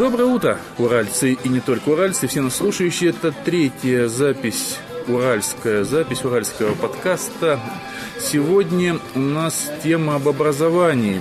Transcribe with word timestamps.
Доброе 0.00 0.24
утро, 0.24 0.58
уральцы 0.78 1.34
и 1.34 1.48
не 1.50 1.60
только 1.60 1.90
уральцы, 1.90 2.26
все 2.26 2.40
нас 2.40 2.56
слушающие. 2.56 3.10
Это 3.10 3.32
третья 3.32 4.08
запись, 4.08 4.78
уральская 5.06 5.84
запись 5.84 6.24
уральского 6.24 6.74
подкаста. 6.74 7.60
Сегодня 8.18 8.98
у 9.14 9.18
нас 9.18 9.70
тема 9.84 10.14
об 10.14 10.26
образовании. 10.26 11.20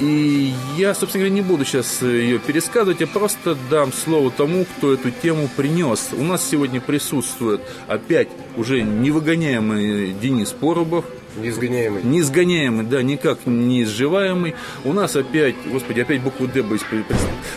И 0.00 0.54
я, 0.78 0.94
собственно 0.94 1.26
говоря, 1.26 1.42
не 1.42 1.46
буду 1.46 1.66
сейчас 1.66 2.00
ее 2.00 2.38
пересказывать, 2.38 3.00
я 3.00 3.06
просто 3.06 3.54
дам 3.68 3.92
слово 3.92 4.30
тому, 4.30 4.64
кто 4.64 4.94
эту 4.94 5.10
тему 5.10 5.50
принес. 5.54 6.08
У 6.16 6.22
нас 6.24 6.42
сегодня 6.42 6.80
присутствует 6.80 7.60
опять 7.86 8.28
уже 8.56 8.80
невыгоняемый 8.80 10.14
Денис 10.14 10.52
Порубов, 10.52 11.04
Неизгоняемый. 11.36 12.02
Неизгоняемый, 12.02 12.84
да, 12.86 13.02
никак 13.02 13.38
не 13.46 13.82
изживаемый. 13.82 14.54
У 14.84 14.92
нас 14.92 15.16
опять, 15.16 15.54
господи, 15.66 16.00
опять 16.00 16.20
букву 16.22 16.46
Д 16.46 16.62
боюсь 16.62 16.82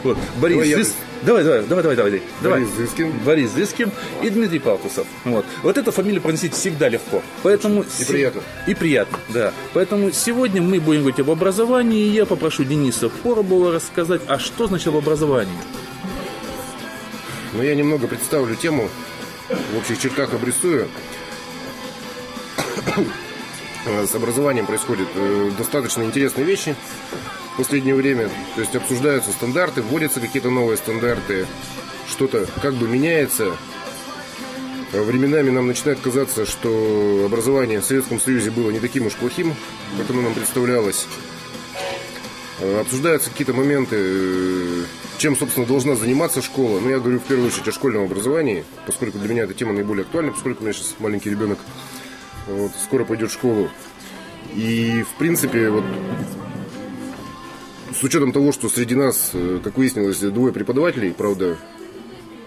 Вот, 0.03 0.17
Борис 0.37 0.55
Давай 0.57 0.69
я- 0.69 0.77
Зыс- 0.79 0.93
Давай, 1.21 1.43
давай, 1.43 1.63
давай, 1.63 1.83
давай, 1.83 1.95
давай, 1.97 2.21
давай. 2.41 2.59
Борис 2.61 2.75
Зыскин. 2.75 3.11
Борис 3.25 3.51
Зыскин 3.51 3.91
и 4.23 4.29
Дмитрий 4.29 4.59
Палтусов. 4.59 5.05
Вот. 5.25 5.45
Вот 5.63 5.77
эту 5.77 5.91
фамилию 5.91 6.21
произносить 6.21 6.53
всегда 6.53 6.87
легко. 6.87 7.21
Поэтому 7.43 7.83
И 7.99 8.05
приятно. 8.05 8.41
И 8.67 8.73
приятно, 8.73 9.17
да. 9.29 9.53
Поэтому 9.73 10.11
сегодня 10.11 10.61
мы 10.61 10.79
будем 10.79 11.01
говорить 11.01 11.19
об 11.19 11.29
образовании, 11.29 12.05
и 12.05 12.11
я 12.11 12.25
попрошу 12.25 12.63
Дениса 12.63 13.09
Поробова 13.09 13.73
рассказать, 13.73 14.21
а 14.27 14.39
что 14.39 14.67
значит 14.67 14.93
образование? 14.93 15.53
Но 17.53 17.63
я 17.63 17.75
немного 17.75 18.07
представлю 18.07 18.55
тему, 18.55 18.87
в 19.49 19.77
общих 19.77 19.99
чертах 19.99 20.33
обрисую. 20.33 20.87
Э, 23.85 24.05
С 24.05 24.15
образованием 24.15 24.65
происходят 24.65 25.07
э, 25.15 25.51
достаточно 25.57 26.03
интересные 26.03 26.45
вещи 26.45 26.75
в 27.53 27.57
последнее 27.57 27.95
время. 27.95 28.29
То 28.55 28.61
есть 28.61 28.75
обсуждаются 28.75 29.31
стандарты, 29.31 29.81
вводятся 29.81 30.19
какие-то 30.19 30.49
новые 30.49 30.77
стандарты, 30.77 31.47
что-то 32.07 32.47
как 32.61 32.73
бы 32.73 32.87
меняется. 32.87 33.55
Э, 34.91 35.01
Временами 35.01 35.49
нам 35.49 35.67
начинает 35.67 35.99
казаться, 35.99 36.45
что 36.45 37.23
образование 37.25 37.79
в 37.79 37.85
Советском 37.85 38.19
Союзе 38.19 38.51
было 38.51 38.69
не 38.71 38.79
таким 38.79 39.05
уж 39.05 39.13
плохим, 39.13 39.55
как 39.97 40.09
оно 40.09 40.21
нам 40.21 40.33
представлялось. 40.33 41.07
Обсуждаются 42.81 43.29
какие-то 43.29 43.53
моменты, 43.53 44.83
чем, 45.17 45.37
собственно, 45.37 45.65
должна 45.65 45.95
заниматься 45.95 46.41
школа. 46.41 46.81
Ну, 46.81 46.89
я 46.89 46.99
говорю 46.99 47.19
в 47.19 47.23
первую 47.23 47.47
очередь 47.47 47.69
о 47.69 47.71
школьном 47.71 48.03
образовании, 48.03 48.65
поскольку 48.85 49.17
для 49.17 49.29
меня 49.29 49.43
эта 49.43 49.53
тема 49.53 49.71
наиболее 49.71 50.03
актуальна, 50.03 50.33
поскольку 50.33 50.59
у 50.59 50.63
меня 50.65 50.73
сейчас 50.73 50.93
маленький 50.99 51.29
ребенок 51.29 51.57
вот, 52.47 52.71
скоро 52.83 53.05
пойдет 53.05 53.29
в 53.29 53.33
школу. 53.33 53.69
И, 54.55 55.03
в 55.03 55.17
принципе, 55.17 55.69
вот 55.69 55.83
с 57.93 58.03
учетом 58.03 58.31
того, 58.31 58.51
что 58.51 58.69
среди 58.69 58.95
нас, 58.95 59.31
э, 59.33 59.59
как 59.63 59.77
выяснилось, 59.77 60.19
двое 60.19 60.53
преподавателей, 60.53 61.13
правда, 61.13 61.57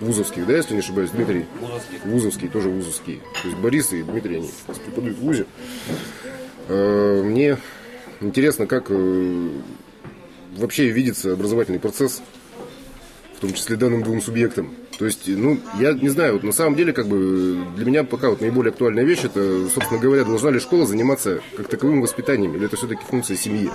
вузовских, 0.00 0.46
да, 0.46 0.56
если 0.56 0.74
не 0.74 0.80
ошибаюсь, 0.80 1.10
Дмитрий? 1.10 1.46
Вузовский. 1.60 1.98
Вузовский, 2.04 2.48
тоже 2.48 2.68
вузовский. 2.70 3.20
То 3.42 3.48
есть 3.48 3.60
Борис 3.60 3.92
и 3.92 4.02
Дмитрий, 4.02 4.36
они 4.36 4.50
сейчас 4.66 4.78
преподают 4.78 5.18
в 5.18 5.20
ВУЗе. 5.20 5.46
Э, 6.68 7.22
Мне 7.22 7.58
интересно, 8.20 8.66
как 8.66 8.86
э, 8.88 9.48
вообще 10.56 10.88
видится 10.88 11.32
образовательный 11.32 11.80
процесс, 11.80 12.22
в 13.36 13.40
том 13.40 13.52
числе 13.52 13.76
данным 13.76 14.02
двум 14.02 14.20
субъектам. 14.20 14.74
То 15.02 15.06
есть, 15.06 15.26
ну, 15.26 15.58
я 15.80 15.94
не 15.94 16.10
знаю, 16.10 16.34
вот 16.34 16.44
на 16.44 16.52
самом 16.52 16.76
деле, 16.76 16.92
как 16.92 17.08
бы, 17.08 17.58
для 17.74 17.84
меня 17.84 18.04
пока 18.04 18.30
вот 18.30 18.40
наиболее 18.40 18.70
актуальная 18.70 19.02
вещь, 19.02 19.24
это, 19.24 19.66
собственно 19.66 19.98
говоря, 19.98 20.22
должна 20.22 20.50
ли 20.52 20.60
школа 20.60 20.86
заниматься 20.86 21.40
как 21.56 21.66
таковым 21.66 22.02
воспитанием, 22.02 22.54
или 22.54 22.66
это 22.66 22.76
все-таки 22.76 23.02
функция 23.04 23.36
семьи? 23.36 23.68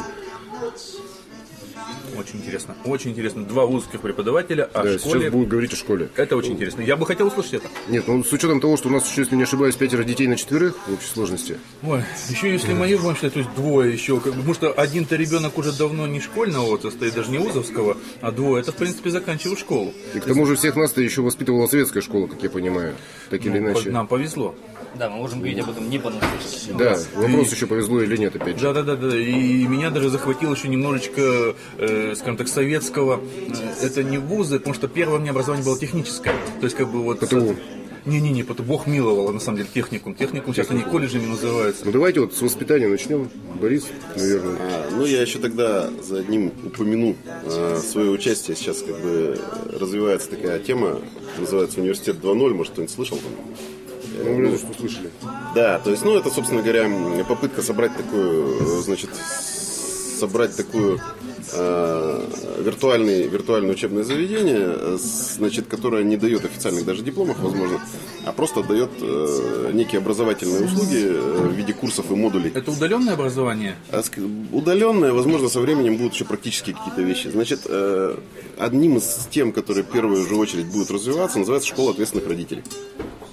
Очень 2.28 2.39
интересно. 2.42 2.75
Очень 2.83 3.11
интересно. 3.11 3.45
Два 3.45 3.64
узких 3.66 4.02
преподавателя 4.02 4.65
о 4.73 4.83
Да, 4.83 4.98
школе. 4.99 5.21
сейчас 5.21 5.32
будут 5.32 5.48
говорить 5.48 5.71
о 5.73 5.76
школе. 5.77 6.10
Это 6.17 6.36
очень 6.36 6.54
интересно. 6.54 6.82
Я 6.82 6.98
бы 6.98 7.05
хотел 7.05 7.27
услышать 7.27 7.54
это. 7.54 7.70
Нет, 7.88 8.05
ну, 8.08 8.21
с 8.23 8.33
учетом 8.33 8.60
того, 8.60 8.76
что 8.76 8.89
у 8.89 8.92
нас 8.92 9.17
если 9.17 9.36
не 9.36 9.43
ошибаюсь, 9.43 9.76
пятеро 9.76 10.04
детей 10.04 10.27
на 10.27 10.36
четверых 10.36 10.76
в 10.87 10.93
общей 10.93 11.08
сложности. 11.08 11.58
Ой, 11.83 12.04
еще 12.30 12.52
если 12.52 12.73
мою 12.73 12.99
будем 12.99 13.16
считать, 13.16 13.33
то 13.33 13.39
есть 13.39 13.54
двое 13.55 13.93
еще, 13.93 14.20
как 14.20 14.33
потому 14.33 14.54
что 14.54 14.71
один-то 14.73 15.16
ребенок 15.16 15.58
уже 15.58 15.71
давно 15.71 16.05
не 16.05 16.20
школьного 16.20 16.66
возраста, 16.66 17.05
и 17.05 17.11
даже 17.11 17.32
не 17.32 17.37
вузовского, 17.37 17.95
а 18.20 18.32
двое, 18.32 18.61
это, 18.61 18.73
в 18.73 18.76
принципе, 18.76 19.10
заканчивают 19.10 19.60
школу. 19.60 19.93
И 20.14 20.20
к 20.20 20.26
тому 20.26 20.45
же 20.45 20.55
всех 20.58 20.76
нас-то 20.76 21.02
еще 21.02 21.21
воспитывала 21.21 21.67
советская 21.67 22.02
школа, 22.02 22.27
как 22.27 22.43
я 22.43 22.49
понимаю, 22.49 22.95
так 23.30 23.39
или 23.45 23.58
Ну, 23.60 23.70
иначе. 23.70 23.89
Нам 23.89 24.08
повезло. 24.08 24.54
Да, 24.97 25.09
мы 25.09 25.17
можем 25.17 25.39
говорить 25.39 25.59
об 25.59 25.69
этом 25.69 25.89
не 25.89 25.99
понаслышке. 25.99 26.73
Да, 26.77 26.97
вопрос 27.15 27.52
еще 27.52 27.67
повезло 27.67 28.02
или 28.02 28.17
нет, 28.17 28.35
опять 28.35 28.58
же. 28.58 28.63
Да, 28.63 28.73
да, 28.73 28.95
да, 28.95 28.95
да. 28.95 29.17
И 29.17 29.67
меня 29.67 29.89
даже 29.91 30.09
захватило 30.09 30.53
еще 30.53 30.67
немножечко, 30.67 31.55
э, 31.77 32.13
скажем 32.15 32.37
так, 32.37 32.47
советского. 32.47 33.19
Э, 33.47 33.86
Это 33.86 34.03
не 34.03 34.17
вузы, 34.17 34.59
потому 34.59 34.73
что 34.73 34.87
первое 34.87 35.17
у 35.17 35.21
меня 35.21 35.31
образование 35.31 35.65
было 35.65 35.77
техническое. 35.77 36.33
То 36.59 36.63
есть, 36.65 36.75
как 36.75 36.89
бы 36.89 37.02
вот. 37.03 37.19
ПТУ. 37.19 37.55
Не-не-не, 38.05 38.43
потом 38.43 38.65
Бог 38.67 38.87
миловал, 38.87 39.33
на 39.33 39.39
самом 39.41 39.57
деле, 39.57 39.69
техникум. 39.73 40.15
Техникум 40.15 40.53
сейчас 40.53 40.71
они 40.71 40.81
колледжами 40.81 41.25
называются. 41.25 41.83
Ну 41.83 41.91
давайте 41.91 42.21
вот 42.21 42.33
с 42.33 42.41
воспитания 42.41 42.87
начнем. 42.87 43.30
Борис, 43.59 43.86
наверное. 44.15 44.55
А, 44.61 44.89
Ну, 44.91 45.05
я 45.05 45.21
еще 45.21 45.39
тогда 45.39 45.89
за 46.02 46.19
одним 46.19 46.53
упомяну 46.63 47.17
а, 47.25 47.77
свое 47.86 48.09
участие. 48.09 48.55
Сейчас 48.55 48.77
как 48.77 48.97
бы 49.02 49.37
развивается 49.77 50.30
такая 50.30 50.57
тема, 50.59 51.02
называется 51.37 51.81
«Университет 51.81 52.15
2.0», 52.23 52.53
может, 52.53 52.71
кто-нибудь 52.71 52.95
слышал? 52.95 53.17
там? 53.17 53.31
Ну, 54.23 54.36
вроде 54.36 54.58
что 54.58 54.73
слышали. 54.78 55.10
Да, 55.55 55.80
то 55.80 55.92
есть, 55.92 56.04
ну, 56.04 56.17
это, 56.17 56.30
собственно 56.30 56.61
говоря, 56.61 56.89
попытка 57.26 57.61
собрать 57.61 57.95
такую, 57.95 58.82
значит, 58.82 59.10
собрать 60.17 60.55
такую 60.55 61.00
э, 61.54 62.26
виртуальный, 62.60 63.28
виртуальное 63.28 63.72
учебное 63.72 64.04
заведение, 64.04 64.98
значит, 64.98 65.67
которое 65.67 66.04
не 66.04 66.17
дает 66.17 66.45
официальных 66.45 66.86
даже 66.86 67.04
дипломов, 67.04 67.39
возможно, 67.39 67.80
а 68.26 68.32
просто 68.33 68.64
дает 68.64 68.89
э, 69.02 69.72
некие 69.73 70.00
образовательные 70.00 70.66
услуги 70.66 71.04
э, 71.04 71.48
в 71.48 71.54
виде 71.54 71.73
курсов 71.73 72.11
и 72.11 72.16
модулей. 72.16 72.52
Это 72.54 72.72
удаленное 72.72 73.14
образование? 73.14 73.76
А 73.92 74.02
Удаленное, 74.52 75.14
возможно, 75.14 75.49
со 75.49 75.60
временем 75.60 75.98
будут 75.98 76.14
еще 76.14 76.26
практические 76.26 76.76
какие-то 76.76 77.02
вещи. 77.02 77.28
Значит, 77.30 77.61
э, 77.66 78.17
одним 78.58 78.98
из 78.98 79.28
тем, 79.30 79.52
которые 79.52 79.84
в 79.84 79.88
первую 79.88 80.26
же 80.26 80.36
очередь 80.36 80.66
будут 80.66 80.92
развиваться, 80.92 81.39
называется 81.39 81.70
школа 81.70 81.92
ответственных 81.92 82.28
родителей. 82.28 82.64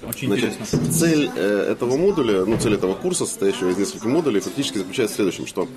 Очень 0.07 0.27
Значит, 0.27 0.51
интересно. 0.53 0.91
цель 0.91 1.29
э, 1.35 1.71
этого 1.71 1.97
модуля, 1.97 2.45
ну, 2.45 2.57
цель 2.57 2.75
этого 2.75 2.93
курса, 2.93 3.25
состоящего 3.25 3.69
из 3.69 3.77
нескольких 3.77 4.05
модулей, 4.05 4.39
фактически 4.39 4.77
заключается 4.77 5.13
в 5.13 5.15
следующем, 5.17 5.47
что 5.47 5.67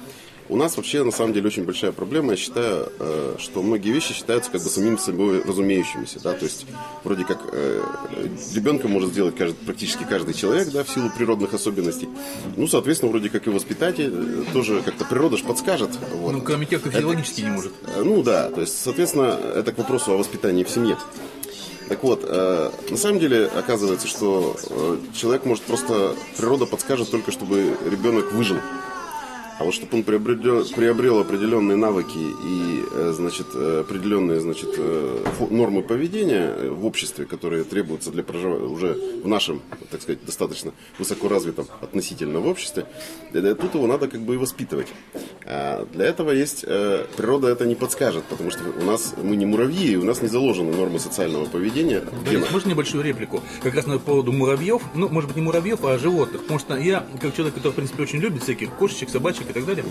у 0.50 0.56
нас 0.56 0.76
вообще, 0.76 1.02
на 1.02 1.10
самом 1.10 1.34
деле, 1.34 1.46
очень 1.46 1.64
большая 1.64 1.92
проблема. 1.92 2.30
Я 2.30 2.36
считаю, 2.36 2.90
э, 2.98 3.36
что 3.38 3.62
многие 3.62 3.90
вещи 3.90 4.14
считаются 4.14 4.50
как 4.50 4.62
бы 4.62 4.68
самим 4.70 4.96
собой 4.98 5.42
разумеющимися, 5.42 6.20
да, 6.22 6.32
то 6.32 6.44
есть 6.44 6.66
вроде 7.04 7.24
как 7.24 7.40
э, 7.52 7.82
ребенка 8.54 8.88
может 8.88 9.10
сделать 9.10 9.36
каждый, 9.36 9.56
практически 9.66 10.04
каждый 10.04 10.34
человек, 10.34 10.70
да, 10.70 10.84
в 10.84 10.88
силу 10.88 11.10
природных 11.10 11.52
особенностей. 11.52 12.08
Ну, 12.56 12.66
соответственно, 12.66 13.10
вроде 13.12 13.28
как 13.28 13.46
и 13.46 13.50
воспитатель 13.50 14.10
э, 14.12 14.44
тоже 14.52 14.80
как-то 14.82 15.04
природа 15.04 15.36
ж 15.36 15.42
подскажет. 15.42 15.90
Вот. 16.14 16.32
Ну, 16.32 16.40
кроме 16.40 16.64
тех, 16.66 16.80
кто 16.80 16.90
физиологически 16.90 17.42
не 17.42 17.50
может. 17.50 17.72
Э, 17.86 18.02
Ну 18.02 18.22
да, 18.22 18.48
то 18.48 18.62
есть, 18.62 18.78
соответственно, 18.82 19.38
это 19.54 19.72
к 19.72 19.78
вопросу 19.78 20.12
о 20.12 20.16
воспитании 20.16 20.64
в 20.64 20.70
семье. 20.70 20.96
Так 21.88 22.02
вот, 22.02 22.20
э, 22.22 22.70
на 22.90 22.96
самом 22.96 23.18
деле 23.18 23.46
оказывается, 23.46 24.06
что 24.06 24.56
э, 24.68 24.98
человек 25.14 25.46
может 25.46 25.64
просто, 25.64 26.14
природа 26.36 26.66
подскажет 26.66 27.10
только, 27.10 27.32
чтобы 27.32 27.76
ребенок 27.90 28.32
выжил. 28.32 28.58
А 29.58 29.64
вот 29.64 29.74
чтобы 29.74 29.98
он 29.98 30.02
приобрел, 30.04 30.64
приобрел 30.64 31.18
определенные 31.18 31.76
навыки 31.76 32.16
и, 32.16 32.84
э, 32.92 33.12
значит, 33.12 33.48
э, 33.54 33.80
определенные, 33.80 34.40
значит, 34.40 34.70
э, 34.78 35.24
нормы 35.50 35.82
поведения 35.82 36.70
в 36.70 36.86
обществе, 36.86 37.24
которые 37.24 37.64
требуются 37.64 38.12
для 38.12 38.22
проживания 38.22 38.66
уже 38.66 38.96
в 39.24 39.26
нашем, 39.26 39.60
так 39.90 40.00
сказать, 40.00 40.24
достаточно 40.24 40.72
высоко 40.98 41.28
развитом 41.28 41.66
относительно 41.80 42.38
в 42.38 42.46
обществе, 42.46 42.86
тут 43.32 43.74
его 43.74 43.86
надо 43.88 44.06
как 44.06 44.20
бы 44.20 44.34
и 44.34 44.36
воспитывать. 44.36 44.88
А 45.44 45.86
для 45.92 46.06
этого 46.06 46.30
есть, 46.30 46.64
природа 47.16 47.48
это 47.48 47.66
не 47.66 47.74
подскажет, 47.74 48.24
потому 48.24 48.50
что 48.50 48.60
у 48.80 48.84
нас, 48.84 49.14
мы 49.20 49.34
не 49.34 49.46
муравьи, 49.46 49.92
и 49.92 49.96
у 49.96 50.04
нас 50.04 50.22
не 50.22 50.28
заложены 50.28 50.76
нормы 50.76 51.00
социального 51.00 51.46
поведения 51.46 52.04
генах. 52.30 52.52
можно 52.52 52.70
небольшую 52.70 53.02
реплику? 53.02 53.42
Как 53.62 53.74
раз 53.74 53.86
на 53.86 53.98
поводу 53.98 54.32
муравьев, 54.32 54.82
ну, 54.94 55.08
может 55.08 55.28
быть, 55.28 55.36
не 55.36 55.42
муравьев, 55.42 55.84
а 55.84 55.98
животных. 55.98 56.42
Потому 56.42 56.60
что 56.60 56.76
я, 56.76 57.06
как 57.20 57.34
человек, 57.34 57.54
который, 57.54 57.72
в 57.72 57.76
принципе, 57.76 58.02
очень 58.02 58.18
любит 58.20 58.42
всяких 58.42 58.72
кошечек, 58.74 59.10
собачек 59.10 59.47
и 59.48 59.52
так 59.52 59.64
далее, 59.64 59.84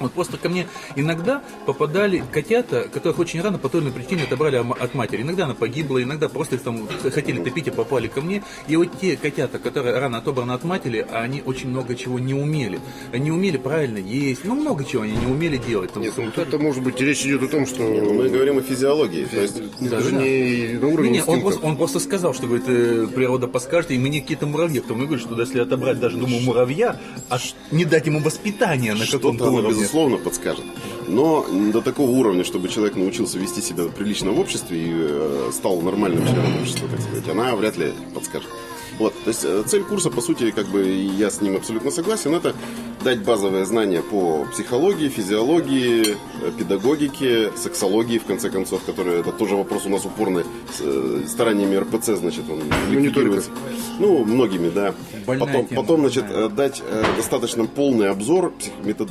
вот 0.00 0.12
просто 0.12 0.36
ко 0.36 0.48
мне 0.48 0.66
иногда 0.94 1.42
попадали 1.64 2.22
котята, 2.32 2.88
которых 2.88 3.18
очень 3.18 3.40
рано 3.40 3.58
по 3.58 3.68
той 3.68 3.80
или 3.80 3.88
иной 3.88 4.00
причине 4.00 4.24
отобрали 4.24 4.56
от 4.56 4.94
матери. 4.94 5.22
Иногда 5.22 5.44
она 5.44 5.54
погибла, 5.54 6.02
иногда 6.02 6.28
просто 6.28 6.56
их 6.56 6.62
там 6.62 6.88
хотели 7.12 7.42
топить 7.42 7.68
и 7.68 7.70
попали 7.70 8.08
ко 8.08 8.20
мне. 8.20 8.42
И 8.68 8.76
вот 8.76 8.88
те 9.00 9.16
котята, 9.16 9.58
которые 9.58 9.98
рано 9.98 10.18
отобраны 10.18 10.52
от 10.52 10.64
матери, 10.64 11.06
они 11.10 11.42
очень 11.44 11.68
много 11.68 11.94
чего 11.94 12.18
не 12.18 12.34
умели. 12.34 12.80
Они 13.12 13.30
умели 13.30 13.56
правильно 13.56 13.98
есть, 13.98 14.44
ну, 14.44 14.54
много 14.54 14.84
чего 14.84 15.02
они 15.02 15.12
не 15.12 15.26
умели 15.26 15.56
делать. 15.56 15.92
Там, 15.92 16.02
Нет, 16.02 16.14
ну 16.16 16.24
вот 16.26 16.38
это 16.38 16.58
может 16.58 16.82
быть 16.82 17.00
речь 17.00 17.22
идет 17.22 17.42
о 17.42 17.48
том, 17.48 17.66
что 17.66 17.82
Ну, 17.82 18.14
Мы 18.14 18.28
говорим 18.28 18.58
о 18.58 18.62
физиологии. 18.62 19.24
То 19.24 19.40
есть, 19.40 19.80
даже 19.80 20.10
да. 20.10 20.22
не 20.22 20.78
на 20.78 20.88
уровне 20.88 21.10
Не, 21.10 21.18
не, 21.18 21.24
он, 21.24 21.40
просто, 21.40 21.60
он 21.64 21.76
просто 21.76 22.00
сказал, 22.00 22.34
что 22.34 22.46
говорит, 22.46 22.66
э, 22.68 23.06
природа 23.14 23.48
подскажет, 23.48 23.90
и 23.90 23.98
мы 23.98 24.08
не 24.08 24.20
какие-то 24.20 24.46
муравьи. 24.46 24.80
Потом 24.80 24.98
мы 24.98 25.06
говорим, 25.06 25.24
что 25.24 25.40
если 25.40 25.60
отобрать 25.60 26.00
даже, 26.00 26.16
думаю, 26.16 26.42
муравья, 26.42 27.00
аж 27.28 27.54
не 27.70 27.84
дать 27.84 28.06
ему 28.06 28.20
воспитания 28.20 28.94
на 28.94 29.06
каком-то 29.06 29.50
уровне. 29.50 29.85
Безусловно, 29.86 30.18
подскажет. 30.18 30.64
Но 31.06 31.46
до 31.72 31.80
такого 31.80 32.10
уровня, 32.10 32.44
чтобы 32.44 32.68
человек 32.68 32.96
научился 32.96 33.38
вести 33.38 33.62
себя 33.62 33.84
прилично 33.84 34.32
в 34.32 34.40
обществе 34.40 34.78
и 34.78 34.90
э, 34.90 35.50
стал 35.52 35.80
нормальным 35.80 36.26
членом 36.26 36.60
общества, 36.60 36.88
так 36.88 37.00
сказать, 37.00 37.28
она 37.28 37.54
вряд 37.54 37.76
ли 37.76 37.92
подскажет. 38.12 38.48
Вот, 38.98 39.12
то 39.24 39.28
есть 39.30 39.44
э, 39.44 39.62
цель 39.66 39.82
курса, 39.84 40.10
по 40.10 40.20
сути, 40.22 40.50
как 40.50 40.66
бы 40.68 40.84
я 41.18 41.30
с 41.30 41.40
ним 41.42 41.56
абсолютно 41.56 41.90
согласен, 41.90 42.34
это 42.34 42.54
дать 43.04 43.22
базовые 43.22 43.66
знания 43.66 44.00
по 44.02 44.46
психологии, 44.52 45.08
физиологии, 45.10 46.16
э, 46.42 46.50
педагогике, 46.58 47.52
сексологии, 47.56 48.18
в 48.18 48.24
конце 48.24 48.48
концов, 48.50 48.82
которые 48.84 49.20
это 49.20 49.32
тоже 49.32 49.54
вопрос 49.56 49.84
у 49.86 49.90
нас 49.90 50.04
упорный 50.06 50.44
с, 50.74 50.80
э, 50.80 51.22
стараниями 51.28 51.76
РПЦ, 51.76 52.16
значит, 52.16 52.44
он 52.50 52.60
Ну, 52.60 52.90
не 52.90 52.96
ликвидируется. 53.06 53.50
Ну, 53.98 54.24
многими, 54.24 54.70
да. 54.70 54.94
Больная 55.26 55.46
потом, 55.46 55.66
тема, 55.66 55.80
потом, 55.82 56.00
значит, 56.00 56.24
э, 56.30 56.48
дать 56.48 56.82
достаточно 57.16 57.66
полный 57.66 58.08
обзор 58.10 58.52
псих- 58.58 58.72
метод- 58.84 59.10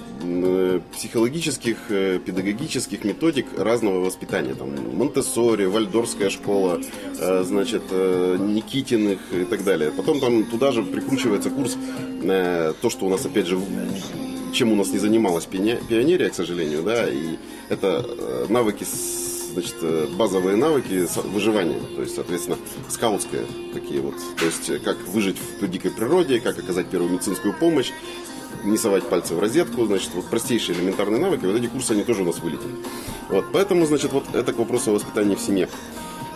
психологических, 0.93 1.77
педагогических 2.25 3.03
методик 3.03 3.45
разного 3.57 3.99
воспитания. 3.99 4.55
Там 4.55 4.69
Монтессори, 4.97 5.65
Вальдорская 5.65 6.29
школа, 6.29 6.79
значит, 7.43 7.83
Никитиных 7.91 9.19
и 9.31 9.45
так 9.45 9.63
далее. 9.63 9.74
Потом 9.91 10.19
там 10.19 10.45
туда 10.45 10.71
же 10.71 10.83
прикручивается 10.83 11.49
курс, 11.49 11.77
э, 12.23 12.73
то, 12.81 12.89
что 12.89 13.05
у 13.05 13.09
нас, 13.09 13.25
опять 13.25 13.47
же, 13.47 13.59
чем 14.53 14.71
у 14.71 14.75
нас 14.75 14.89
не 14.89 14.99
занималась 14.99 15.45
пионе- 15.45 15.81
пионерия, 15.87 16.29
к 16.29 16.35
сожалению, 16.35 16.83
да, 16.83 17.07
и 17.07 17.37
это 17.69 18.05
э, 18.07 18.45
навыки 18.49 18.85
значит, 19.53 19.75
э, 19.81 20.07
базовые 20.17 20.55
навыки 20.55 21.07
выживания, 21.25 21.79
то 21.95 22.01
есть, 22.01 22.15
соответственно, 22.15 22.57
скаутские 22.89 23.45
такие 23.73 24.01
вот, 24.01 24.15
то 24.37 24.45
есть, 24.45 24.69
э, 24.69 24.79
как 24.79 24.97
выжить 25.07 25.37
в 25.61 25.67
дикой 25.67 25.91
природе, 25.91 26.39
как 26.39 26.57
оказать 26.59 26.87
первую 26.87 27.11
медицинскую 27.11 27.53
помощь, 27.53 27.91
не 28.63 28.77
совать 28.77 29.03
пальцы 29.03 29.33
в 29.35 29.39
розетку, 29.39 29.85
значит, 29.85 30.09
вот 30.13 30.25
простейшие 30.25 30.77
элементарные 30.77 31.19
навыки, 31.19 31.45
вот 31.45 31.55
эти 31.55 31.67
курсы, 31.67 31.91
они 31.91 32.03
тоже 32.03 32.21
у 32.21 32.25
нас 32.25 32.39
вылетели. 32.39 32.71
Вот, 33.29 33.45
поэтому, 33.51 33.85
значит, 33.85 34.11
вот 34.11 34.23
это 34.33 34.53
к 34.53 34.57
вопросу 34.57 34.91
о 34.91 34.93
воспитании 34.93 35.35
в 35.35 35.41
семье. 35.41 35.69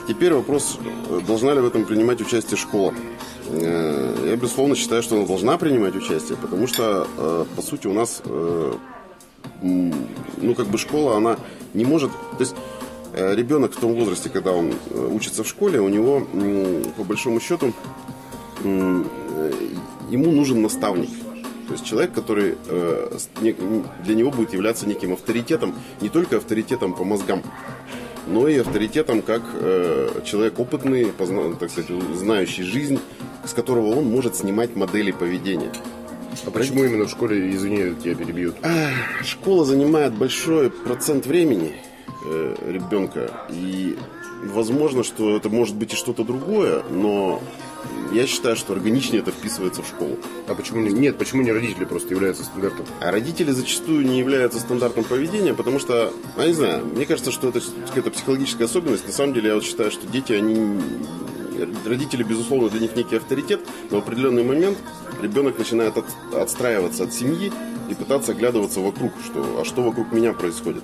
Теперь 0.07 0.33
вопрос, 0.33 0.79
э, 1.09 1.19
должна 1.25 1.53
ли 1.53 1.59
в 1.59 1.65
этом 1.65 1.85
принимать 1.85 2.21
участие 2.21 2.57
школа. 2.57 2.93
Э, 3.47 4.29
Я, 4.29 4.35
безусловно, 4.35 4.75
считаю, 4.75 5.03
что 5.03 5.15
она 5.17 5.25
должна 5.25 5.57
принимать 5.57 5.95
участие, 5.95 6.37
потому 6.37 6.67
что, 6.67 7.07
э, 7.17 7.45
по 7.55 7.61
сути, 7.61 7.87
у 7.87 7.93
нас 7.93 8.21
ну, 9.61 10.55
как 10.55 10.67
бы 10.67 10.77
школа, 10.77 11.17
она 11.17 11.37
не 11.73 11.85
может... 11.85 12.11
То 12.11 12.39
есть 12.39 12.55
ребенок 13.13 13.73
в 13.73 13.79
том 13.79 13.93
возрасте, 13.93 14.29
когда 14.29 14.51
он 14.51 14.73
учится 15.11 15.43
в 15.43 15.47
школе, 15.47 15.81
у 15.81 15.89
него, 15.89 16.25
по 16.95 17.03
большому 17.03 17.39
счету, 17.41 17.73
ему 18.63 20.31
нужен 20.31 20.61
наставник. 20.61 21.09
То 21.67 21.73
есть 21.73 21.85
человек, 21.85 22.13
который 22.13 22.57
для 24.03 24.15
него 24.15 24.31
будет 24.31 24.53
являться 24.53 24.87
неким 24.87 25.13
авторитетом, 25.13 25.73
не 26.01 26.09
только 26.09 26.37
авторитетом 26.37 26.93
по 26.93 27.03
мозгам, 27.03 27.43
но 28.29 28.47
и 28.47 28.57
авторитетом 28.59 29.21
как 29.21 29.41
э, 29.53 30.21
человек 30.23 30.59
опытный, 30.59 31.05
позна- 31.07 31.55
так 31.55 31.69
сказать, 31.71 31.89
знающий 32.15 32.63
жизнь, 32.63 32.99
с 33.45 33.53
которого 33.53 33.95
он 33.97 34.05
может 34.05 34.35
снимать 34.35 34.75
модели 34.75 35.11
поведения. 35.11 35.71
А 36.45 36.51
почему 36.51 36.83
именно 36.83 37.05
в 37.05 37.09
школе, 37.09 37.53
извини, 37.55 37.95
тебя 38.01 38.15
перебьют? 38.15 38.55
Школа 39.23 39.65
занимает 39.65 40.13
большой 40.13 40.69
процент 40.69 41.25
времени 41.25 41.73
э, 42.25 42.55
ребенка, 42.67 43.31
и 43.49 43.97
возможно, 44.45 45.03
что 45.03 45.35
это 45.35 45.49
может 45.49 45.75
быть 45.75 45.93
и 45.93 45.95
что-то 45.95 46.23
другое, 46.23 46.83
но 46.89 47.41
я 48.11 48.25
считаю, 48.25 48.55
что 48.55 48.73
органичнее 48.73 49.21
это 49.21 49.31
вписывается 49.31 49.83
в 49.83 49.87
школу. 49.87 50.17
А 50.47 50.55
почему 50.55 50.81
не... 50.81 50.89
Нет, 50.89 51.17
почему 51.17 51.41
не 51.43 51.51
родители 51.51 51.85
просто 51.85 52.13
являются 52.13 52.43
стандартом? 52.43 52.85
А 53.01 53.11
родители 53.11 53.51
зачастую 53.51 54.05
не 54.05 54.19
являются 54.19 54.59
стандартом 54.59 55.03
поведения, 55.03 55.53
потому 55.53 55.79
что, 55.79 56.13
я 56.37 56.47
не 56.47 56.53
знаю, 56.53 56.85
мне 56.85 57.05
кажется, 57.05 57.31
что 57.31 57.49
это 57.49 57.61
какая-то 57.87 58.11
психологическая 58.11 58.67
особенность. 58.67 59.05
На 59.05 59.13
самом 59.13 59.33
деле, 59.33 59.49
я 59.49 59.55
вот 59.55 59.63
считаю, 59.63 59.91
что 59.91 60.07
дети, 60.07 60.33
они... 60.33 60.81
Родители, 61.85 62.23
безусловно, 62.23 62.69
для 62.69 62.79
них 62.79 62.95
некий 62.95 63.17
авторитет, 63.17 63.59
но 63.91 63.99
в 63.99 64.03
определенный 64.03 64.43
момент 64.43 64.77
ребенок 65.21 65.59
начинает 65.59 65.97
от- 65.97 66.33
отстраиваться 66.33 67.03
от 67.03 67.13
семьи 67.13 67.51
и 67.89 67.93
пытаться 67.93 68.31
оглядываться 68.31 68.79
вокруг, 68.79 69.11
что, 69.25 69.59
а 69.61 69.65
что 69.65 69.81
вокруг 69.81 70.13
меня 70.13 70.31
происходит. 70.31 70.83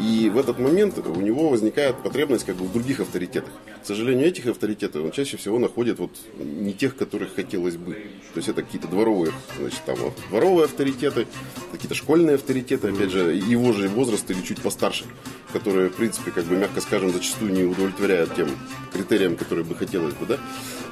И 0.00 0.28
в 0.28 0.38
этот 0.38 0.58
момент 0.58 0.98
у 0.98 1.20
него 1.20 1.48
возникает 1.48 1.96
потребность 2.02 2.44
как 2.44 2.56
бы 2.56 2.64
в 2.64 2.72
других 2.72 2.98
авторитетах. 3.00 3.52
К 3.82 3.86
сожалению, 3.86 4.26
этих 4.26 4.46
авторитетов 4.46 5.04
он 5.04 5.12
чаще 5.12 5.36
всего 5.36 5.58
находит 5.58 6.00
вот 6.00 6.10
не 6.36 6.72
тех, 6.72 6.96
которых 6.96 7.34
хотелось 7.34 7.76
бы. 7.76 7.92
То 7.92 8.38
есть 8.38 8.48
это 8.48 8.62
какие-то 8.62 8.88
дворовые, 8.88 9.32
значит, 9.58 9.80
там 9.86 9.96
вот 9.96 10.14
дворовые 10.30 10.64
авторитеты, 10.64 11.26
какие-то 11.70 11.94
школьные 11.94 12.34
авторитеты, 12.34 12.88
опять 12.88 13.10
же, 13.10 13.34
его 13.34 13.72
же 13.72 13.88
возраст 13.88 14.28
или 14.30 14.40
чуть 14.42 14.60
постарше, 14.60 15.04
которые, 15.52 15.90
в 15.90 15.94
принципе, 15.94 16.32
как 16.32 16.44
бы, 16.44 16.56
мягко 16.56 16.80
скажем, 16.80 17.12
зачастую 17.12 17.52
не 17.52 17.62
удовлетворяют 17.62 18.34
тем 18.34 18.48
критериям, 18.92 19.36
которые 19.36 19.64
бы 19.64 19.76
хотелось 19.76 20.14
бы, 20.14 20.26
да. 20.26 20.40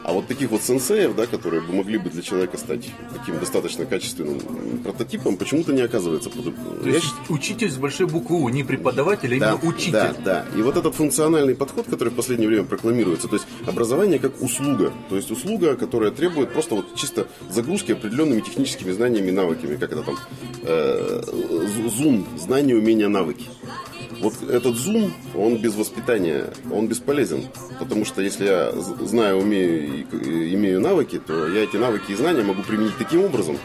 А 0.04 0.12
вот 0.12 0.26
таких 0.26 0.50
вот 0.50 0.62
сенсеев, 0.62 1.14
да, 1.14 1.26
которые 1.26 1.62
бы 1.62 1.72
могли 1.74 1.96
бы 1.96 2.10
для 2.10 2.22
человека 2.22 2.58
стать 2.58 2.90
таким 3.16 3.38
достаточно 3.38 3.86
качественным 3.86 4.40
прототипом, 4.82 5.36
почему-то 5.36 5.72
не 5.72 5.80
оказывается. 5.80 6.28
То 6.28 6.52
Я 6.84 6.94
есть 6.94 7.14
учитель 7.28 7.70
с 7.70 7.76
большой 7.76 8.08
буквы 8.08 8.50
не 8.50 8.64
преподаватель, 8.64 8.91
а 8.92 9.36
именно 9.36 9.68
учитель. 9.68 9.92
да, 9.92 10.14
да. 10.24 10.46
И 10.56 10.62
вот 10.62 10.76
этот 10.76 10.94
функциональный 10.94 11.54
подход, 11.54 11.86
который 11.86 12.10
в 12.10 12.14
последнее 12.14 12.48
время 12.48 12.64
прокламируется, 12.64 13.28
то 13.28 13.36
есть 13.36 13.46
образование 13.66 14.18
как 14.18 14.40
услуга, 14.42 14.92
то 15.08 15.16
есть 15.16 15.30
услуга, 15.30 15.74
которая 15.76 16.10
требует 16.10 16.52
просто 16.52 16.74
вот 16.74 16.94
чисто 16.94 17.26
загрузки 17.50 17.92
определенными 17.92 18.40
техническими 18.40 18.92
знаниями 18.92 19.28
и 19.28 19.32
навыками, 19.32 19.76
как 19.76 19.92
это 19.92 20.02
там, 20.02 20.16
э, 20.62 21.22
зу- 21.26 21.90
зум, 21.90 22.26
знания, 22.38 22.74
умения, 22.74 23.08
навыки. 23.08 23.46
Вот 24.20 24.34
этот 24.48 24.76
зум, 24.76 25.12
он 25.34 25.56
без 25.56 25.74
воспитания, 25.74 26.52
он 26.70 26.86
бесполезен. 26.86 27.46
Потому 27.80 28.04
что 28.04 28.22
если 28.22 28.44
я 28.44 28.72
знаю, 28.72 29.38
умею 29.38 30.06
и 30.12 30.54
имею 30.54 30.80
навыки, 30.80 31.20
то 31.24 31.48
я 31.48 31.64
эти 31.64 31.76
навыки 31.76 32.12
и 32.12 32.14
знания 32.14 32.42
могу 32.42 32.62
применить 32.62 32.96
таким 32.98 33.24
образом, 33.24 33.58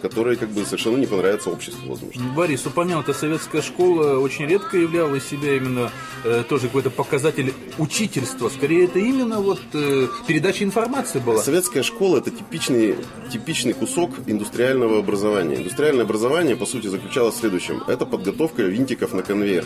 которые 0.00 0.36
как 0.36 0.50
бы 0.50 0.64
совершенно 0.64 0.96
не 0.96 1.06
понравятся 1.06 1.50
обществу, 1.50 1.88
возможно. 1.88 2.22
Борис, 2.34 2.66
упомянутая 2.66 3.14
советская 3.14 3.62
школа 3.62 4.18
очень 4.18 4.46
редко 4.46 4.76
являла 4.76 5.14
из 5.16 5.24
себя 5.24 5.56
именно 5.56 5.90
э, 6.24 6.44
тоже 6.48 6.66
какой-то 6.66 6.90
показатель 6.90 7.54
учительства. 7.78 8.48
Скорее, 8.48 8.84
это 8.84 8.98
именно 8.98 9.40
вот 9.40 9.60
э, 9.74 10.08
передача 10.26 10.64
информации 10.64 11.18
была. 11.18 11.42
Советская 11.42 11.82
школа 11.82 12.18
это 12.18 12.30
типичный, 12.30 12.96
типичный 13.32 13.72
кусок 13.72 14.10
индустриального 14.26 14.98
образования. 14.98 15.56
Индустриальное 15.56 16.04
образование, 16.04 16.56
по 16.56 16.66
сути, 16.66 16.86
заключалось 16.86 17.34
в 17.36 17.38
следующем. 17.38 17.82
Это 17.86 18.06
подготовка 18.06 18.62
винтиков 18.62 19.12
на 19.12 19.22
конвейер. 19.22 19.64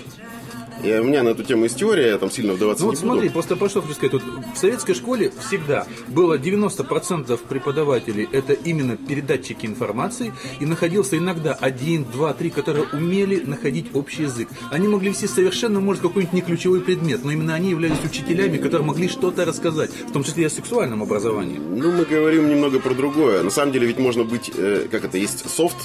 И 0.83 0.93
у 0.93 1.05
меня 1.05 1.23
на 1.23 1.29
эту 1.31 1.45
тему 1.45 1.65
есть 1.65 1.77
теория, 1.79 2.09
я 2.09 2.19
там 2.19 2.31
сильно 2.31 2.55
вдаваться 2.55 2.83
Ну 2.85 2.91
не 2.91 2.97
вот 2.97 3.01
смотри, 3.01 3.23
буду. 3.29 3.33
просто 3.35 3.57
про 3.57 3.69
что 3.69 3.83
хочу 3.83 3.95
сказать. 3.95 4.13
Вот 4.15 4.23
в 4.55 4.59
советской 4.59 4.95
школе 4.95 5.33
всегда 5.47 5.87
было 6.09 6.37
90% 6.39 7.39
преподавателей 7.49 8.29
это 8.33 8.53
именно 8.53 8.97
передатчики 8.97 9.67
информации, 9.67 10.33
и 10.61 10.67
находился 10.67 11.17
иногда 11.19 11.53
один, 11.55 12.05
два, 12.05 12.33
три, 12.35 12.51
которые 12.51 12.87
умели 12.93 13.43
находить 13.45 13.87
общий 13.95 14.23
язык. 14.23 14.49
Они 14.71 14.89
могли 14.89 15.11
вести 15.11 15.27
совершенно, 15.27 15.81
может, 15.81 16.03
какой-нибудь 16.03 16.33
не 16.35 16.41
ключевой 16.43 16.81
предмет, 16.81 17.25
но 17.25 17.31
именно 17.31 17.55
они 17.55 17.71
являлись 17.71 18.03
учителями, 18.05 18.57
которые 18.57 18.87
могли 18.87 19.09
что-то 19.09 19.45
рассказать, 19.45 19.91
в 20.09 20.13
том 20.13 20.25
числе 20.25 20.45
и 20.45 20.47
о 20.47 20.51
сексуальном 20.51 21.03
образовании. 21.03 21.59
Ну, 21.59 21.93
мы 21.93 22.05
говорим 22.05 22.49
немного 22.49 22.81
про 22.81 22.95
другое. 22.95 23.43
На 23.43 23.51
самом 23.51 23.73
деле 23.73 23.87
ведь 23.87 23.99
можно 23.99 24.25
быть, 24.25 24.51
э, 24.57 24.89
как 24.91 25.05
это, 25.05 25.17
есть 25.19 25.49
софт, 25.49 25.77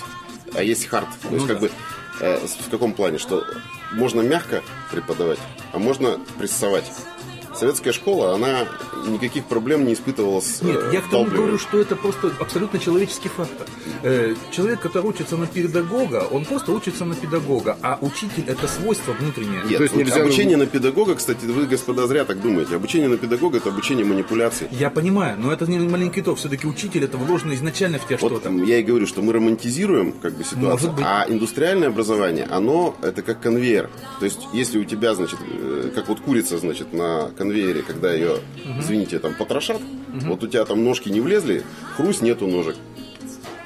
а 0.56 0.64
есть 0.64 0.86
хард. 0.88 1.08
То 1.30 1.36
есть, 1.36 1.42
Ну 1.44 1.48
как 1.48 1.60
да. 1.60 1.68
бы, 1.68 1.68
э, 1.68 1.70
с- 1.70 1.74
в 2.20 2.70
каком 2.70 2.94
плане? 2.94 3.18
Что 3.18 3.44
можно 3.94 4.22
мягко 4.22 4.62
преподавать, 4.92 5.40
а 5.74 5.80
можно 5.80 6.20
прессовать. 6.38 6.86
Советская 7.58 7.94
школа, 7.94 8.36
она 8.36 8.68
никаких 9.08 9.46
проблем 9.46 9.86
не 9.86 9.94
испытывала 9.94 10.42
с 10.42 10.62
Нет, 10.62 10.76
э, 10.76 10.90
я 10.94 11.02
к 11.02 11.10
тому 11.10 11.26
говорю, 11.26 11.58
что 11.58 11.80
это 11.80 11.96
просто 11.96 12.32
абсолютно 12.40 12.80
человеческий 12.80 13.30
фактор. 13.30 13.68
Э, 14.04 14.36
человек, 14.52 14.80
который 14.80 15.08
учится 15.08 15.38
на 15.38 15.48
педагога, 15.48 16.28
он 16.32 16.46
просто 16.46 16.72
учится 16.72 17.06
на 17.06 17.16
педагога, 17.16 17.78
а 17.82 17.98
учитель 18.02 18.44
это 18.48 18.68
свойство 18.68 19.14
внутреннее. 19.14 19.64
Нет, 19.64 19.78
То 19.78 19.84
есть 19.84 19.96
нельзя- 19.96 20.22
обучение 20.22 20.58
на 20.58 20.68
педагога, 20.68 21.16
кстати, 21.16 21.46
вы, 21.46 21.66
господа, 21.66 22.06
зря 22.08 22.26
так 22.26 22.42
думаете. 22.42 22.76
Обучение 22.76 23.10
на 23.10 23.18
педагога– 23.18 23.58
это 23.60 23.70
обучение 23.70 24.06
манипуляции. 24.06 24.68
Я 24.72 24.90
понимаю, 24.90 25.38
но 25.40 25.52
это 25.52 25.66
не 25.66 25.80
маленький 25.80 26.22
итог. 26.22 26.38
Все-таки 26.38 26.68
учитель 26.68 27.06
это 27.06 27.18
вложено 27.18 27.54
изначально 27.56 27.98
в 27.98 28.06
тебя 28.06 28.18
Вот 28.22 28.32
что-то. 28.32 28.50
я 28.52 28.78
и 28.80 28.84
говорю, 28.84 29.08
что 29.08 29.22
мы 29.22 29.34
романтизируем 29.34 30.12
как 30.12 30.34
бы 30.36 30.44
ситуацию, 30.44 30.70
Может 30.72 30.94
быть. 30.94 31.06
а 31.08 31.26
индустриальное 31.28 31.88
образование, 31.88 32.46
оно 32.50 32.96
это 33.02 33.22
как 33.24 33.42
конвейер. 33.42 33.90
То 34.20 34.26
есть, 34.26 34.40
если 34.54 34.78
у 34.78 34.84
тебя, 34.84 35.16
значит, 35.16 35.40
э, 35.50 35.92
как 35.96 36.08
вот 36.08 36.20
курица, 36.20 36.58
значит, 36.60 36.94
на 36.94 37.30
конвейере, 37.38 37.47
когда 37.82 38.14
ее, 38.14 38.38
извините, 38.80 39.20
там 39.20 39.34
потрошат, 39.36 39.82
вот 40.24 40.44
у 40.44 40.48
тебя 40.48 40.66
там 40.66 40.84
ножки 40.84 41.10
не 41.10 41.22
влезли, 41.22 41.64
хрусть 41.96 42.22
нету 42.22 42.48
ножек. 42.48 42.76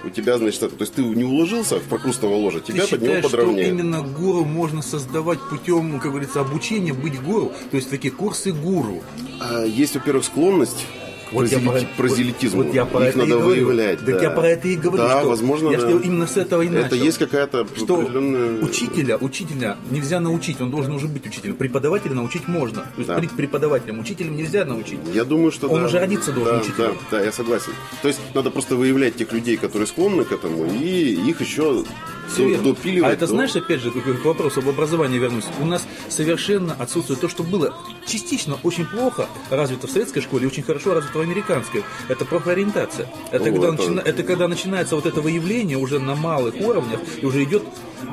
У 0.04 0.10
тебя, 0.10 0.40
значит, 0.40 0.64
это- 0.64 0.76
то 0.76 0.82
есть 0.82 0.96
ты 0.96 1.04
не 1.04 1.24
уложился 1.24 1.78
в 1.80 1.84
прокрустово 1.84 2.34
ложе, 2.36 2.60
Ты 2.60 2.74
тебя 2.74 2.88
под 2.88 3.02
него 3.04 3.14
считаешь, 3.16 3.26
что 3.26 3.38
подровняют. 3.38 3.70
именно 3.80 4.02
гуру 4.02 4.46
можно 4.46 4.82
создавать 4.82 5.38
путем, 5.48 6.00
как 6.00 6.10
говорится, 6.10 6.42
обучения 6.42 6.92
быть 6.94 7.22
гуру? 7.22 7.52
То 7.70 7.78
есть 7.78 7.90
такие 7.92 8.12
курсы 8.12 8.52
гуру. 8.52 9.04
А, 9.40 9.64
Есть, 9.64 9.94
во-первых, 9.94 10.26
склонность 10.26 10.88
к 11.32 11.34
прозелити- 11.34 11.88
прозелитизму. 11.98 12.58
Вот, 12.58 12.66
вот 12.68 12.76
я 12.76 12.86
про 12.86 13.02
Их 13.04 13.10
это 13.10 13.18
надо 13.20 13.30
и 13.30 13.34
говорю. 13.40 13.48
выявлять, 13.66 14.00
Так 14.00 14.08
да. 14.16 14.22
я 14.22 14.30
про 14.32 14.48
это 14.50 14.68
и 14.68 14.76
говорю. 14.76 15.04
Да, 15.04 15.20
что 15.20 15.30
возможно, 15.30 15.70
Я 15.72 15.80
что 15.80 15.98
именно 16.00 16.28
с 16.28 16.38
этого 16.38 16.62
и 16.62 16.68
Это 16.68 16.82
начал. 16.82 16.96
есть 16.98 17.18
какая-то 17.18 17.68
что 17.76 17.96
определенная... 18.02 18.62
учителя, 18.62 19.18
учителя 19.18 19.78
нельзя 19.90 20.20
научить, 20.20 20.60
он 20.62 20.72
должен 20.72 20.94
уже 20.94 21.08
быть 21.08 21.26
учителем. 21.26 21.56
Преподавателя 21.56 22.14
научить 22.14 22.48
можно. 22.48 22.82
То 22.82 22.88
есть 22.98 23.08
Да. 23.08 23.20
быть 23.20 23.32
преподавателем, 23.32 24.00
учителем 24.00 24.36
нельзя 24.36 24.66
научить. 24.66 25.00
Я 25.14 25.24
думаю, 25.24 25.52
что 25.52 25.68
Он 25.68 25.82
да. 25.82 25.86
уже 25.88 26.00
родиться 26.00 26.32
должен 26.32 26.56
да, 26.56 26.62
учителем. 26.62 26.98
Да, 27.10 27.18
да, 27.20 27.24
я 27.26 27.32
согласен. 27.32 27.72
То 28.02 28.08
есть 28.08 28.20
надо 28.34 28.52
просто 28.52 28.76
выявлять 28.76 29.16
тех 29.16 29.32
людей, 29.32 29.58
которые 29.58 29.88
склонны 29.88 30.26
к 30.26 30.32
этому, 30.32 30.66
и 30.66 31.14
их 31.30 31.42
еще 31.42 31.84
Всё 32.34 32.48
верно. 32.50 32.64
А 33.06 33.12
это 33.12 33.20
до- 33.22 33.28
знаешь, 33.28 33.56
опять 33.56 33.82
же, 33.82 33.92
к 33.92 34.26
вопросу 34.26 34.60
об 34.62 34.70
образовании 34.70 35.20
вернусь. 35.20 35.46
У 35.60 35.66
нас 35.66 35.86
совершенно 36.10 36.74
отсутствует 36.74 37.20
то, 37.20 37.30
что 37.30 37.44
было 37.44 37.74
частично 38.06 38.58
очень 38.64 38.86
плохо 38.86 39.28
развито 39.50 39.88
в 39.88 39.92
советской 39.92 40.22
школе 40.22 40.48
очень 40.48 40.64
хорошо 40.64 40.94
развито 40.94 41.18
в 41.20 41.22
американской. 41.22 41.84
Это 42.10 42.26
профориентация. 42.26 43.10
Это, 43.32 43.44
О, 43.44 43.52
когда, 43.52 43.68
это- 43.68 43.72
начина- 43.78 44.00
это 44.02 44.24
когда 44.24 44.48
начинается 44.48 44.96
вот 44.96 45.06
это 45.06 45.22
выявление 45.22 45.78
уже 45.78 46.00
на 46.00 46.16
малых 46.16 46.56
уровнях, 46.56 47.00
и 47.22 47.26
уже 47.26 47.44
идет 47.44 47.64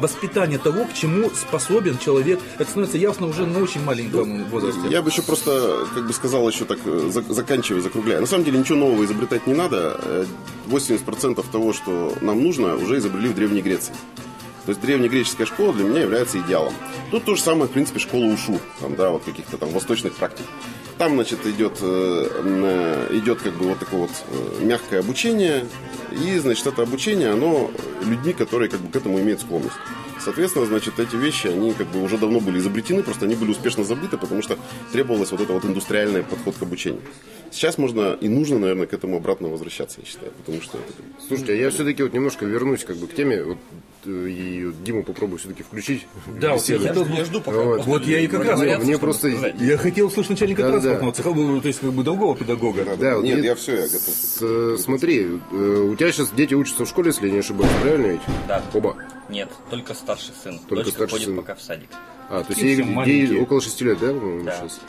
воспитание 0.00 0.58
того, 0.58 0.84
к 0.84 0.92
чему 0.92 1.30
способен 1.30 1.96
человек. 1.98 2.40
Это 2.58 2.68
становится 2.70 2.98
ясно 2.98 3.26
уже 3.26 3.46
на 3.46 3.58
очень 3.60 3.82
маленьком 3.82 4.44
возрасте. 4.46 4.80
Я 4.90 5.00
бы 5.02 5.08
еще 5.10 5.22
просто, 5.22 5.86
как 5.94 6.06
бы 6.06 6.12
сказал, 6.12 6.46
еще 6.48 6.64
так, 6.66 6.78
э, 6.84 7.10
за- 7.12 7.22
заканчивая, 7.32 7.80
закругляя. 7.80 8.20
На 8.20 8.26
самом 8.26 8.44
деле 8.44 8.58
ничего 8.58 8.78
нового 8.78 9.04
изобретать 9.04 9.46
не 9.46 9.54
надо. 9.54 9.98
Э, 10.02 10.26
80% 10.66 11.46
того, 11.50 11.72
что 11.72 12.14
нам 12.20 12.42
нужно, 12.42 12.76
уже 12.76 12.98
изобрели 12.98 13.28
в 13.28 13.34
Древней 13.34 13.62
Греции. 13.62 13.94
То 14.64 14.72
есть 14.72 14.82
древнегреческая 14.82 15.46
школа 15.46 15.72
для 15.72 15.84
меня 15.84 16.00
является 16.00 16.38
идеалом. 16.38 16.74
Тут 17.10 17.24
то 17.24 17.34
же 17.34 17.40
самое, 17.40 17.68
в 17.68 17.70
принципе, 17.70 18.00
школа 18.00 18.26
УШУ, 18.26 18.60
там, 18.80 18.96
да, 18.96 19.10
вот 19.10 19.24
каких-то 19.24 19.56
там 19.56 19.70
восточных 19.70 20.14
практик. 20.14 20.44
Там, 20.98 21.14
значит, 21.14 21.46
идет, 21.46 21.78
э, 21.80 22.28
э, 22.44 23.16
идет 23.16 23.40
как 23.40 23.54
бы 23.54 23.68
вот 23.68 23.78
такое 23.78 24.00
вот 24.00 24.10
э, 24.30 24.64
мягкое 24.64 25.00
обучение, 25.00 25.64
и, 26.12 26.38
значит, 26.38 26.66
это 26.66 26.82
обучение, 26.82 27.30
оно 27.30 27.70
людьми, 28.02 28.34
которые 28.34 28.68
как 28.68 28.80
бы 28.80 28.90
к 28.90 28.96
этому 28.96 29.18
имеют 29.20 29.40
склонность. 29.40 29.76
Соответственно, 30.28 30.66
значит, 30.66 30.98
эти 30.98 31.16
вещи, 31.16 31.46
они 31.46 31.72
как 31.72 31.86
бы 31.86 32.02
уже 32.02 32.18
давно 32.18 32.40
были 32.40 32.58
изобретены, 32.58 33.02
просто 33.02 33.24
они 33.24 33.34
были 33.34 33.50
успешно 33.52 33.82
забыты, 33.82 34.18
потому 34.18 34.42
что 34.42 34.58
требовалось 34.92 35.30
вот 35.30 35.40
это 35.40 35.54
вот 35.54 35.64
индустриальный 35.64 36.22
подход 36.22 36.54
к 36.58 36.62
обучению. 36.62 37.00
Сейчас 37.50 37.78
можно 37.78 38.12
и 38.20 38.28
нужно, 38.28 38.58
наверное, 38.58 38.86
к 38.86 38.92
этому 38.92 39.16
обратно 39.16 39.48
возвращаться, 39.48 40.00
я 40.02 40.06
считаю, 40.06 40.30
потому 40.32 40.60
что 40.60 40.76
это 40.76 40.92
Слушайте, 41.26 41.54
а 41.54 41.56
я 41.56 41.70
все-таки 41.70 42.02
вот 42.02 42.12
немножко 42.12 42.44
вернусь 42.44 42.84
как 42.84 42.98
бы 42.98 43.06
к 43.06 43.14
теме, 43.14 43.42
вот, 43.42 43.56
э, 44.04 44.28
и 44.28 44.66
вот 44.66 44.84
Диму 44.84 45.02
попробую 45.02 45.38
все-таки 45.38 45.62
включить. 45.62 46.06
Да, 46.38 46.52
вот 46.52 46.68
я 46.68 46.78
хотел- 46.78 47.06
Я 47.06 47.24
жду, 47.24 47.40
пока 47.40 47.58
Вот. 47.62 47.86
Вот 47.86 48.04
я 48.06 48.20
и 48.20 48.26
как 48.26 48.44
раз... 48.44 48.60
Мне 48.84 48.98
просто- 48.98 49.30
сказать. 49.30 49.54
Я 49.58 49.78
хотел 49.78 50.08
услышать 50.08 50.32
начальника 50.32 50.60
Да, 50.60 50.72
да. 50.72 50.72
транспортного 50.72 51.12
цеха, 51.14 51.30
ну, 51.34 51.60
то 51.62 51.68
есть 51.68 51.80
как 51.80 51.90
бы 51.94 52.02
другого 52.04 52.36
педагога. 52.36 52.84
Да, 53.00 53.14
вот 53.16 53.24
Нет, 53.24 53.38
мне- 53.38 53.46
я 53.46 53.54
все, 53.54 53.76
я 53.76 53.82
готов. 53.84 54.00
с- 54.00 54.38
э, 54.42 54.76
смотри, 54.78 55.26
э, 55.52 55.88
у 55.90 55.96
тебя 55.96 56.12
сейчас 56.12 56.30
дети 56.36 56.52
учатся 56.52 56.84
в 56.84 56.88
школе, 56.88 57.08
если 57.12 57.28
я 57.28 57.32
не 57.32 57.38
ошибаюсь, 57.38 57.72
правильно 57.80 58.06
ведь? 58.08 58.20
Да. 58.46 58.62
Оба. 58.74 58.94
Нет, 59.28 59.50
только 59.70 59.94
старший 59.94 60.34
сын. 60.42 60.58
Только 60.58 60.84
Дочка 60.84 60.90
старший 60.92 61.10
ходит 61.12 61.26
сын. 61.28 61.36
пока 61.36 61.54
в 61.54 61.60
садик. 61.62 61.90
А, 62.30 62.42
то 62.44 62.52
есть 62.52 62.60
ей, 62.62 62.76
ей 63.06 63.40
около 63.40 63.60
6 63.60 63.80
лет, 63.82 63.98
да, 63.98 64.08
по-моему, 64.08 64.44
Да. 64.44 64.56
сейчас? 64.58 64.80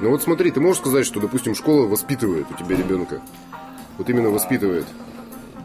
Ну 0.00 0.10
вот 0.10 0.22
смотри, 0.22 0.50
ты 0.50 0.60
можешь 0.60 0.80
сказать, 0.80 1.06
что, 1.06 1.20
допустим, 1.20 1.54
школа 1.54 1.86
воспитывает 1.86 2.46
у 2.50 2.54
тебя 2.54 2.76
ребенка? 2.76 3.20
Вот 3.98 4.08
именно 4.10 4.30
воспитывает. 4.30 4.86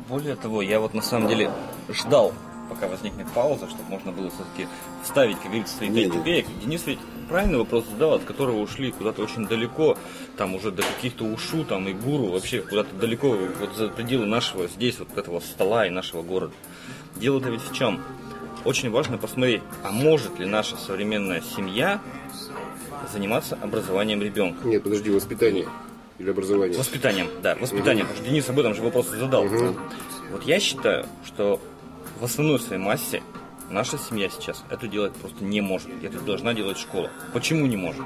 Более 0.07 0.35
того, 0.35 0.61
я 0.61 0.79
вот 0.79 0.93
на 0.93 1.01
самом 1.01 1.27
деле 1.27 1.51
ждал, 1.89 2.33
пока 2.69 2.87
возникнет 2.87 3.27
пауза, 3.29 3.67
чтобы 3.69 3.89
можно 3.89 4.11
было 4.11 4.29
все-таки 4.29 4.67
вставить, 5.03 5.37
как 5.37 5.45
говорится, 5.47 5.77
свои 5.77 5.89
пять 5.91 6.11
копеек. 6.11 6.45
Денис 6.63 6.83
ведь 6.85 6.99
правильный 7.27 7.59
вопрос 7.59 7.85
задал, 7.91 8.13
от 8.13 8.23
которого 8.23 8.57
ушли 8.59 8.91
куда-то 8.91 9.21
очень 9.23 9.47
далеко, 9.47 9.97
там 10.37 10.55
уже 10.55 10.71
до 10.71 10.81
каких-то 10.83 11.25
ушу, 11.25 11.63
там 11.63 11.87
и 11.87 11.93
гуру, 11.93 12.27
вообще 12.27 12.61
куда-то 12.61 12.95
далеко, 12.95 13.35
вот 13.59 13.75
за 13.75 13.89
пределы 13.89 14.25
нашего 14.25 14.67
здесь, 14.67 14.97
вот 14.99 15.15
этого 15.17 15.39
стола 15.39 15.85
и 15.85 15.89
нашего 15.91 16.21
города. 16.23 16.53
Дело-то 17.19 17.49
ведь 17.49 17.61
в 17.61 17.73
чем? 17.73 18.01
Очень 18.65 18.89
важно 18.89 19.17
посмотреть, 19.17 19.61
а 19.83 19.91
может 19.91 20.39
ли 20.39 20.45
наша 20.45 20.77
современная 20.77 21.41
семья 21.41 22.01
заниматься 23.11 23.57
образованием 23.61 24.21
ребенка? 24.21 24.67
Нет, 24.67 24.83
подожди, 24.83 25.09
воспитание 25.09 25.67
или 26.17 26.29
образование? 26.29 26.77
Воспитанием, 26.77 27.27
да, 27.41 27.55
воспитанием. 27.55 28.05
Потому 28.07 28.23
что 28.23 28.29
Денис 28.29 28.49
об 28.49 28.59
этом 28.59 28.75
же 28.75 28.81
вопрос 28.81 29.07
задал. 29.07 29.45
Вот 30.31 30.43
я 30.43 30.59
считаю, 30.59 31.05
что 31.25 31.59
в 32.19 32.25
основной 32.25 32.59
своей 32.59 32.81
массе 32.81 33.23
наша 33.69 33.97
семья 33.97 34.29
сейчас 34.29 34.63
это 34.69 34.87
делать 34.87 35.13
просто 35.13 35.43
не 35.43 35.61
может. 35.61 35.89
Это 36.03 36.19
должна 36.19 36.53
делать 36.53 36.77
школа. 36.77 37.09
Почему 37.33 37.65
не 37.65 37.77
может? 37.77 38.03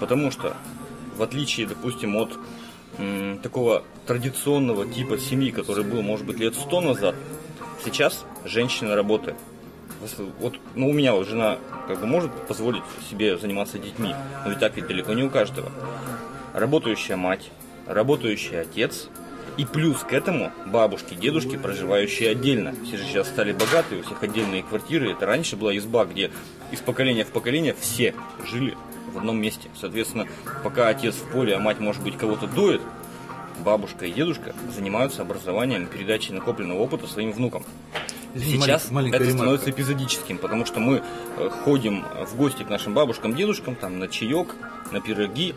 Потому 0.00 0.30
что, 0.30 0.56
в 1.16 1.22
отличие, 1.22 1.66
допустим, 1.66 2.16
от 2.16 2.38
м, 2.98 3.38
такого 3.38 3.82
традиционного 4.06 4.86
типа 4.86 5.18
семьи, 5.18 5.50
который 5.50 5.84
был, 5.84 6.02
может 6.02 6.24
быть, 6.24 6.38
лет 6.38 6.54
сто 6.54 6.80
назад, 6.80 7.14
сейчас 7.84 8.24
женщина 8.44 8.94
работает. 8.94 9.36
Вот, 10.38 10.54
ну, 10.74 10.90
у 10.90 10.92
меня 10.92 11.20
жена 11.24 11.58
как 11.88 12.00
бы 12.00 12.06
может 12.06 12.30
позволить 12.46 12.84
себе 13.10 13.36
заниматься 13.36 13.78
детьми, 13.78 14.14
но 14.44 14.50
ведь 14.50 14.60
так 14.60 14.76
ведь 14.76 14.86
далеко 14.86 15.12
не 15.12 15.24
у 15.24 15.30
каждого 15.30 15.70
работающая 16.58 17.16
мать, 17.16 17.50
работающий 17.86 18.60
отец, 18.60 19.08
и 19.56 19.64
плюс 19.64 19.98
к 20.00 20.12
этому 20.12 20.52
бабушки, 20.66 21.14
дедушки, 21.14 21.56
проживающие 21.56 22.30
отдельно. 22.30 22.74
Все 22.84 22.96
же 22.96 23.04
сейчас 23.04 23.26
стали 23.28 23.52
богатые, 23.52 24.00
у 24.00 24.04
всех 24.04 24.22
отдельные 24.22 24.62
квартиры. 24.62 25.10
Это 25.10 25.26
раньше 25.26 25.56
была 25.56 25.76
изба, 25.76 26.04
где 26.04 26.30
из 26.70 26.78
поколения 26.80 27.24
в 27.24 27.30
поколение 27.30 27.74
все 27.78 28.14
жили 28.48 28.76
в 29.12 29.18
одном 29.18 29.40
месте. 29.40 29.68
Соответственно, 29.80 30.26
пока 30.62 30.88
отец 30.88 31.16
в 31.16 31.32
поле, 31.32 31.56
а 31.56 31.58
мать, 31.58 31.80
может 31.80 32.02
быть, 32.02 32.16
кого-то 32.16 32.46
дует, 32.46 32.80
бабушка 33.64 34.06
и 34.06 34.12
дедушка 34.12 34.54
занимаются 34.74 35.22
образованием, 35.22 35.86
передачей 35.86 36.32
накопленного 36.32 36.78
опыта 36.80 37.06
своим 37.06 37.32
внукам. 37.32 37.64
Сейчас 38.34 38.90
малень- 38.90 39.08
это 39.08 39.18
ремарка. 39.18 39.38
становится 39.38 39.70
эпизодическим, 39.70 40.38
потому 40.38 40.66
что 40.66 40.80
мы 40.80 41.02
э, 41.38 41.48
ходим 41.64 42.04
в 42.26 42.36
гости 42.36 42.62
к 42.62 42.68
нашим 42.68 42.94
бабушкам, 42.94 43.34
дедушкам, 43.34 43.74
там, 43.74 43.98
на 43.98 44.06
чаек, 44.08 44.54
на 44.92 45.00
пироги, 45.00 45.54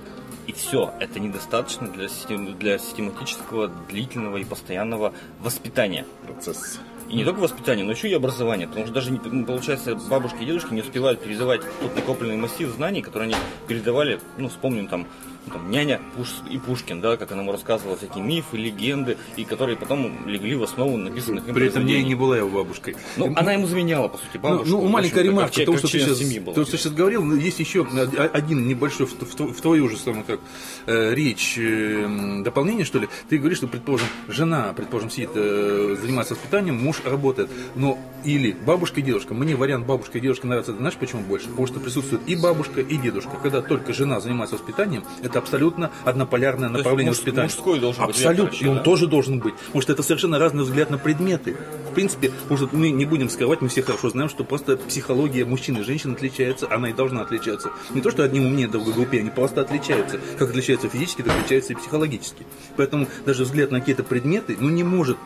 и 0.47 0.53
все. 0.53 0.93
Это 0.99 1.19
недостаточно 1.19 1.87
для, 1.87 2.07
систем- 2.07 2.57
для 2.57 2.79
систематического, 2.79 3.67
длительного 3.89 4.37
и 4.37 4.43
постоянного 4.45 5.13
воспитания. 5.39 6.05
Процесс. 6.25 6.79
И 7.09 7.15
не 7.15 7.25
только 7.25 7.39
воспитание, 7.39 7.85
но 7.85 7.91
еще 7.91 8.09
и 8.09 8.13
образование. 8.13 8.67
Потому 8.67 8.85
что 8.85 8.95
даже, 8.95 9.11
не- 9.11 9.19
ну, 9.23 9.45
получается, 9.45 9.95
бабушки 9.95 10.41
и 10.41 10.45
дедушки 10.45 10.73
не 10.73 10.81
успевают 10.81 11.21
передавать 11.21 11.61
тот 11.81 11.93
накопленный 11.95 12.37
массив 12.37 12.69
знаний, 12.69 13.01
которые 13.01 13.27
они 13.33 13.35
передавали, 13.67 14.19
ну, 14.37 14.47
вспомним 14.47 14.87
там, 14.87 15.05
там 15.51 15.71
няня 15.71 15.99
Пуш- 16.17 16.47
и 16.49 16.57
Пушкин, 16.57 17.01
да, 17.01 17.17
как 17.17 17.31
она 17.31 17.41
ему 17.41 17.51
рассказывала 17.51 17.97
всякие 17.97 18.23
мифы, 18.23 18.57
легенды, 18.57 19.17
и 19.37 19.43
которые 19.43 19.75
потом 19.77 20.27
легли 20.27 20.55
в 20.55 20.63
основу 20.63 20.97
написанных 20.97 21.47
им 21.47 21.53
При 21.55 21.67
этом 21.67 21.81
я 21.81 21.85
произведений. 21.87 22.09
не 22.09 22.15
была 22.15 22.37
его 22.37 22.49
бабушкой. 22.49 22.95
Ну, 23.17 23.33
она 23.35 23.53
ему 23.53 23.67
заменяла, 23.67 24.07
по 24.07 24.17
сути, 24.17 24.29
Ну, 24.35 24.39
бабушку. 24.41 24.69
ну, 24.69 24.77
общем, 24.79 24.89
маленькая 24.91 25.23
ремарка, 25.23 25.65
как 25.65 25.77
что 25.77 25.87
ты 25.87 25.99
сейчас, 25.99 26.17
семьи 26.19 26.39
был. 26.39 26.53
то, 26.53 26.63
что 26.65 26.77
сейчас 26.77 26.93
говорил, 26.93 27.23
но 27.23 27.35
есть 27.35 27.59
еще 27.59 27.85
один 28.33 28.67
небольшой 28.67 29.07
в, 29.07 29.13
в, 29.19 29.53
в 29.53 29.61
твою 29.61 29.89
же 29.89 29.97
самую 29.97 30.23
как 30.25 30.39
э, 30.85 31.13
речь 31.15 31.57
э, 31.57 32.41
дополнение, 32.43 32.85
что 32.85 32.99
ли. 32.99 33.07
Ты 33.29 33.37
говоришь, 33.37 33.57
что, 33.57 33.67
предположим, 33.67 34.07
жена, 34.27 34.73
предположим, 34.75 35.09
сидит, 35.09 35.31
э, 35.35 35.97
занимается 36.01 36.35
воспитанием, 36.35 36.75
муж 36.81 37.01
работает, 37.05 37.49
но 37.75 37.97
или 38.23 38.51
бабушка 38.51 38.99
и 38.99 39.03
дедушка. 39.03 39.33
Мне 39.33 39.55
вариант 39.55 39.85
бабушка 39.85 40.17
и 40.17 40.21
дедушка 40.21 40.47
нравится, 40.47 40.73
знаешь 40.75 40.95
почему 40.95 41.21
больше? 41.23 41.47
Потому 41.49 41.67
что 41.67 41.79
присутствует 41.79 42.21
и 42.27 42.35
бабушка, 42.35 42.81
и 42.81 42.97
дедушка. 42.97 43.31
Когда 43.41 43.61
только 43.61 43.93
жена 43.93 44.19
занимается 44.19 44.55
воспитанием, 44.55 45.03
это 45.23 45.30
абсолютно 45.39 45.91
однополярное 46.05 46.69
есть 46.69 46.77
направление 46.77 47.11
муж- 47.11 47.17
воспитания. 47.17 47.43
мужской 47.47 47.79
должен 47.79 48.05
быть 48.05 48.15
Абсолютно. 48.15 48.55
и 48.65 48.67
он 48.67 48.77
да? 48.77 48.83
тоже 48.83 49.07
должен 49.07 49.39
быть. 49.39 49.55
Потому 49.55 49.81
что 49.81 49.93
это 49.93 50.03
совершенно 50.03 50.39
разный 50.39 50.63
взгляд 50.63 50.89
на 50.89 50.97
предметы. 50.97 51.55
В 51.89 51.93
принципе, 51.93 52.31
может, 52.49 52.71
мы 52.73 52.89
не 52.89 53.05
будем 53.05 53.29
скрывать, 53.29 53.61
мы 53.61 53.67
все 53.67 53.81
хорошо 53.83 54.09
знаем, 54.09 54.29
что 54.29 54.43
просто 54.43 54.77
психология 54.77 55.43
мужчин 55.43 55.77
и 55.77 55.83
женщин 55.83 56.13
отличается, 56.13 56.67
она 56.71 56.89
и 56.89 56.93
должна 56.93 57.21
отличаться. 57.21 57.71
Не 57.93 58.01
то, 58.01 58.11
что 58.11 58.23
одни 58.23 58.39
умнее, 58.39 58.67
другой 58.69 58.93
глупее, 58.93 59.21
они 59.21 59.29
просто 59.29 59.61
отличаются. 59.61 60.19
Как 60.39 60.49
отличаются 60.51 60.87
физически, 60.87 61.21
так 61.21 61.33
отличаются 61.37 61.73
и 61.73 61.75
психологически. 61.75 62.45
Поэтому 62.77 63.07
даже 63.25 63.43
взгляд 63.43 63.71
на 63.71 63.79
какие-то 63.81 64.03
предметы, 64.03 64.55
ну, 64.59 64.69
не 64.69 64.83
может 64.83 65.17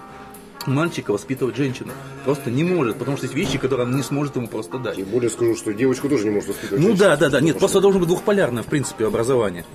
мальчика 0.66 1.12
воспитывать 1.12 1.56
женщина. 1.56 1.92
Просто 2.24 2.50
не 2.50 2.64
может, 2.64 2.98
потому 2.98 3.18
что 3.18 3.28
есть 3.28 3.36
вещи, 3.36 3.60
которые 3.60 3.86
она 3.86 3.98
не 3.98 4.02
сможет 4.04 4.36
ему 4.36 4.48
просто 4.48 4.80
дать. 4.80 4.98
И 4.98 5.04
более 5.04 5.30
скажу, 5.30 5.56
что 5.56 5.72
девочку 5.74 6.10
тоже 6.10 6.24
не 6.24 6.32
может 6.32 6.50
воспитывать. 6.50 6.82
Ну 6.82 6.88
женщина. 6.90 7.10
да, 7.10 7.18
да, 7.18 7.30
да, 7.30 7.42
нет, 7.42 7.60
просто 7.60 7.82
должно 7.82 8.00
быть 8.00 8.08
двухполярное, 8.10 8.64
в 8.64 8.66
принципе, 8.68 9.06
образование. 9.06 9.66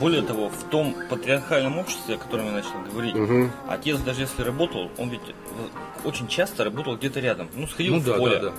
Более 0.00 0.22
того, 0.22 0.48
в 0.48 0.62
том 0.70 0.94
патриархальном 1.08 1.78
обществе, 1.78 2.16
о 2.16 2.18
котором 2.18 2.46
я 2.46 2.52
начал 2.52 2.70
говорить, 2.92 3.14
отец 3.68 3.98
даже 4.00 4.22
если 4.22 4.42
работал, 4.42 4.90
он 4.98 5.08
ведь 5.10 5.20
э, 5.28 6.06
очень 6.08 6.28
часто 6.28 6.64
работал 6.64 6.96
где-то 6.96 7.20
рядом. 7.20 7.48
Ну, 7.54 7.66
сходил 7.66 7.94
Ну 7.94 8.00
в 8.00 8.04
да, 8.04 8.14
поле. 8.14 8.36
да, 8.38 8.42
да. 8.50 8.52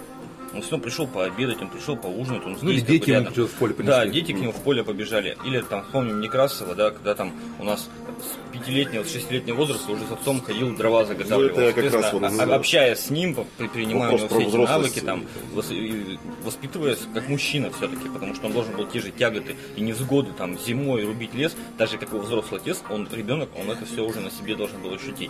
Он 0.57 0.63
все 0.63 0.79
пришел 0.79 1.05
пообедать, 1.05 1.61
он 1.61 1.69
пришел 1.69 1.95
поужинать, 1.95 2.43
он 2.43 2.57
Ну, 2.59 2.71
или 2.71 2.79
здесь 2.79 2.99
дети 2.99 3.11
ему 3.11 3.29
в 3.47 3.51
поле 3.51 3.75
Да, 3.77 4.01
принесли. 4.01 4.11
дети 4.21 4.31
к 4.31 4.39
нему 4.41 4.51
в 4.51 4.63
поле 4.63 4.83
побежали. 4.83 5.37
Или 5.45 5.61
там, 5.61 5.83
вспомним 5.83 6.19
Некрасова, 6.19 6.73
да, 6.73 6.89
когда 6.89 7.13
там 7.13 7.31
у 7.59 7.63
нас 7.63 7.87
с 8.19 8.51
пятилетнего, 8.51 9.03
с 9.03 9.11
шестилетнего 9.13 9.55
возраста 9.57 9.91
уже 9.91 10.03
с 10.07 10.11
отцом 10.11 10.41
ходил, 10.41 10.75
дрова 10.75 11.05
заготавливал. 11.05 11.55
Ну, 11.55 11.61
это 11.61 11.79
как 11.79 11.93
раз 11.93 12.11
вот 12.11 12.23
а- 12.23 12.29
за- 12.31 12.55
общаясь 12.55 12.97
с 13.01 13.09
ним, 13.11 13.35
принимая 13.71 14.09
у 14.13 14.17
него 14.17 14.27
все 14.27 14.39
эти 14.47 14.55
навыки, 14.55 14.99
там, 15.01 15.25
вос- 15.53 15.71
и 15.71 16.17
воспитываясь 16.43 17.01
как 17.13 17.29
мужчина 17.29 17.69
все-таки, 17.77 18.09
потому 18.09 18.33
что 18.33 18.47
он 18.47 18.53
должен 18.53 18.75
был 18.75 18.87
те 18.87 18.99
же 18.99 19.11
тяготы 19.11 19.55
и 19.75 19.81
невзгоды 19.81 20.31
там 20.35 20.57
зимой 20.57 21.05
рубить 21.05 21.35
лес, 21.35 21.55
даже 21.77 21.99
как 21.99 22.09
его 22.09 22.21
взрослый 22.21 22.59
отец, 22.59 22.81
он 22.89 23.07
ребенок, 23.11 23.49
он 23.55 23.69
это 23.69 23.85
все 23.85 24.03
уже 24.03 24.21
на 24.21 24.31
себе 24.31 24.55
должен 24.55 24.81
был 24.81 24.91
ощутить. 24.95 25.29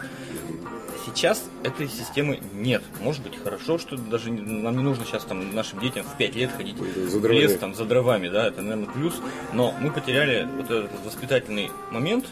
Сейчас 1.08 1.46
этой 1.64 1.88
системы 1.88 2.42
нет. 2.54 2.84
Может 3.02 3.24
быть 3.24 3.42
хорошо, 3.42 3.78
что 3.78 3.96
даже 3.96 4.30
нам 4.30 4.76
не 4.76 4.84
нужно 4.84 5.06
сейчас 5.06 5.24
там 5.24 5.56
нашим 5.56 5.80
детям 5.80 6.06
в 6.06 6.18
5 6.18 6.36
лет 6.36 6.52
ходить 6.52 6.76
За 6.78 7.20
в 7.20 7.26
лес 7.32 7.58
там 7.58 7.74
за 7.74 7.86
дровами, 7.86 8.28
да, 8.28 8.48
это, 8.48 8.62
наверное, 8.62 8.94
плюс. 8.94 9.16
Но 9.54 9.74
мы 9.80 9.90
потеряли 9.90 10.46
вот 10.58 10.66
этот 10.66 10.92
воспитательный 11.06 11.72
момент, 11.92 12.26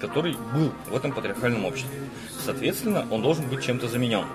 который 0.00 0.36
был 0.52 0.72
в 0.90 0.96
этом 0.96 1.12
патриархальном 1.12 1.64
обществе. 1.64 1.96
Соответственно, 2.44 3.06
он 3.12 3.22
должен 3.22 3.48
быть 3.48 3.64
чем-то 3.64 3.86
заменен. 3.86 4.26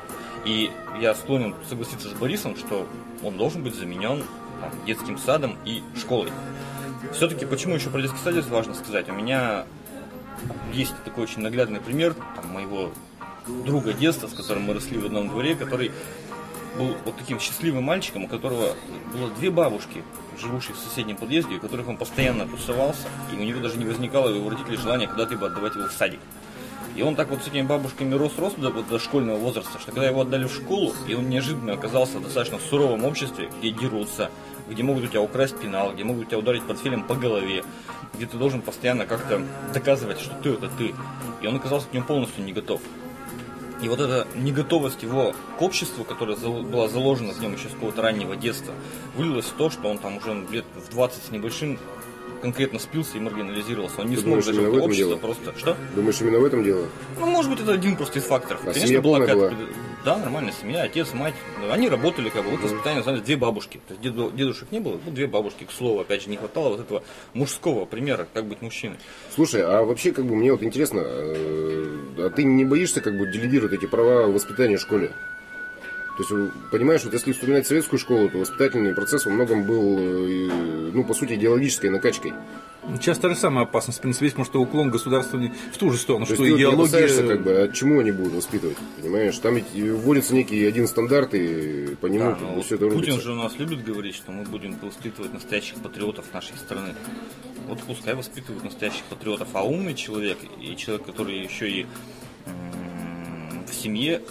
И 0.46 0.72
я 1.02 1.14
склонен 1.14 1.54
согласиться 1.68 2.08
с 2.08 2.14
Борисом, 2.14 2.56
что 2.56 2.88
он 3.22 3.38
должен 3.38 3.64
быть 3.64 3.76
заменен 3.76 4.24
там, 4.62 4.72
детским 4.86 5.18
садом 5.18 5.58
и 5.66 5.84
школой. 5.98 6.32
Все-таки 7.12 7.46
почему 7.46 7.76
еще 7.76 7.90
про 7.90 8.02
детский 8.02 8.20
садик 8.24 8.48
важно 8.50 8.76
сказать? 8.76 9.10
У 9.10 9.14
меня 9.14 9.66
есть 10.72 10.94
такой 11.04 11.26
очень 11.26 11.42
наглядный 11.42 11.82
пример 11.82 12.16
там, 12.36 12.48
моего 12.48 12.92
друга 13.48 13.94
детства, 13.94 14.28
с 14.28 14.34
которым 14.34 14.64
мы 14.64 14.74
росли 14.74 14.98
в 14.98 15.06
одном 15.06 15.30
дворе, 15.30 15.56
который 15.56 15.92
был 16.78 16.96
вот 17.06 17.16
таким 17.18 17.40
счастливым 17.40 17.84
мальчиком, 17.84 18.24
у 18.24 18.28
которого 18.28 18.76
было 19.14 19.30
две 19.32 19.52
бабушки, 19.52 20.04
живущие 20.40 20.74
в 20.76 20.80
соседнем 20.80 21.18
подъезде, 21.18 21.56
у 21.56 21.60
которых 21.60 21.88
он 21.88 21.98
постоянно 21.98 22.48
тусовался, 22.48 23.08
и 23.32 23.36
у 23.36 23.44
него 23.44 23.60
даже 23.60 23.78
не 23.78 23.86
возникало 23.86 24.30
у 24.30 24.36
его 24.36 24.50
родителей 24.50 24.78
желания 24.78 25.08
когда-либо 25.08 25.48
отдавать 25.48 25.76
его 25.76 25.88
в 25.88 25.92
садик. 25.92 26.20
И 26.96 27.02
он 27.02 27.16
так 27.16 27.30
вот 27.30 27.44
с 27.44 27.48
этими 27.48 27.64
бабушками 27.64 28.14
рос-рос 28.14 28.54
до, 28.54 28.70
до 28.70 29.00
школьного 29.00 29.38
возраста, 29.38 29.80
что 29.80 29.92
когда 29.92 30.08
его 30.08 30.22
отдали 30.22 30.46
в 30.46 30.54
школу, 30.54 30.94
и 31.08 31.16
он 31.16 31.28
неожиданно 31.28 31.74
оказался 31.74 32.20
в 32.20 32.24
достаточно 32.24 32.60
суровом 32.60 33.04
обществе, 33.04 33.50
где 33.60 33.72
дерутся, 33.72 34.30
где 34.70 34.84
могут 34.84 35.06
у 35.06 35.08
тебя 35.08 35.22
украсть 35.22 35.60
пенал, 35.60 35.94
где 35.94 36.04
могут 36.04 36.28
тебя 36.28 36.38
ударить 36.38 36.64
портфелем 36.64 37.04
по 37.04 37.16
голове, 37.16 37.64
где 38.14 38.28
ты 38.28 38.38
должен 38.38 38.62
постоянно 38.62 39.08
как-то 39.08 39.42
доказывать, 39.74 40.20
что 40.20 40.36
ты 40.36 40.52
это 40.52 40.70
ты. 40.78 40.94
И 41.42 41.48
он 41.48 41.56
оказался 41.56 41.88
к 41.88 41.94
нему 41.94 42.06
полностью 42.06 42.44
не 42.44 42.54
готов. 42.54 42.80
И 43.84 43.90
вот 43.90 44.00
эта 44.00 44.26
неготовость 44.34 45.04
его 45.04 45.36
к 45.60 45.62
обществу, 45.62 46.06
которая 46.06 46.38
была 46.38 46.88
заложена 46.88 47.34
в 47.34 47.42
нем 47.42 47.54
еще 47.54 47.68
с 47.68 47.74
какого-то 47.74 48.02
раннего 48.02 48.38
детства, 48.38 48.74
вылилась 49.18 49.46
в 49.48 49.54
то, 49.58 49.70
что 49.70 49.90
он 49.90 49.98
там 49.98 50.18
уже 50.18 50.34
лет 50.50 50.64
в 50.74 50.90
20 50.90 51.22
с 51.22 51.32
небольшим 51.32 51.78
конкретно 52.44 52.78
спился 52.78 53.18
и 53.18 53.22
маргинализировался. 53.22 54.02
Он 54.02 54.10
не 54.10 54.16
Ты 54.18 54.22
смог 54.22 54.44
думаешь, 54.44 54.46
даже 54.46 54.70
общество 54.70 54.94
дело? 54.96 55.18
просто... 55.18 55.54
Что? 55.58 55.78
Думаешь, 55.96 56.22
именно 56.22 56.40
в 56.40 56.46
этом 56.46 56.64
дело? 56.64 56.86
Ну, 57.18 57.26
может 57.28 57.50
быть, 57.50 57.62
это 57.62 57.72
один 57.72 57.96
просто 57.96 58.20
из 58.20 58.26
факторов. 58.26 58.68
А 58.68 58.74
семья 58.74 59.02
была 59.02 59.20
какая-то... 59.22 59.56
была? 59.56 59.68
Да, 60.04 60.18
нормальная 60.18 60.52
семья, 60.52 60.84
отец, 60.84 61.14
мать. 61.14 61.34
Ну, 61.62 61.72
Они 61.72 61.88
работали, 61.88 62.28
как 62.28 62.44
бы, 62.44 62.52
вот 62.52 62.60
воспитание 62.60 63.02
занимались 63.02 63.26
две 63.26 63.38
бабушки. 63.38 63.80
То 63.88 63.94
есть 63.94 64.02
деду- 64.04 64.32
дедушек 64.36 64.70
не 64.72 64.82
было, 64.82 65.00
вот 65.04 65.14
две 65.14 65.28
бабушки, 65.28 65.64
к 65.64 65.72
слову, 65.72 66.02
опять 66.02 66.24
же, 66.24 66.30
не 66.30 66.36
хватало 66.36 66.70
вот 66.70 66.82
этого 66.82 67.04
мужского 67.34 67.86
примера, 67.86 68.28
как 68.34 68.46
быть 68.46 68.62
мужчиной. 68.62 68.98
Слушай, 69.34 69.62
а 69.64 69.84
вообще, 69.84 70.12
как 70.12 70.26
бы, 70.26 70.36
мне 70.36 70.52
вот 70.52 70.62
интересно, 70.62 71.00
э, 71.06 71.98
а 72.18 72.30
ты 72.36 72.44
не 72.44 72.66
боишься, 72.66 73.00
как 73.00 73.18
бы, 73.18 73.32
делегировать 73.32 73.72
эти 73.74 73.86
права 73.86 74.28
воспитания 74.28 74.76
в 74.76 74.82
школе? 74.82 75.14
То 76.18 76.24
есть, 76.24 76.54
понимаешь, 76.72 77.04
вот 77.04 77.14
если 77.14 77.32
вспоминать 77.32 77.66
советскую 77.66 77.98
школу, 78.00 78.30
то 78.30 78.38
воспитательный 78.38 78.94
процесс 78.94 79.26
во 79.26 79.32
многом 79.32 79.64
был, 79.64 79.98
э, 79.98 80.92
ну, 80.94 81.04
по 81.04 81.16
сути, 81.16 81.34
идеологической 81.34 81.90
накачкой. 81.90 82.34
Сейчас 83.00 83.18
та 83.18 83.30
же 83.30 83.36
самая 83.36 83.66
опасность. 83.66 83.98
В 83.98 84.02
принципе, 84.02 84.26
есть, 84.28 84.38
может, 84.38 84.56
уклон 84.56 84.92
государственный 84.92 85.54
в 85.72 85.78
ту 85.78 85.90
же 85.90 85.98
сторону, 85.98 86.28
То 86.28 86.36
что 86.36 86.44
есть, 86.44 86.58
ты 86.58 86.68
вот 86.68 86.88
идеология... 86.90 87.28
как 87.28 87.44
бы, 87.44 87.62
от 87.64 87.74
чему 87.74 88.00
они 88.00 88.12
будут 88.12 88.34
воспитывать, 88.34 88.78
понимаешь? 89.02 89.36
Там 89.40 89.56
ведь 89.56 89.72
вводится 89.74 90.36
некий 90.36 90.64
один 90.66 90.88
стандарт, 90.88 91.34
и 91.34 91.96
по 92.00 92.06
нему 92.06 92.26
Да, 92.26 92.32
как 92.34 92.42
но 92.42 92.48
бы, 92.50 92.56
вот 92.58 92.66
все 92.66 92.76
это 92.76 92.86
Путин 92.86 93.00
рубится. 93.00 93.22
же 93.22 93.32
у 93.32 93.36
нас 93.36 93.58
любит 93.58 93.84
говорить, 93.84 94.16
что 94.16 94.32
мы 94.32 94.44
будем 94.44 94.78
воспитывать 94.82 95.34
настоящих 95.34 95.78
патриотов 95.78 96.26
нашей 96.32 96.58
страны. 96.58 96.94
Вот 97.68 97.80
пускай 97.82 98.14
воспитывают 98.14 98.64
настоящих 98.64 99.04
патриотов. 99.06 99.48
А 99.54 99.64
умный 99.64 99.96
человек 99.96 100.38
и 100.62 100.76
человек, 100.76 101.06
который 101.08 101.40
еще 101.42 101.72
и 101.72 101.86
в 103.66 103.74
семье 103.74 104.22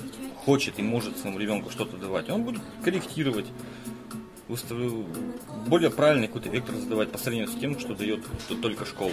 хочет 0.44 0.78
и 0.78 0.82
может 0.82 1.18
своему 1.18 1.38
ребенку 1.38 1.70
что-то 1.70 1.96
давать, 1.96 2.28
он 2.30 2.42
будет 2.44 2.60
корректировать, 2.84 3.46
выставлю- 4.48 5.06
более 5.66 5.90
правильный 5.90 6.26
какой-то 6.26 6.48
вектор 6.50 6.74
задавать 6.74 7.10
по 7.10 7.18
сравнению 7.18 7.48
с 7.48 7.54
тем, 7.58 7.78
что 7.78 7.94
дает 7.94 8.24
т- 8.48 8.54
только 8.56 8.84
школа. 8.84 9.12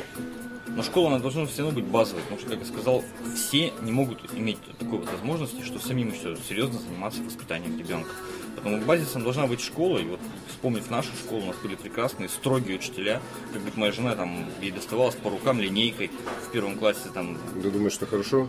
Но 0.67 0.83
школа, 0.83 1.07
она 1.09 1.19
должна 1.19 1.45
все 1.45 1.63
равно 1.63 1.79
быть 1.79 1.89
базовой, 1.89 2.21
потому 2.23 2.39
что, 2.39 2.49
как 2.49 2.59
я 2.59 2.65
сказал, 2.65 3.03
все 3.35 3.73
не 3.81 3.91
могут 3.91 4.19
иметь 4.35 4.59
такой 4.77 4.99
вот 4.99 5.11
возможности, 5.11 5.63
что 5.63 5.79
самим 5.79 6.09
еще 6.11 6.37
серьезно 6.47 6.79
заниматься 6.79 7.21
воспитанием 7.23 7.77
ребенка. 7.77 8.09
Поэтому 8.55 8.83
базисом 8.85 9.23
должна 9.23 9.47
быть 9.47 9.61
школа, 9.61 9.97
и 9.99 10.05
вот 10.05 10.19
вспомнив 10.47 10.89
нашу 10.89 11.09
школу, 11.13 11.43
у 11.43 11.45
нас 11.47 11.55
были 11.63 11.75
прекрасные, 11.75 12.29
строгие 12.29 12.77
учителя. 12.77 13.21
Как 13.51 13.61
говорит 13.61 13.77
моя 13.77 13.91
жена, 13.91 14.15
там, 14.15 14.45
ей 14.61 14.71
доставалась 14.71 15.15
по 15.15 15.29
рукам 15.29 15.59
линейкой 15.59 16.11
в 16.47 16.51
первом 16.51 16.77
классе, 16.77 17.09
там, 17.13 17.37
Ты 17.61 17.71
думаешь, 17.71 17.93
что 17.93 18.05
хорошо? 18.05 18.47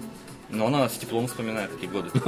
Но 0.53 0.67
она 0.67 0.89
с 0.89 0.97
теплом 0.99 1.27
вспоминает 1.27 1.71
эти 1.81 1.87
годы. 1.91 2.11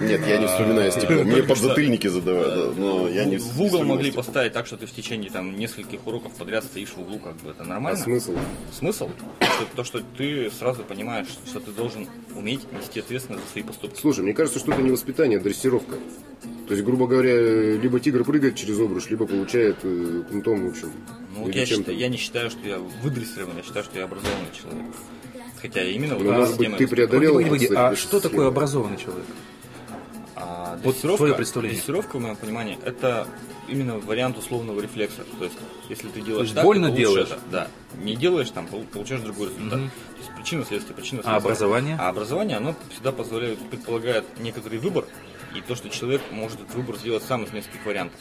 Нет, 0.00 0.26
я 0.26 0.38
не 0.38 0.46
вспоминаю 0.46 0.90
стекло. 0.92 1.22
Мне 1.22 1.42
подзатыльники 1.42 2.06
задавают, 2.06 2.54
да, 2.54 2.80
но 2.80 3.08
я 3.08 3.24
не 3.24 3.36
В 3.36 3.60
угол 3.60 3.84
могли 3.84 4.10
поставить 4.10 4.52
так, 4.52 4.66
что 4.66 4.76
ты 4.76 4.86
в 4.86 4.92
течение 4.92 5.30
там 5.30 5.56
нескольких 5.58 6.06
уроков 6.06 6.32
подряд 6.34 6.64
стоишь 6.64 6.90
в 6.90 6.98
углу, 7.00 7.18
как 7.18 7.36
бы 7.36 7.50
это 7.50 7.62
А 7.62 7.66
нормально? 7.66 7.98
смысл? 7.98 8.34
Смысл? 8.76 9.10
Что- 9.40 9.76
То, 9.76 9.84
что 9.84 10.00
ты 10.16 10.50
сразу 10.50 10.82
понимаешь, 10.84 11.28
что 11.46 11.60
ты 11.60 11.70
должен 11.72 12.06
уметь 12.34 12.60
нести 12.72 13.00
ответственность 13.00 13.44
за 13.46 13.50
свои 13.52 13.62
поступки. 13.62 14.00
Слушай, 14.00 14.24
мне 14.24 14.34
кажется, 14.34 14.58
что 14.58 14.72
это 14.72 14.82
не 14.82 14.90
воспитание, 14.90 15.38
а 15.38 15.42
дрессировка. 15.42 15.96
То 16.68 16.74
есть, 16.74 16.84
грубо 16.84 17.06
говоря, 17.06 17.76
либо 17.76 18.00
тигр 18.00 18.24
прыгает 18.24 18.56
через 18.56 18.78
обруч, 18.80 19.08
либо 19.10 19.26
получает 19.26 19.76
э, 19.82 20.22
кнутом, 20.30 20.66
в 20.66 20.70
общем. 20.70 20.92
Ну, 21.36 21.48
я, 21.48 21.66
считаю, 21.66 21.98
я 21.98 22.08
не 22.08 22.16
считаю, 22.16 22.50
что 22.50 22.66
я 22.66 22.78
выдрессирован, 23.02 23.56
я 23.58 23.62
считаю, 23.62 23.84
что 23.84 23.98
я 23.98 24.04
образованный 24.04 24.48
человек. 24.58 24.86
Хотя 25.62 25.84
именно 25.84 26.16
вот 26.16 26.24
Ну, 26.24 26.30
эта 26.30 26.38
может 26.40 26.56
быть, 26.56 26.66
система 26.66 26.76
ты 26.76 26.88
преодолел... 26.88 27.34
Погоди, 27.34 27.66
погоди, 27.68 27.74
а 27.76 27.94
что 27.96 28.18
такое 28.20 28.48
образованный 28.48 28.96
человек? 28.96 29.24
А 30.34 30.76
Вот 30.82 30.96
твое 30.98 31.34
представление. 31.34 31.78
дрессировка, 31.78 32.16
в 32.16 32.20
моем 32.20 32.34
понимании, 32.34 32.76
это 32.84 33.28
именно 33.68 33.98
вариант 33.98 34.36
условного 34.38 34.80
рефлекса. 34.80 35.22
То 35.38 35.44
есть, 35.44 35.56
если 35.88 36.08
ты 36.08 36.20
делаешь 36.20 36.46
есть 36.46 36.54
так, 36.56 36.64
больно 36.64 36.90
делаешь? 36.90 37.28
это. 37.28 37.38
Да. 37.50 37.68
Не 38.02 38.16
делаешь, 38.16 38.50
там 38.50 38.66
пол- 38.66 38.84
получаешь 38.92 39.22
другой 39.22 39.50
результат. 39.50 39.78
То 39.78 40.18
есть 40.18 40.30
причина 40.36 40.64
следствие, 40.64 40.96
причина 40.96 41.22
А 41.24 41.36
образование? 41.36 41.96
А 42.00 42.08
образование, 42.08 42.56
оно 42.56 42.74
всегда 42.90 43.12
позволяет, 43.12 43.58
предполагает 43.70 44.24
некоторый 44.40 44.80
выбор, 44.80 45.04
и 45.56 45.60
то, 45.60 45.74
что 45.74 45.88
человек 45.88 46.20
может 46.30 46.60
этот 46.60 46.74
выбор 46.74 46.96
сделать 46.96 47.22
сам 47.22 47.44
из 47.44 47.52
нескольких 47.52 47.84
вариантов. 47.86 48.18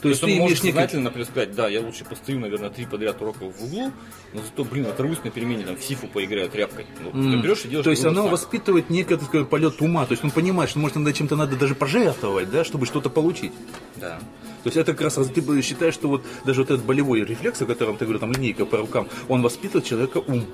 То 0.00 0.08
есть 0.08 0.22
он 0.22 0.28
ты 0.30 0.36
может 0.36 0.46
имеешь 0.50 0.62
некий- 0.62 0.72
сознательно, 0.72 1.02
например, 1.04 1.26
сказать, 1.26 1.54
да, 1.54 1.68
я 1.68 1.80
лучше 1.80 2.04
постою, 2.04 2.38
наверное, 2.40 2.70
три 2.70 2.86
подряд 2.86 3.20
урока 3.20 3.44
в 3.44 3.62
углу, 3.64 3.90
но 4.32 4.40
зато, 4.42 4.64
блин, 4.64 4.86
оторвусь 4.86 5.18
на 5.24 5.30
перемене, 5.30 5.64
там, 5.64 5.76
в 5.76 5.82
сифу 5.82 6.06
поиграю 6.06 6.48
тряпкой. 6.50 6.86
Ну, 7.02 7.10
ты 7.10 7.36
берешь 7.42 7.64
и 7.64 7.68
делаешь 7.68 7.84
То 7.84 7.90
есть 7.90 8.04
оно 8.04 8.22
сам. 8.22 8.30
воспитывает 8.30 8.90
некий 8.90 9.16
так 9.16 9.24
сказать, 9.24 9.48
полет 9.48 9.80
ума. 9.80 10.06
То 10.06 10.12
есть 10.12 10.22
он 10.24 10.30
понимает, 10.30 10.70
что 10.70 10.78
может 10.78 10.96
над 10.96 11.14
чем-то 11.14 11.36
надо 11.36 11.56
даже 11.56 11.74
пожертвовать, 11.74 12.50
да, 12.50 12.64
чтобы 12.64 12.86
что-то 12.86 13.10
получить. 13.10 13.52
Да. 13.96 14.18
То 14.62 14.68
есть 14.68 14.76
это 14.76 14.92
как 14.92 15.02
раз 15.02 15.14
ты 15.14 15.62
считаешь, 15.62 15.92
что 15.94 16.08
вот 16.08 16.24
даже 16.44 16.60
вот 16.62 16.70
этот 16.70 16.86
болевой 16.86 17.22
рефлекс, 17.24 17.60
о 17.60 17.66
котором 17.66 17.96
ты 17.96 18.04
говорил, 18.06 18.20
там 18.20 18.32
линейка 18.32 18.64
по 18.64 18.78
рукам, 18.78 19.08
он 19.28 19.42
воспитывает 19.42 19.84
человека 19.86 20.18
ум. 20.18 20.44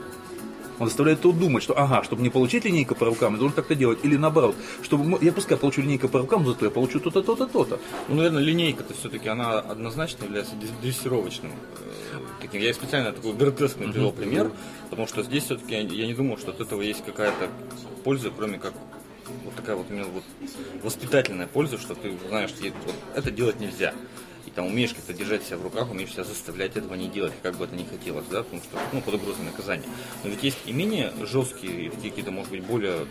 Он 0.81 0.87
заставляет 0.89 1.23
его 1.23 1.33
думать, 1.33 1.63
что 1.63 1.79
ага, 1.79 2.03
чтобы 2.03 2.23
не 2.23 2.31
получить 2.31 2.65
линейку 2.65 2.95
по 2.95 3.05
рукам, 3.07 3.35
я 3.35 3.39
должен 3.39 3.55
так-то 3.55 3.75
делать. 3.75 3.99
Или 4.03 4.17
наоборот, 4.17 4.57
чтобы 4.83 5.19
я 5.23 5.31
пускай 5.33 5.57
получу 5.59 5.83
линейку 5.83 6.09
по 6.09 6.19
рукам, 6.19 6.45
зато 6.47 6.65
я 6.65 6.71
получу 6.71 6.99
то-то, 7.01 7.23
то-то, 7.23 7.47
то-то. 7.47 7.79
Ну, 8.09 8.17
наверное, 8.17 8.43
линейка-то 8.43 8.95
все-таки, 8.95 9.29
она 9.29 9.61
однозначно 9.61 10.25
является 10.25 10.55
дрес- 10.57 10.81
дрессировочным. 10.83 11.53
э, 11.53 12.17
Таким. 12.41 12.63
Я 12.63 12.73
специально 12.73 13.13
такой 13.13 13.35
гротескный 13.35 13.89
привел 13.93 14.13
пример, 14.13 14.51
потому 14.89 15.07
что 15.07 15.23
здесь 15.23 15.45
все-таки 15.45 15.75
я, 15.75 15.81
я 15.83 16.07
не 16.07 16.15
думал, 16.15 16.39
что 16.39 16.51
от 16.53 16.61
этого 16.61 16.81
есть 16.81 17.05
какая-то 17.05 17.49
польза, 18.03 18.31
кроме 18.35 18.59
как 18.59 18.73
вот 19.45 19.55
такая 19.55 19.77
вот 19.77 19.87
именно 19.91 20.07
вот 20.07 20.25
воспитательная 20.83 21.47
польза, 21.47 21.79
что 21.79 21.95
ты 21.95 22.13
знаешь, 22.29 22.51
что 22.51 22.63
вот 22.65 22.95
это 23.15 23.31
делать 23.31 23.61
нельзя. 23.61 23.93
И 24.51 24.53
там 24.57 24.67
умеешь 24.67 24.93
как-то 24.93 25.13
держать 25.13 25.45
себя 25.45 25.59
в 25.59 25.63
руках, 25.63 25.91
умеешь 25.91 26.11
себя 26.11 26.25
заставлять 26.25 26.77
этого 26.77 26.95
не 26.95 27.09
делать, 27.09 27.33
как 27.43 27.55
бы 27.57 27.67
это 27.67 27.77
ни 27.77 27.85
хотелось, 27.85 28.27
да, 28.27 28.43
потому 28.43 28.61
что, 28.63 28.79
ну, 28.93 29.01
под 29.01 29.15
угрозой 29.15 29.45
наказания. 29.45 29.85
Но 30.25 30.31
ведь 30.31 30.43
есть 30.43 30.59
и 30.67 30.73
менее 30.73 31.13
жесткие, 31.23 31.87
и 31.87 31.89
какие-то, 31.91 32.33
может 32.33 32.51
быть, 32.51 32.65
более 32.65 33.07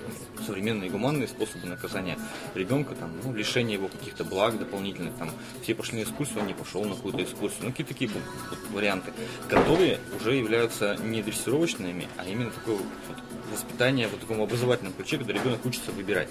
современные, 0.46 0.90
гуманные 0.90 1.30
способы 1.30 1.68
наказания 1.68 2.18
ребенка, 2.56 2.94
там, 2.96 3.12
ну, 3.24 3.34
лишение 3.34 3.76
его 3.76 3.88
каких-то 3.88 4.26
благ 4.26 4.60
дополнительных, 4.60 5.16
там, 5.16 5.32
все 5.64 5.76
пошли 5.76 6.00
на 6.00 6.04
экскурсию, 6.04 6.42
он 6.42 6.48
не 6.48 6.54
пошел 6.54 6.84
на 6.84 6.96
какую-то 6.96 7.24
экскурсию, 7.24 7.64
ну, 7.64 7.72
какие-то 7.72 7.94
такие 7.94 8.12
вот 8.12 8.60
варианты, 8.74 9.14
которые 9.48 10.00
уже 10.20 10.36
являются 10.36 10.98
не 10.98 11.22
дрессировочными, 11.24 12.08
а 12.18 12.26
именно 12.28 12.52
такое 12.52 12.76
вот 12.76 13.18
воспитание 13.50 14.08
в 14.08 14.18
таком 14.18 14.42
образовательном 14.42 14.94
ключе, 14.94 15.18
когда 15.18 15.34
ребенок 15.34 15.66
учится 15.66 15.92
выбирать. 15.92 16.28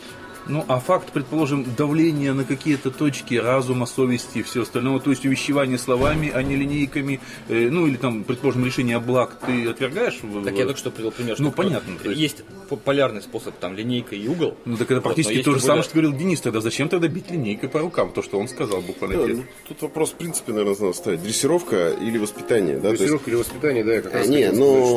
Ну, 0.48 0.64
а 0.66 0.80
факт, 0.80 1.12
предположим, 1.12 1.64
давления 1.76 2.32
на 2.32 2.44
какие-то 2.44 2.90
точки 2.90 3.34
разума, 3.34 3.84
совести 3.86 4.38
и 4.38 4.42
все 4.42 4.62
остальное, 4.62 4.98
то 4.98 5.10
есть 5.10 5.24
увещевание 5.26 5.76
словами, 5.78 6.30
а 6.34 6.42
не 6.42 6.56
линейками, 6.56 7.20
э, 7.48 7.68
ну, 7.70 7.86
или 7.86 7.96
там, 7.96 8.24
предположим, 8.24 8.64
решение 8.64 8.98
благ, 8.98 9.38
ты 9.46 9.68
отвергаешь? 9.68 10.18
в- 10.22 10.44
Так 10.44 10.54
в- 10.54 10.56
я 10.56 10.64
только 10.64 10.78
что 10.78 10.90
привел 10.90 11.10
пример. 11.10 11.34
что 11.34 11.42
Ну, 11.42 11.52
понятно, 11.52 11.94
то 12.02 12.08
есть- 12.10 12.20
Есть 12.20 12.44
полярный 12.84 13.20
способ, 13.22 13.54
там, 13.58 13.74
линейка 13.76 14.14
и 14.16 14.26
угол. 14.26 14.56
Ну, 14.64 14.76
так 14.76 14.86
это 14.86 14.96
Вот, 14.96 15.02
практически 15.04 15.34
есть 15.34 15.44
то 15.44 15.50
же 15.52 15.56
более- 15.56 15.66
самое, 15.66 15.82
что 15.84 15.92
говорил 15.94 16.12
Денис 16.12 16.40
тогда. 16.40 16.60
Зачем 16.60 16.88
тогда 16.88 17.08
бить 17.08 17.30
линейкой 17.30 17.68
по 17.68 17.80
рукам? 17.80 18.10
То, 18.12 18.22
что 18.22 18.38
он 18.38 18.48
сказал 18.48 18.80
буквально. 18.80 19.26
Да, 19.26 19.34
ну, 19.34 19.44
тут 19.68 19.82
вопрос, 19.82 20.10
в 20.10 20.14
принципе, 20.14 20.52
наверное, 20.52 20.76
надо 20.80 20.92
ставить. 20.94 21.22
Дрессировка 21.22 21.90
или 21.90 22.16
воспитание, 22.18 22.76
да? 22.76 22.82
То 22.82 22.88
есть- 22.88 23.00
Дрессировка 23.00 23.30
или 23.30 23.36
воспитание, 23.36 23.84
да, 23.84 23.92
я 23.94 24.00
как 24.02 24.14
А, 24.14 24.18
раз 24.18 24.28
Не, 24.28 24.46
хотел 24.46 24.54
сказать, 24.54 24.90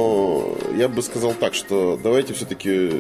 но 0.72 0.78
я 0.78 0.88
бы 0.88 1.02
сказал 1.02 1.34
так, 1.34 1.54
что 1.54 2.00
давайте 2.02 2.34
все-таки, 2.34 2.92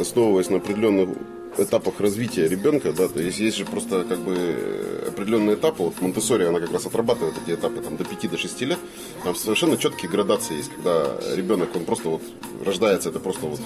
основываясь 0.00 0.50
на 0.50 0.58
определенных 0.58 1.08
этапах 1.56 2.00
развития 2.00 2.48
ребенка, 2.48 2.92
да, 2.92 3.08
то 3.08 3.20
есть 3.20 3.38
есть 3.38 3.56
же 3.56 3.64
просто 3.64 4.04
как 4.04 4.18
бы 4.18 5.04
определенные 5.06 5.56
этапы, 5.56 5.84
вот 5.84 6.00
Монтессори, 6.00 6.44
она 6.44 6.60
как 6.60 6.72
раз 6.72 6.86
отрабатывает 6.86 7.34
эти 7.44 7.54
этапы 7.54 7.80
там 7.80 7.96
до 7.96 8.04
5 8.04 8.30
до 8.30 8.38
6 8.38 8.60
лет, 8.62 8.78
там 9.24 9.34
совершенно 9.34 9.76
четкие 9.76 10.10
градации 10.10 10.56
есть, 10.56 10.70
когда 10.70 11.16
ребенок, 11.34 11.74
он 11.74 11.84
просто 11.84 12.08
вот 12.08 12.22
рождается, 12.64 13.08
это 13.08 13.20
просто 13.20 13.46
вот 13.46 13.60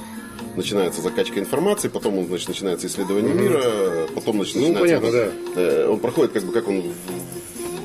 начинается 0.56 1.00
закачка 1.00 1.40
информации, 1.40 1.88
потом 1.88 2.18
он, 2.18 2.26
значит, 2.26 2.48
начинается 2.48 2.86
исследование 2.86 3.34
мира, 3.34 4.06
потом, 4.14 4.36
значит, 4.36 4.56
Ну, 4.56 4.68
начинается... 4.72 5.00
понятно, 5.00 5.32
вот, 5.46 5.56
э, 5.56 5.88
Он 5.88 5.98
проходит, 5.98 6.32
как 6.32 6.44
бы, 6.44 6.52
как 6.52 6.68
он 6.68 6.82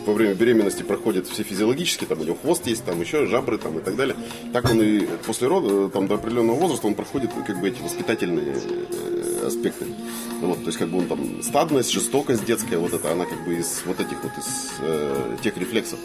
во 0.06 0.14
время 0.14 0.34
беременности 0.34 0.84
проходит 0.84 1.28
все 1.28 1.44
физиологические, 1.44 2.08
там 2.08 2.22
у 2.22 2.24
него 2.24 2.38
хвост 2.42 2.66
есть, 2.66 2.86
там 2.86 3.00
еще 3.02 3.26
жабры 3.26 3.58
там 3.58 3.78
и 3.78 3.82
так 3.82 3.96
далее. 3.98 4.16
Так 4.54 4.66
он 4.72 4.82
и 4.82 5.06
после 5.26 5.48
рода, 5.50 5.90
там 5.90 6.08
до 6.08 6.16
определенного 6.16 6.56
возраста 6.56 6.88
он 6.88 6.94
проходит 6.96 7.32
как 7.46 7.60
бы 7.60 7.68
эти 7.68 7.82
воспитательные 7.82 8.56
аспекты. 9.46 9.86
Ну 10.42 10.48
Вот, 10.50 10.60
то 10.60 10.68
есть 10.68 10.78
как 10.78 10.90
бы 10.90 11.00
он 11.00 11.08
там 11.08 11.42
стадность, 11.42 11.92
жестокость 11.92 12.46
детская, 12.46 12.78
вот 12.78 12.94
это 12.94 13.12
она 13.12 13.26
как 13.26 13.46
бы 13.46 13.56
из 13.56 13.84
вот 13.86 14.00
этих 14.00 14.24
вот 14.24 14.32
из 14.38 14.72
э, 14.80 15.38
тех 15.44 15.58
рефлексов. 15.58 16.00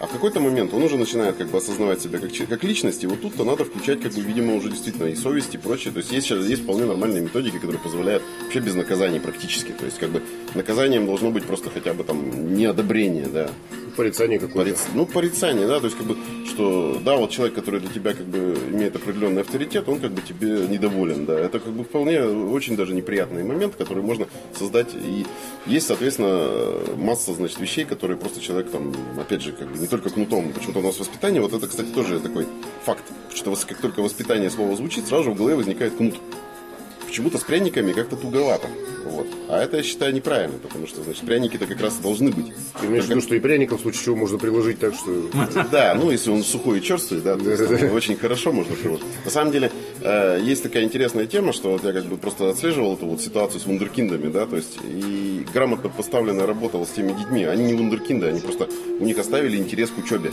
А 0.00 0.06
в 0.06 0.12
какой-то 0.12 0.40
момент 0.40 0.72
он 0.72 0.82
уже 0.82 0.96
начинает 0.96 1.36
как 1.36 1.48
бы 1.48 1.58
осознавать 1.58 2.00
себя 2.00 2.18
как, 2.18 2.30
как 2.48 2.64
личность, 2.64 3.04
и 3.04 3.06
вот 3.06 3.20
тут-то 3.20 3.44
надо 3.44 3.66
включать, 3.66 4.00
как 4.00 4.12
бы, 4.14 4.22
видимо, 4.22 4.54
уже 4.54 4.70
действительно 4.70 5.04
и 5.08 5.14
совесть, 5.14 5.54
и 5.54 5.58
прочее. 5.58 5.92
То 5.92 5.98
есть 5.98 6.10
есть, 6.10 6.26
сейчас- 6.26 6.46
есть 6.46 6.62
вполне 6.62 6.86
нормальные 6.86 7.20
методики, 7.22 7.56
которые 7.56 7.78
позволяют 7.80 8.22
вообще 8.42 8.60
без 8.60 8.74
наказаний 8.74 9.20
практически. 9.20 9.72
То 9.72 9.84
есть 9.84 9.98
как 9.98 10.08
бы 10.08 10.22
наказанием 10.54 11.04
должно 11.04 11.30
быть 11.30 11.44
просто 11.44 11.68
хотя 11.68 11.92
бы 11.92 12.04
там 12.04 12.54
неодобрение, 12.54 13.26
да. 13.26 13.50
порицание 13.96 14.38
какое-то. 14.38 14.70
Пориц- 14.70 14.88
Ну, 14.94 15.04
порицание, 15.04 15.66
да, 15.66 15.78
то 15.80 15.86
есть, 15.86 15.96
как 15.98 16.06
бы, 16.06 16.16
что, 16.46 16.98
да, 17.04 17.16
вот 17.16 17.30
человек, 17.30 17.54
который 17.56 17.80
для 17.80 17.90
тебя, 17.90 18.14
как 18.14 18.24
бы, 18.24 18.56
имеет 18.70 18.96
определенный 18.96 19.42
авторитет, 19.42 19.88
он, 19.88 19.98
как 19.98 20.12
бы, 20.12 20.22
тебе 20.22 20.66
недоволен, 20.68 21.26
да, 21.26 21.38
это, 21.38 21.58
как 21.58 21.72
бы, 21.72 21.84
вполне 21.84 22.22
очень 22.22 22.76
даже 22.76 22.94
неприятный 22.94 23.42
момент, 23.44 23.74
который 23.74 24.02
можно 24.02 24.26
создать, 24.58 24.94
и 24.94 25.26
есть, 25.66 25.88
соответственно, 25.88 26.48
масса, 26.96 27.34
значит, 27.34 27.60
вещей, 27.60 27.84
которые 27.84 28.16
просто 28.16 28.40
человек, 28.40 28.70
там, 28.70 28.94
опять 29.20 29.42
же, 29.42 29.52
как 29.52 29.68
бы, 29.68 29.78
не 29.78 29.86
только 29.90 30.10
кнутом, 30.10 30.52
почему-то 30.52 30.78
у 30.78 30.82
нас 30.82 30.98
воспитание, 30.98 31.42
вот 31.42 31.52
это, 31.52 31.66
кстати, 31.66 31.88
тоже 31.88 32.20
такой 32.20 32.46
факт, 32.84 33.04
что 33.34 33.54
как 33.54 33.78
только 33.78 34.00
воспитание 34.00 34.50
слова 34.50 34.74
звучит, 34.76 35.06
сразу 35.06 35.24
же 35.24 35.30
в 35.32 35.36
голове 35.36 35.56
возникает 35.56 35.96
кнут. 35.96 36.14
Почему-то 37.06 37.38
с 37.38 37.42
пряниками 37.42 37.92
как-то 37.92 38.16
туговато. 38.16 38.68
Вот. 39.04 39.26
А 39.48 39.62
это, 39.62 39.78
я 39.78 39.82
считаю, 39.82 40.14
неправильно, 40.14 40.58
потому 40.58 40.86
что, 40.86 41.02
значит, 41.02 41.24
пряники-то 41.24 41.66
как 41.66 41.80
раз 41.80 41.98
и 41.98 42.02
должны 42.02 42.30
быть. 42.30 42.52
Ты 42.80 42.86
имеешь 42.86 43.04
в 43.04 43.10
виду, 43.10 43.20
что 43.20 43.34
и 43.34 43.40
пряником 43.40 43.78
в 43.78 43.82
случае 43.82 44.04
чего 44.04 44.16
можно 44.16 44.38
приложить 44.38 44.78
так, 44.78 44.94
что... 44.94 45.30
Да, 45.70 45.94
ну 45.94 46.10
если 46.10 46.30
он 46.30 46.42
сухой 46.42 46.78
и 46.78 46.82
черствый, 46.82 47.20
да, 47.20 47.36
то 47.36 47.50
есть, 47.50 47.68
там 47.68 47.90
очень 47.94 48.16
хорошо 48.16 48.52
можно 48.52 48.74
приложить. 48.74 49.04
На 49.24 49.30
самом 49.30 49.52
деле, 49.52 49.70
э, 50.00 50.40
есть 50.42 50.62
такая 50.62 50.84
интересная 50.84 51.26
тема, 51.26 51.52
что 51.52 51.70
вот 51.70 51.84
я 51.84 51.92
как 51.92 52.04
бы 52.04 52.16
просто 52.16 52.50
отслеживал 52.50 52.94
эту 52.94 53.06
вот 53.06 53.20
ситуацию 53.20 53.60
с 53.60 53.66
вундеркиндами, 53.66 54.30
да, 54.30 54.46
то 54.46 54.56
есть 54.56 54.78
и 54.84 55.46
грамотно 55.52 55.88
поставленно 55.88 56.46
работал 56.46 56.86
с 56.86 56.90
теми 56.90 57.12
детьми. 57.12 57.44
Они 57.44 57.64
не 57.64 57.74
вундеркинды, 57.74 58.26
они 58.26 58.40
просто, 58.40 58.68
у 58.98 59.04
них 59.04 59.18
оставили 59.18 59.56
интерес 59.56 59.90
к 59.90 59.98
учебе. 59.98 60.30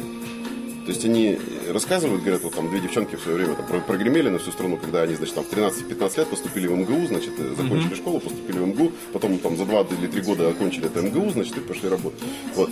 То 0.88 0.94
есть 0.94 1.04
они 1.04 1.38
рассказывают, 1.68 2.22
говорят, 2.22 2.44
вот 2.44 2.56
там 2.56 2.70
две 2.70 2.80
девчонки 2.80 3.18
в 3.18 3.22
свое 3.22 3.36
время 3.40 3.56
там, 3.56 3.66
про- 3.68 3.82
прогремели 3.82 4.30
на 4.30 4.40
всю 4.40 4.52
страну, 4.52 4.78
когда 4.78 5.02
они, 5.02 5.16
значит, 5.16 5.36
там 5.36 5.44
в 5.44 5.50
13-15 5.52 6.18
лет 6.18 6.28
поступили 6.30 6.68
в 6.68 6.72
МГУ, 6.78 7.08
значит, 7.08 7.34
э, 7.38 7.56
закончили 7.58 7.94
школу, 7.96 8.22
поступили 8.22 8.58
в 8.60 8.68
МГУ, 8.68 8.94
потом 9.12 9.38
там 9.40 9.58
за 9.58 9.66
2 9.66 9.82
или 10.00 10.08
3 10.08 10.22
года 10.22 10.48
окончили 10.48 10.86
это 10.86 11.02
МГУ, 11.02 11.30
значит, 11.32 11.58
и 11.58 11.60
пошли 11.60 11.90
работать. 11.90 12.22
Вот. 12.56 12.70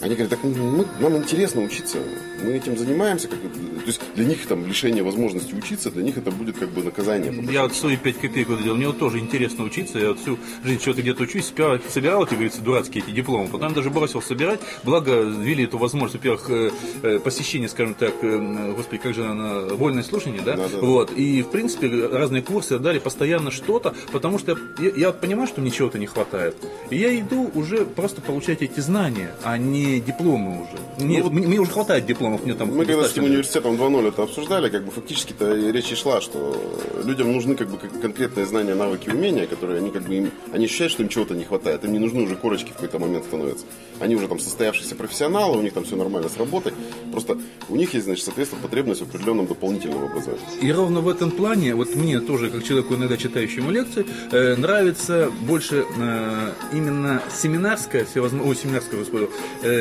Они 0.00 0.14
говорят, 0.14 0.30
так 0.30 0.44
мы, 0.44 0.86
нам 1.00 1.16
интересно 1.16 1.62
учиться, 1.62 1.98
мы 2.44 2.52
этим 2.52 2.78
занимаемся, 2.78 3.26
как, 3.26 3.40
то 3.40 3.86
есть 3.86 4.00
для 4.14 4.24
них 4.26 4.46
там 4.46 4.64
лишение 4.64 5.02
возможности 5.02 5.54
учиться, 5.54 5.90
для 5.90 6.04
них 6.04 6.16
это 6.16 6.30
будет 6.30 6.56
как 6.56 6.68
бы 6.68 6.84
наказание. 6.84 7.34
Я 7.50 7.62
вот 7.62 7.74
свои 7.74 7.96
5 7.96 8.18
копеек 8.18 8.48
вот 8.48 8.62
делал, 8.62 8.76
мне 8.76 8.86
вот 8.86 8.98
тоже 8.98 9.18
интересно 9.18 9.64
учиться, 9.64 9.98
я 9.98 10.08
вот 10.08 10.20
всю 10.20 10.38
жизнь 10.62 10.80
что-то 10.80 11.02
где-то 11.02 11.24
учусь, 11.24 11.46
собирал, 11.46 11.78
собирал 11.88 12.24
эти, 12.24 12.34
говорится, 12.34 12.60
дурацкие 12.62 13.02
эти 13.02 13.10
дипломы, 13.10 13.48
потом 13.48 13.74
даже 13.74 13.90
бросил 13.90 14.22
собирать, 14.22 14.60
благо 14.84 15.22
ввели 15.22 15.64
эту 15.64 15.78
возможность, 15.78 16.14
во-первых, 16.14 16.48
э, 16.48 16.70
э, 17.02 17.18
посещения, 17.18 17.68
скажем 17.68 17.94
так, 17.94 18.14
э, 18.22 18.72
господи, 18.76 19.02
как 19.02 19.14
же 19.14 19.24
она, 19.24 19.74
вольное 19.74 20.04
слушание, 20.04 20.42
да? 20.42 20.56
Вот, 20.80 21.10
и, 21.10 21.42
в 21.42 21.48
принципе, 21.48 21.88
разные 22.06 22.42
курсы 22.42 22.78
дали 22.78 23.00
постоянно 23.00 23.50
что-то, 23.50 23.96
потому 24.12 24.38
что 24.38 24.56
я, 24.78 24.90
я 24.90 25.12
понимаю, 25.12 25.48
что 25.48 25.60
мне 25.60 25.72
чего-то 25.72 25.98
не 25.98 26.06
хватает, 26.06 26.56
и 26.90 26.96
я 26.96 27.18
иду 27.18 27.50
уже 27.54 27.84
просто 27.84 28.20
получать 28.20 28.62
эти 28.62 28.78
знания, 28.78 29.34
а 29.42 29.58
не 29.58 29.87
дипломы 29.96 30.62
уже. 30.62 31.04
Мне, 31.04 31.22
вот- 31.22 31.32
мне, 31.32 31.46
мне 31.46 31.58
уже 31.58 31.70
хватает 31.70 32.06
дипломов, 32.06 32.44
мне 32.44 32.54
там 32.54 32.68
Мы 32.68 32.84
когда 32.84 33.04
с 33.04 33.12
этим 33.12 33.24
университетом 33.24 33.76
2.0 33.76 34.08
это 34.08 34.22
обсуждали, 34.22 34.68
как 34.68 34.84
бы 34.84 34.90
фактически-то 34.90 35.54
речь 35.70 35.92
и 35.92 35.94
шла, 35.94 36.20
что 36.20 36.56
людям 37.04 37.32
нужны 37.32 37.54
как 37.54 37.68
бы 37.68 37.78
конкретные 37.78 38.46
знания, 38.46 38.74
навыки, 38.74 39.10
умения, 39.10 39.46
которые 39.46 39.78
они 39.78 39.90
как 39.90 40.02
бы 40.02 40.14
им, 40.14 40.30
они 40.52 40.66
ощущают, 40.66 40.92
что 40.92 41.02
им 41.02 41.08
чего-то 41.08 41.34
не 41.34 41.44
хватает, 41.44 41.84
им 41.84 41.92
не 41.92 41.98
нужны 41.98 42.22
уже 42.22 42.36
корочки 42.36 42.70
в 42.70 42.74
какой-то 42.74 42.98
момент 42.98 43.24
становятся. 43.24 43.64
Они 44.00 44.14
уже 44.16 44.28
там 44.28 44.38
состоявшиеся 44.38 44.94
профессионалы, 44.94 45.58
у 45.58 45.62
них 45.62 45.72
там 45.72 45.84
все 45.84 45.96
нормально 45.96 46.28
с 46.28 46.36
работой, 46.36 46.72
просто 47.12 47.38
у 47.68 47.76
них 47.76 47.94
есть, 47.94 48.04
значит, 48.06 48.24
соответственно, 48.24 48.62
потребность 48.62 49.00
в 49.00 49.04
определенном 49.04 49.46
дополнительном 49.46 50.04
образовании. 50.04 50.38
И 50.60 50.72
ровно 50.72 51.00
в 51.00 51.08
этом 51.08 51.30
плане, 51.30 51.74
вот 51.74 51.94
мне 51.94 52.20
тоже, 52.20 52.50
как 52.50 52.64
человеку, 52.64 52.94
иногда 52.94 53.16
читающему 53.16 53.70
лекции, 53.70 54.06
э, 54.32 54.56
нравится 54.56 55.30
больше 55.42 55.84
э, 55.98 56.52
именно 56.72 57.22
семинарская, 57.34 58.04
всевозможные, 58.04 58.50
ой, 58.50 58.56
семинарская, 58.56 58.98
господи, 59.00 59.28
э, 59.62 59.77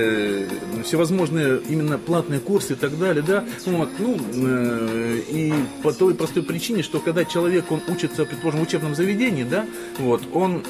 всевозможные 0.83 1.59
именно 1.69 1.97
платные 1.97 2.39
курсы 2.39 2.73
и 2.73 2.75
так 2.75 2.97
далее, 2.97 3.23
да, 3.25 3.43
вот, 3.65 3.89
ну, 3.99 4.17
э, 4.33 5.21
и 5.29 5.53
по 5.83 5.93
той 5.93 6.15
простой 6.15 6.43
причине, 6.43 6.83
что 6.83 6.99
когда 6.99 7.25
человек, 7.25 7.71
он 7.71 7.81
учится, 7.87 8.25
предположим, 8.25 8.61
в 8.61 8.63
учебном 8.63 8.95
заведении, 8.95 9.43
да, 9.43 9.65
вот, 9.99 10.23
он 10.33 10.63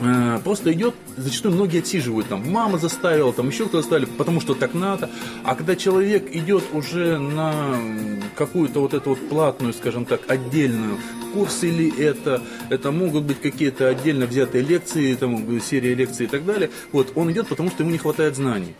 Э, 0.00 0.40
просто 0.42 0.72
идет, 0.72 0.94
зачастую 1.16 1.54
многие 1.54 1.78
отсиживают, 1.78 2.28
там, 2.28 2.50
мама 2.50 2.78
заставила, 2.78 3.32
там, 3.32 3.48
еще 3.48 3.64
кто-то 3.64 3.82
заставили, 3.82 4.06
потому 4.06 4.40
что 4.40 4.54
так 4.54 4.74
надо. 4.74 5.08
А 5.44 5.54
когда 5.54 5.76
человек 5.76 6.34
идет 6.34 6.64
уже 6.72 7.18
на 7.18 7.78
какую-то 8.36 8.80
вот 8.80 8.94
эту 8.94 9.10
вот 9.10 9.28
платную, 9.28 9.72
скажем 9.72 10.04
так, 10.04 10.22
отдельную, 10.28 10.98
курсы 11.32 11.68
ли 11.68 11.92
это, 11.96 12.42
это 12.70 12.90
могут 12.90 13.24
быть 13.24 13.40
какие-то 13.40 13.88
отдельно 13.88 14.26
взятые 14.26 14.64
лекции, 14.64 15.14
там, 15.14 15.60
серия 15.60 15.94
лекций 15.94 16.26
и 16.26 16.28
так 16.28 16.44
далее, 16.44 16.70
вот, 16.92 17.12
он 17.14 17.30
идет, 17.30 17.48
потому 17.48 17.70
что 17.70 17.82
ему 17.82 17.92
не 17.92 17.98
хватает 17.98 18.34
знаний. 18.36 18.74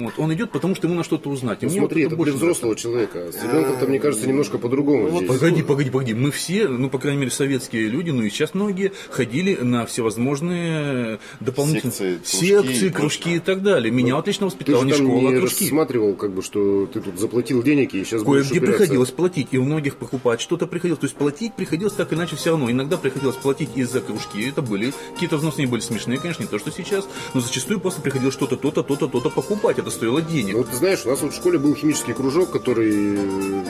Вот, 0.00 0.14
он 0.18 0.32
идет, 0.34 0.50
потому 0.50 0.74
что 0.74 0.86
ему 0.86 0.96
на 0.96 1.04
что-то 1.04 1.30
узнать. 1.30 1.62
Ну, 1.62 1.68
смотри, 1.68 1.82
вот 1.82 1.92
это 1.92 2.08
для 2.08 2.16
больше 2.16 2.32
взрослого 2.34 2.74
человека. 2.76 3.26
а 3.28 3.32
С 3.32 3.42
ребенком-то, 3.42 3.86
мне 3.86 3.98
кажется, 4.00 4.26
немножко 4.26 4.58
по-другому 4.58 5.10
здесь. 5.10 5.28
Погоди, 5.28 5.62
погоди, 5.62 5.90
погоди. 5.90 6.14
Мы 6.14 6.30
все, 6.30 6.68
ну, 6.68 6.88
по 6.88 6.98
крайней 6.98 7.20
мере, 7.20 7.30
советские 7.30 7.88
люди, 7.88 8.10
ну 8.10 8.22
и 8.22 8.30
сейчас 8.30 8.54
многие 8.54 8.92
ходили 9.10 9.56
на 9.56 9.84
всевозможные 9.86 11.18
дополнительные 11.40 11.90
Секции, 11.92 12.16
кружки 12.22 12.70
секции, 12.70 12.86
и 12.86 12.90
кружки 12.90 13.34
и 13.36 13.38
так 13.38 13.62
далее. 13.62 13.90
Меня 13.90 14.16
отлично 14.16 14.48
Ты 14.48 14.56
воспитала 14.56 14.84
не 14.84 14.92
школа, 14.92 15.28
а 15.28 15.32
не 15.32 15.38
кружки. 15.38 15.64
рассматривал, 15.64 16.14
как 16.14 16.32
бы, 16.32 16.42
что 16.42 16.86
ты 16.86 17.00
тут 17.00 17.18
заплатил 17.18 17.62
денег 17.62 17.94
и 17.94 18.04
сейчас 18.04 18.22
будешь 18.22 18.44
Кое-где 18.44 18.58
упираться. 18.60 18.78
приходилось 18.78 19.10
платить, 19.10 19.48
и 19.50 19.58
у 19.58 19.64
многих 19.64 19.96
покупать 19.96 20.40
что-то 20.40 20.66
приходилось. 20.66 21.00
То 21.00 21.06
есть 21.06 21.16
платить 21.16 21.54
приходилось 21.54 21.94
так 21.94 22.12
иначе 22.12 22.36
все 22.36 22.50
равно. 22.50 22.70
Иногда 22.70 22.96
приходилось 22.96 23.36
платить 23.36 23.70
из-за 23.74 24.00
кружки. 24.00 24.48
Это 24.48 24.62
были, 24.62 24.92
какие-то 25.14 25.36
взносы 25.36 25.60
не 25.60 25.66
были 25.66 25.80
смешные, 25.80 26.18
конечно, 26.18 26.42
не 26.42 26.48
то, 26.48 26.58
что 26.58 26.70
сейчас. 26.70 27.08
Но 27.34 27.40
зачастую 27.40 27.80
просто 27.80 28.00
приходилось 28.00 28.34
что-то, 28.34 28.56
то-то, 28.56 28.82
то-то, 28.82 29.08
то-то 29.08 29.30
покупать. 29.30 29.78
Это 29.78 29.89
стоило 29.90 30.20
денег. 30.22 30.56
Ну, 30.56 30.64
ты 30.64 30.74
знаешь, 30.76 31.04
у 31.04 31.10
нас 31.10 31.20
вот 31.20 31.32
в 31.32 31.36
школе 31.36 31.58
был 31.58 31.74
химический 31.74 32.14
кружок, 32.14 32.50
который 32.50 33.64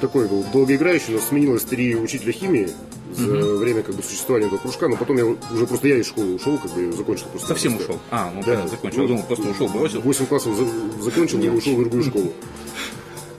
такой 0.00 0.28
был 0.28 0.44
долгоиграющий, 0.52 1.14
но 1.14 1.20
сменилось 1.20 1.64
три 1.64 1.96
учителя 1.96 2.32
химии 2.32 2.70
за 3.14 3.56
время 3.56 3.82
как 3.82 3.94
бы 3.94 4.02
существования 4.02 4.46
этого 4.46 4.58
кружка, 4.60 4.88
но 4.88 4.96
потом 4.96 5.16
я 5.16 5.24
уже 5.24 5.66
просто 5.66 5.88
я 5.88 5.96
из 5.98 6.06
школы 6.06 6.34
ушел, 6.34 6.58
как 6.58 6.70
бы 6.72 6.92
закончил 6.92 7.26
просто. 7.28 7.48
Совсем 7.48 7.74
просто- 7.76 7.92
ушел. 7.94 8.02
А, 8.10 8.30
ну, 8.34 8.40
Да. 8.40 8.46
понятно, 8.46 8.68
закончил. 8.68 9.02
Я 9.02 9.08
думал, 9.08 9.22
просто 9.22 9.48
ушел, 9.48 9.68
бросил. 9.68 10.00
8 10.02 10.26
классов 10.26 10.54
за- 10.56 11.02
закончил 11.02 11.40
и 11.40 11.48
ушел 11.48 11.76
в 11.76 11.80
другую 11.80 12.02
школу. 12.04 12.32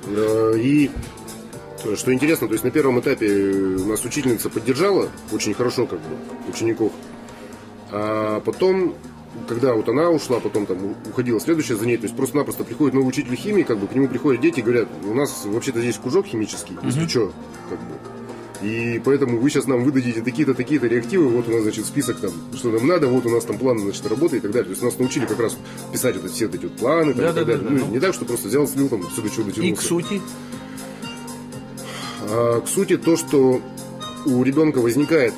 И 0.55 0.89
что 1.95 2.13
интересно, 2.13 2.47
то 2.47 2.53
есть 2.53 2.63
на 2.63 2.71
первом 2.71 2.99
этапе 2.99 3.29
нас 3.85 4.03
учительница 4.03 4.49
поддержала 4.49 5.09
очень 5.31 5.53
хорошо 5.53 5.85
как 5.85 5.99
бы 5.99 6.15
учеников. 6.49 6.91
А 7.91 8.39
потом, 8.41 8.95
когда 9.47 9.73
вот 9.73 9.87
она 9.89 10.09
ушла, 10.09 10.39
потом 10.39 10.65
там 10.65 10.95
уходила 11.09 11.39
следующая 11.39 11.75
за 11.75 11.85
ней, 11.85 11.97
то 11.97 12.03
есть 12.03 12.15
просто-напросто 12.15 12.63
приходит 12.63 12.93
новый 12.95 13.07
учитель 13.09 13.35
химии, 13.35 13.63
как 13.63 13.77
бы 13.79 13.87
к 13.87 13.95
нему 13.95 14.07
приходят 14.07 14.41
дети 14.41 14.59
и 14.59 14.63
говорят, 14.63 14.87
у 15.05 15.13
нас 15.13 15.43
вообще-то 15.45 15.79
здесь 15.79 15.97
кружок 15.97 16.25
химический, 16.27 16.75
если 16.83 17.07
что, 17.07 17.31
как 17.69 17.79
бы. 17.79 17.85
И 18.63 18.99
поэтому 19.05 19.39
вы 19.39 19.49
сейчас 19.51 19.67
нам 19.67 19.83
выдадите 19.83 20.21
такие-то, 20.23 20.55
такие-то 20.55 20.87
реактивы, 20.87 21.27
вот 21.29 21.47
у 21.47 21.51
нас, 21.51 21.61
значит, 21.61 21.85
список 21.85 22.19
там, 22.19 22.31
что 22.55 22.71
нам 22.71 22.87
надо, 22.87 23.07
вот 23.07 23.23
у 23.27 23.29
нас 23.29 23.45
там 23.45 23.59
план, 23.59 23.77
значит, 23.77 24.05
работы 24.07 24.37
и 24.37 24.39
так 24.39 24.49
далее. 24.49 24.65
То 24.65 24.71
есть 24.71 24.81
нас 24.81 24.97
научили 24.97 25.27
как 25.27 25.39
раз 25.39 25.55
писать 25.93 26.15
эти, 26.15 26.25
все 26.27 26.45
эти 26.47 26.63
вот 26.63 26.75
планы 26.75 27.13
там, 27.13 27.21
Да, 27.21 27.29
и 27.29 27.33
так 27.33 27.45
да, 27.45 27.53
далее. 27.53 27.63
да, 27.63 27.69
Ну, 27.69 27.79
да. 27.85 27.91
не 27.91 27.99
так, 27.99 28.15
что 28.15 28.25
просто 28.25 28.47
взял, 28.47 28.67
слил 28.67 28.89
там, 28.89 29.03
все 29.09 29.21
до 29.21 29.29
чего 29.29 29.43
И 29.43 29.45
дотянулся. 29.51 29.81
к 29.81 29.85
сути, 29.85 30.21
А, 32.29 32.61
к 32.61 32.67
сути, 32.67 32.97
то, 32.97 33.15
что 33.15 33.61
у 34.25 34.43
ребенка 34.43 34.79
возникает 34.79 35.33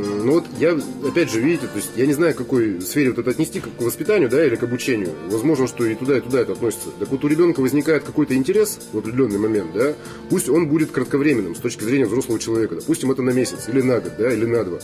ну 0.00 0.32
вот 0.32 0.44
я, 0.58 0.78
опять 1.06 1.30
же, 1.30 1.40
видите, 1.40 1.66
то 1.66 1.76
есть 1.76 1.90
я 1.96 2.06
не 2.06 2.12
знаю, 2.12 2.34
к 2.34 2.38
какой 2.38 2.80
сфере 2.80 3.10
вот 3.10 3.18
это 3.18 3.30
отнести, 3.30 3.60
как 3.60 3.74
к 3.76 3.82
воспитанию, 3.82 4.28
да, 4.28 4.44
или 4.44 4.56
к 4.56 4.62
обучению. 4.62 5.10
Возможно, 5.28 5.66
что 5.66 5.84
и 5.84 5.94
туда, 5.94 6.18
и 6.18 6.20
туда 6.20 6.40
это 6.40 6.52
относится. 6.52 6.88
Так 6.98 7.08
вот, 7.10 7.24
у 7.24 7.28
ребенка 7.28 7.60
возникает 7.60 8.04
какой-то 8.04 8.34
интерес 8.34 8.78
в 8.92 8.98
определенный 8.98 9.38
момент, 9.38 9.72
да, 9.74 9.94
пусть 10.28 10.48
он 10.48 10.68
будет 10.68 10.90
кратковременным 10.90 11.54
с 11.54 11.58
точки 11.58 11.84
зрения 11.84 12.06
взрослого 12.06 12.38
человека. 12.38 12.74
Допустим, 12.76 13.10
это 13.10 13.22
на 13.22 13.30
месяц, 13.30 13.68
или 13.68 13.80
на 13.82 14.00
год, 14.00 14.12
да, 14.18 14.32
или 14.32 14.44
на 14.46 14.64
два. 14.64 14.78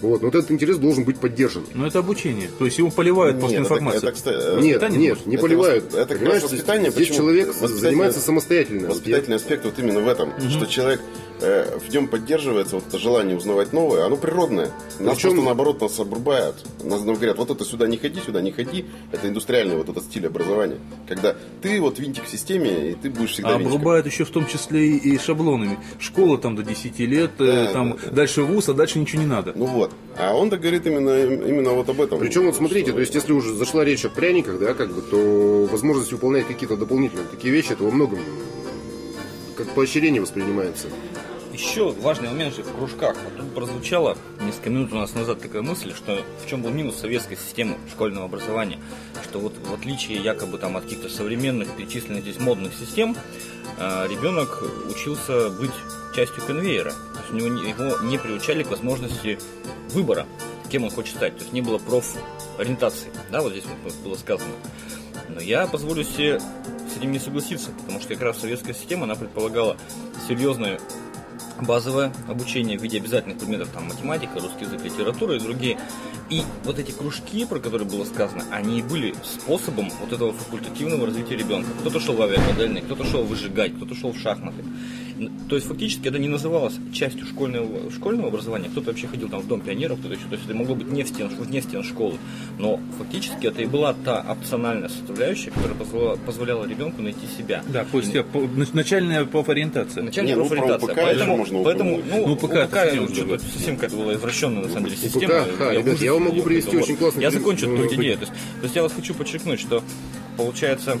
Вот, 0.00 0.22
но 0.22 0.28
вот 0.28 0.34
этот 0.34 0.50
интерес 0.50 0.78
должен 0.78 1.04
быть 1.04 1.18
поддержан. 1.18 1.62
ну 1.74 1.84
это 1.86 1.98
обучение. 1.98 2.48
То 2.58 2.64
есть 2.64 2.78
его 2.78 2.90
поливают 2.90 3.38
после 3.38 3.58
Нет, 3.58 3.66
это- 3.66 3.74
информации. 3.74 3.98
это, 3.98 4.12
кстати, 4.12 4.36
э, 4.36 4.54
Нет, 4.60 4.76
Воспитание 4.80 4.98
нет, 4.98 5.10
может? 5.10 5.26
не 5.26 5.34
Это 5.34 5.42
поливают. 5.42 5.84
вос- 5.92 5.98
это 5.98 6.24
раз 6.24 6.42
воспитание. 6.42 6.90
Здесь 6.90 7.08
Почему? 7.08 7.16
человек 7.18 7.48
Воспитательный- 7.48 7.80
занимается 7.80 8.20
самостоятельно. 8.20 8.88
Воспитательный 8.88 9.36
аспект 9.36 9.64
вот 9.66 9.78
именно 9.78 10.00
в 10.00 10.08
этом, 10.08 10.32
что 10.48 10.64
человек 10.64 11.02
э, 11.40 11.78
в 11.78 11.92
нем 11.92 12.08
поддерживается 12.08 12.76
вот 12.76 12.84
это 12.88 12.98
желание 12.98 13.36
узнавать 13.36 13.72
новое, 13.72 14.04
оно 14.06 14.16
природное. 14.16 14.70
Нас 14.98 15.14
Причем- 15.16 15.30
просто 15.30 15.44
наоборот 15.46 15.80
нас 15.80 15.98
обрубают. 15.98 16.56
Нас 16.84 17.02
нам 17.04 17.14
говорят, 17.16 17.38
вот 17.38 17.50
это 17.50 17.64
сюда 17.64 17.86
не 17.86 17.96
ходи, 17.96 18.20
сюда 18.24 18.40
не 18.42 18.52
ходи. 18.52 18.86
Это 19.12 19.28
индустриальный 19.28 19.76
вот 19.76 19.88
этот 19.88 20.04
стиль 20.04 20.26
образования. 20.26 20.78
Когда 21.08 21.36
ты 21.62 21.80
вот 21.80 21.98
винтик 21.98 22.24
в 22.24 22.28
системе, 22.30 22.90
и 22.90 22.94
ты 22.94 23.10
будешь 23.10 23.32
всегда 23.32 23.50
А 23.50 23.52
винтиком. 23.54 23.72
обрубают 23.74 24.06
еще 24.06 24.24
в 24.24 24.30
том 24.30 24.46
числе 24.46 24.88
и, 24.96 25.18
шаблонами. 25.18 25.78
Школа 25.98 26.38
там 26.38 26.56
до 26.56 26.62
10 26.62 27.06
лет, 27.06 27.32
э, 27.38 27.66
Да, 27.66 27.72
там 27.72 27.90
да, 27.92 27.96
да. 28.06 28.10
дальше 28.10 28.42
вуз, 28.42 28.68
а 28.68 28.74
дальше 28.74 28.98
ничего 28.98 29.22
не 29.22 29.28
надо. 29.28 29.52
Ну 29.54 29.66
вот. 29.66 29.90
А 30.18 30.34
он 30.34 30.50
так 30.50 30.60
говорит 30.60 30.86
именно, 30.86 31.24
именно 31.24 31.70
вот 31.72 31.88
об 31.88 32.00
этом. 32.00 32.18
Причем 32.18 32.44
вот 32.46 32.56
смотрите, 32.56 32.86
Что- 32.88 32.94
то 32.94 33.00
есть 33.00 33.14
если 33.14 33.32
уже 33.32 33.54
зашла 33.54 33.84
речь 33.84 34.04
о 34.04 34.10
пряниках, 34.10 34.58
да, 34.58 34.74
как 34.74 34.92
бы, 34.94 35.00
то 35.02 35.68
возможность 35.70 36.12
выполнять 36.12 36.46
какие-то 36.46 36.76
дополнительные 36.76 37.26
такие 37.26 37.52
вещи, 37.52 37.72
это 37.72 37.84
во 37.84 37.90
многом 37.90 38.18
как 39.56 39.68
поощрение 39.74 40.22
воспринимается. 40.22 40.88
Еще 41.52 41.90
важный 41.92 42.28
момент 42.28 42.54
же 42.54 42.62
в 42.62 42.74
кружках. 42.74 43.16
Вот 43.24 43.36
тут 43.36 43.54
прозвучало 43.54 44.16
несколько 44.40 44.70
минут 44.70 44.92
у 44.92 44.96
нас 44.96 45.14
назад 45.14 45.40
такая 45.40 45.62
мысль, 45.62 45.92
что 45.94 46.24
в 46.44 46.48
чем 46.48 46.62
был 46.62 46.70
минус 46.70 46.96
советской 46.96 47.36
системы 47.36 47.76
школьного 47.90 48.26
образования, 48.26 48.78
что 49.24 49.40
вот 49.40 49.54
в 49.58 49.74
отличие 49.74 50.22
якобы 50.22 50.58
там 50.58 50.76
от 50.76 50.84
каких-то 50.84 51.08
современных 51.08 51.68
перечисленных 51.76 52.22
здесь 52.22 52.38
модных 52.38 52.72
систем, 52.74 53.16
э, 53.78 54.06
ребенок 54.08 54.62
учился 54.88 55.50
быть 55.50 55.72
частью 56.14 56.42
конвейера. 56.44 56.90
То 56.92 57.18
есть 57.20 57.30
у 57.32 57.36
него 57.36 57.48
не- 57.48 57.70
его 57.70 57.98
не 58.02 58.16
приучали 58.18 58.62
к 58.62 58.70
возможности 58.70 59.38
выбора, 59.90 60.26
кем 60.70 60.84
он 60.84 60.90
хочет 60.90 61.16
стать. 61.16 61.34
То 61.36 61.40
есть 61.42 61.52
не 61.52 61.62
было 61.62 61.78
профориентации. 61.78 63.10
Да, 63.30 63.42
вот 63.42 63.52
здесь 63.52 63.64
вот 63.84 63.94
было 64.04 64.14
сказано. 64.14 64.52
Но 65.28 65.40
я 65.40 65.66
позволю 65.66 66.04
себе 66.04 66.40
с 66.40 66.96
этим 66.96 67.12
не 67.12 67.18
согласиться, 67.18 67.70
потому 67.72 68.00
что 68.00 68.14
как 68.14 68.22
раз 68.22 68.40
советская 68.40 68.74
система, 68.74 69.04
она 69.04 69.14
предполагала 69.14 69.76
серьезное 70.28 70.80
базовое 71.60 72.12
обучение 72.28 72.78
в 72.78 72.82
виде 72.82 72.98
обязательных 72.98 73.38
предметов, 73.38 73.68
там 73.72 73.88
математика, 73.88 74.40
русский 74.40 74.64
язык, 74.64 74.82
литература 74.84 75.36
и 75.36 75.40
другие. 75.40 75.78
И 76.28 76.42
вот 76.64 76.78
эти 76.78 76.92
кружки, 76.92 77.44
про 77.44 77.58
которые 77.58 77.88
было 77.88 78.04
сказано, 78.04 78.44
они 78.50 78.82
были 78.82 79.14
способом 79.24 79.90
вот 80.00 80.12
этого 80.12 80.32
факультативного 80.32 81.06
развития 81.06 81.36
ребенка. 81.36 81.70
Кто-то 81.80 82.00
шел 82.00 82.14
в 82.14 82.22
авиамодельный, 82.22 82.82
кто-то 82.82 83.04
шел 83.04 83.24
выжигать, 83.24 83.74
кто-то 83.76 83.94
шел 83.94 84.12
в 84.12 84.18
шахматы. 84.18 84.64
То 85.48 85.56
есть 85.56 85.66
фактически 85.66 86.08
это 86.08 86.18
не 86.18 86.28
называлось 86.28 86.74
частью 86.92 87.26
школьного, 87.26 87.90
школьного 87.90 88.28
образования, 88.28 88.68
кто-то 88.70 88.88
вообще 88.88 89.06
ходил 89.06 89.28
там 89.28 89.40
в 89.40 89.46
дом 89.46 89.60
пионеров, 89.60 89.98
кто-то 89.98 90.14
еще, 90.14 90.24
то 90.26 90.34
есть 90.34 90.44
это 90.46 90.54
могло 90.54 90.74
быть 90.74 90.90
не 90.90 91.02
в 91.02 91.08
стен, 91.08 91.28
вне 91.28 91.60
стен 91.60 91.82
школы, 91.82 92.14
но 92.58 92.80
фактически 92.98 93.46
это 93.46 93.60
и 93.62 93.66
была 93.66 93.94
та 94.04 94.24
опциональная 94.28 94.88
составляющая, 94.88 95.50
которая 95.50 95.74
позволяла, 95.74 96.16
позволяла 96.16 96.66
ребенку 96.66 97.02
найти 97.02 97.26
себя. 97.36 97.62
Да, 97.68 97.84
то 97.90 97.98
есть 97.98 98.14
э, 98.14 98.22
по- 98.22 98.38
нач- 98.38 98.70
начальная 98.72 99.24
профориентация. 99.24 100.02
Начальная 100.02 100.34
Не, 100.34 100.40
ну, 100.40 100.48
про 100.48 100.56
профориентация. 100.56 100.88
УПК 100.92 100.98
еще 100.98 101.06
поэтому, 101.06 101.36
можно 101.36 101.62
поэтому, 101.64 101.96
ну, 102.10 102.26
Ну, 102.26 102.32
УПК, 102.32 102.44
УПК 102.44 103.14
что-то 103.14 103.38
совсем 103.40 103.74
какая-то 103.76 103.96
была 103.96 104.14
извращенная, 104.14 104.62
на 104.62 104.68
самом 104.68 104.84
деле, 104.84 104.96
УПК, 104.96 105.04
система. 105.04 105.44
ха, 105.58 105.72
ребят, 105.72 105.86
ужас 105.86 106.02
я 106.02 106.12
вам 106.14 106.22
могу 106.24 106.42
привести 106.42 106.76
очень 106.76 106.96
классный 106.96 107.22
Я 107.22 107.30
закончу 107.30 107.68
Ну, 107.68 107.74
эту 107.84 107.94
ну, 107.94 108.00
идею. 108.02 108.16
То 108.18 108.26
есть, 108.62 108.74
я 108.76 108.82
вот 108.82 108.92
хочу 108.92 109.14
подчеркнуть, 109.14 109.60
что 109.60 109.82
получается 110.36 110.98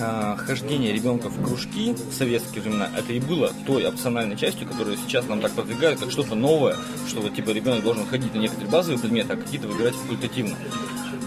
а, 0.00 0.36
хождение 0.36 0.92
ребенка 0.92 1.28
в 1.28 1.44
кружки 1.44 1.92
в 1.92 2.12
советские 2.12 2.62
времена, 2.62 2.88
это 2.96 3.12
и 3.12 3.20
было 3.20 3.52
той 3.66 3.86
опциональной 3.86 4.36
частью, 4.36 4.68
которую 4.68 4.96
сейчас 4.96 5.26
нам 5.26 5.40
так 5.40 5.52
продвигают, 5.52 6.00
как 6.00 6.10
что-то 6.10 6.34
новое, 6.34 6.76
что 7.08 7.20
вот 7.20 7.34
типа 7.34 7.50
ребенок 7.50 7.82
должен 7.82 8.06
ходить 8.06 8.34
на 8.34 8.38
некоторые 8.38 8.70
базовые 8.70 9.00
предметы, 9.00 9.32
а 9.32 9.36
какие-то 9.36 9.68
выбирать 9.68 9.94
факультативно. 9.94 10.56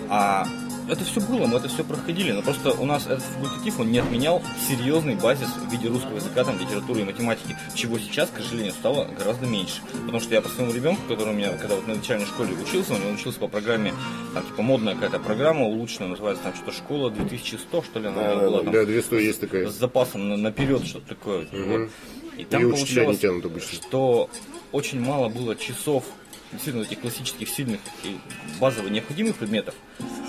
А 0.09 0.47
это 0.89 1.03
все 1.05 1.21
было, 1.21 1.47
мы 1.47 1.57
это 1.57 1.67
все 1.69 1.83
проходили, 1.83 2.31
но 2.31 2.41
просто 2.41 2.71
у 2.71 2.85
нас 2.85 3.05
этот 3.05 3.23
факультатив, 3.23 3.79
он 3.79 3.91
не 3.91 3.99
отменял 3.99 4.41
серьезный 4.67 5.15
базис 5.15 5.47
в 5.47 5.71
виде 5.71 5.87
русского 5.87 6.15
языка, 6.15 6.43
там, 6.43 6.59
литературы 6.59 7.01
и 7.01 7.03
математики, 7.03 7.55
чего 7.75 7.97
сейчас, 7.99 8.29
к 8.29 8.37
сожалению, 8.41 8.73
стало 8.73 9.05
гораздо 9.17 9.45
меньше. 9.47 9.81
Потому 9.93 10.19
что 10.19 10.33
я 10.33 10.41
по 10.41 10.49
своему 10.49 10.73
ребенку, 10.73 11.01
который 11.07 11.29
у 11.33 11.37
меня, 11.37 11.51
когда 11.53 11.75
вот 11.75 11.87
на 11.87 11.95
начальной 11.95 12.25
школе 12.25 12.53
учился, 12.53 12.93
он 12.93 13.13
учился 13.13 13.39
по 13.39 13.47
программе, 13.47 13.93
там, 14.33 14.43
типа, 14.45 14.61
модная 14.61 14.95
какая-то 14.95 15.19
программа, 15.19 15.65
улучшенная, 15.65 16.09
называется, 16.09 16.43
там, 16.43 16.53
что-то 16.55 16.71
школа 16.71 17.09
2100, 17.11 17.81
что 17.83 17.99
ли, 17.99 18.07
она 18.07 18.21
Да, 18.21 18.35
была, 18.37 18.63
там, 18.63 18.73
Да, 18.73 18.85
200 18.85 19.13
есть 19.15 19.39
такая. 19.39 19.67
с 19.69 19.73
запасом 19.77 20.29
на- 20.29 20.37
наперед, 20.37 20.85
что-то 20.85 21.07
такое. 21.09 21.47
вот. 21.51 21.89
И 22.37 22.43
там 22.45 22.61
И 22.61 22.65
учителя 22.65 23.01
не 23.01 23.05
получалось, 23.05 23.19
тянут 23.19 23.45
обычно. 23.45 23.69
что 23.77 24.29
очень 24.71 24.99
мало 25.01 25.27
было 25.29 25.55
часов 25.55 26.05
действительно 26.51 26.83
этих 26.83 26.99
классических, 27.01 27.49
сильных 27.49 27.79
и 28.03 28.17
базово 28.59 28.87
необходимых 28.87 29.37
предметов, 29.37 29.75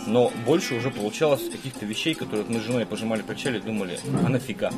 но 0.06 0.32
больше 0.46 0.74
уже 0.74 0.90
получалось 0.90 1.48
каких-то 1.50 1.85
вещей, 1.87 2.14
которые 2.14 2.44
мы 2.48 2.61
с 2.61 2.62
женой 2.64 2.87
пожимали 2.87 3.22
плечами 3.22 3.58
и 3.58 3.61
думали, 3.61 3.98
а 4.24 4.28
нафига? 4.28 4.70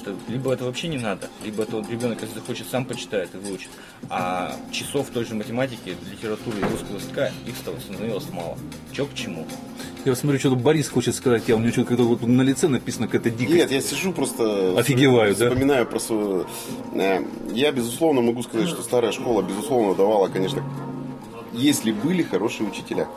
Это, 0.00 0.16
либо 0.28 0.52
это 0.52 0.64
вообще 0.64 0.88
не 0.88 0.96
надо, 0.96 1.28
либо 1.44 1.62
это 1.62 1.76
вот 1.76 1.90
ребенок, 1.90 2.22
если 2.22 2.34
захочет, 2.36 2.66
сам 2.70 2.86
почитает 2.86 3.34
и 3.34 3.36
выучит. 3.38 3.68
А 4.08 4.56
часов 4.72 5.10
той 5.10 5.26
же 5.26 5.34
математики, 5.34 5.94
литературы 6.10 6.58
и 6.58 6.64
русского 6.64 6.96
языка 6.96 7.30
их 7.46 7.54
стало- 7.56 7.78
становилось 7.80 8.28
мало. 8.30 8.56
Че 8.92 9.04
к 9.06 9.14
чему? 9.14 9.46
Я 10.04 10.14
смотрю, 10.14 10.38
что 10.38 10.50
тут 10.50 10.60
Борис 10.60 10.88
хочет 10.88 11.14
сказать, 11.14 11.44
я 11.46 11.56
у 11.56 11.58
него 11.58 11.72
что-то 11.72 12.02
вот 12.02 12.22
на 12.22 12.42
лице 12.42 12.68
написано 12.68 13.06
какая-то 13.06 13.30
дикость. 13.30 13.56
Нет, 13.56 13.70
я 13.70 13.80
сижу 13.80 14.12
просто... 14.12 14.78
Офигеваю, 14.78 15.34
да? 15.36 15.48
Вспоминаю 15.50 15.86
про 15.86 16.00
э, 16.94 17.24
Я, 17.52 17.72
безусловно, 17.72 18.22
могу 18.22 18.42
сказать, 18.42 18.68
что 18.68 18.82
старая 18.82 19.12
школа, 19.12 19.42
безусловно, 19.42 19.94
давала, 19.94 20.28
конечно, 20.28 20.62
если 21.52 21.92
были 21.92 22.22
хорошие 22.22 22.68
учителя. 22.68 23.08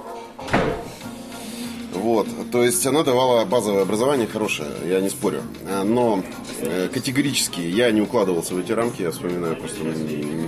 Вот, 2.04 2.28
то 2.52 2.62
есть 2.66 2.86
она 2.86 3.02
давала 3.04 3.46
базовое 3.46 3.84
образование 3.84 4.28
хорошее, 4.28 4.68
я 4.86 5.00
не 5.00 5.08
спорю. 5.10 5.42
А, 5.70 5.86
Но 5.86 6.22
э, 6.60 6.90
категорически 6.94 7.62
я 7.62 7.90
не 7.92 8.02
укладывался 8.02 8.56
в 8.56 8.58
эти 8.60 8.74
рамки, 8.74 9.02
я 9.04 9.12
вспоминаю 9.12 9.56
просто, 9.56 9.78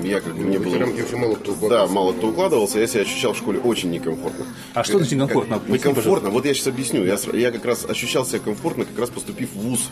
я 0.03 0.19
как 0.19 0.35
бы 0.35 0.43
мне 0.43 0.57
В 0.59 0.61
эти 0.63 0.69
было... 0.69 0.79
рамки 0.79 0.99
вообще 0.99 1.15
мало 1.15 1.35
кто 1.35 1.55
Да, 1.69 1.87
мало 1.87 2.11
кто 2.11 2.27
укладывался, 2.27 2.79
я 2.79 2.87
себя 2.87 3.03
ощущал 3.03 3.31
в 3.31 3.37
школе 3.37 3.59
очень 3.59 3.89
некомфортно. 3.89 4.45
А 4.73 4.83
что 4.83 4.97
значит 4.97 5.13
некомфортно? 5.13 5.59
Как- 5.59 5.69
Некомфортно, 5.69 6.29
вот 6.29 6.45
я 6.45 6.53
сейчас 6.53 6.67
объясню. 6.67 7.05
Я, 7.05 7.17
я 7.33 7.51
как 7.51 7.63
раз 7.63 7.85
ощущал 7.85 8.25
себя 8.25 8.39
комфортно, 8.39 8.83
как 8.83 8.99
раз 8.99 9.09
поступив 9.09 9.49
в 9.53 9.59
ВУЗ. 9.61 9.89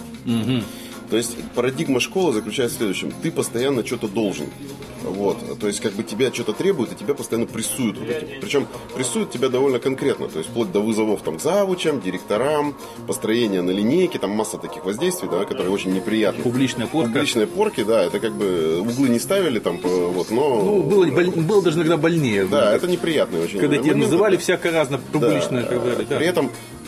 То 1.13 1.17
есть 1.17 1.37
парадигма 1.53 1.99
школы 1.99 2.33
заключается 2.33 2.73
в 2.73 2.77
следующем. 2.79 3.13
Ты 3.21 3.29
постоянно 3.29 3.85
что-то 3.85 4.07
должен. 4.07 4.47
Вот. 5.03 5.59
То 5.59 5.67
есть 5.67 5.79
как 5.79 5.93
бы 5.93 6.01
тебя 6.01 6.33
что-то 6.33 6.53
требуют, 6.53 6.91
и 6.91 6.95
тебя 6.95 7.13
постоянно 7.13 7.45
прессуют 7.45 7.99
вот 7.99 8.09
этим. 8.09 8.41
Причем 8.41 8.67
прессуют 8.95 9.29
тебя 9.29 9.49
довольно 9.49 9.77
конкретно. 9.77 10.27
То 10.27 10.39
есть 10.39 10.49
вплоть 10.49 10.71
до 10.71 10.79
вызовов 10.79 11.21
там 11.21 11.37
к 11.37 11.41
завучам, 11.41 12.01
директорам, 12.01 12.75
построения 13.05 13.61
на 13.61 13.69
линейке, 13.69 14.17
там 14.17 14.31
масса 14.31 14.57
таких 14.57 14.85
воздействий, 14.85 15.29
да, 15.29 15.45
которые 15.45 15.69
очень 15.71 15.93
неприятны. 15.93 16.41
Публичная 16.41 16.87
порка. 16.87 17.09
Публичные 17.09 17.45
порки, 17.45 17.83
да, 17.83 18.05
это 18.05 18.19
как 18.19 18.33
бы 18.33 18.79
углы 18.81 19.09
не 19.09 19.19
ставили 19.19 19.59
там, 19.59 19.77
по- 19.77 19.87
вот, 19.87 20.31
но... 20.31 20.63
Ну, 20.63 20.81
было, 20.81 21.05
боль- 21.05 21.29
было 21.29 21.61
даже 21.61 21.77
иногда 21.77 21.97
больнее. 21.97 22.45
Да, 22.45 22.73
это 22.75 22.87
неприятно 22.87 23.39
очень. 23.39 23.59
Когда 23.59 23.77
тебя 23.77 23.95
называли 23.95 24.37
да. 24.37 24.41
всяко 24.41 24.71
разно, 24.71 24.97
публично 25.11 25.59
и 25.59 25.63
так 25.63 25.83
далее. 25.83 26.07
да. 26.09 26.17
При 26.17 26.25
этом 26.25 26.47
э, 26.47 26.82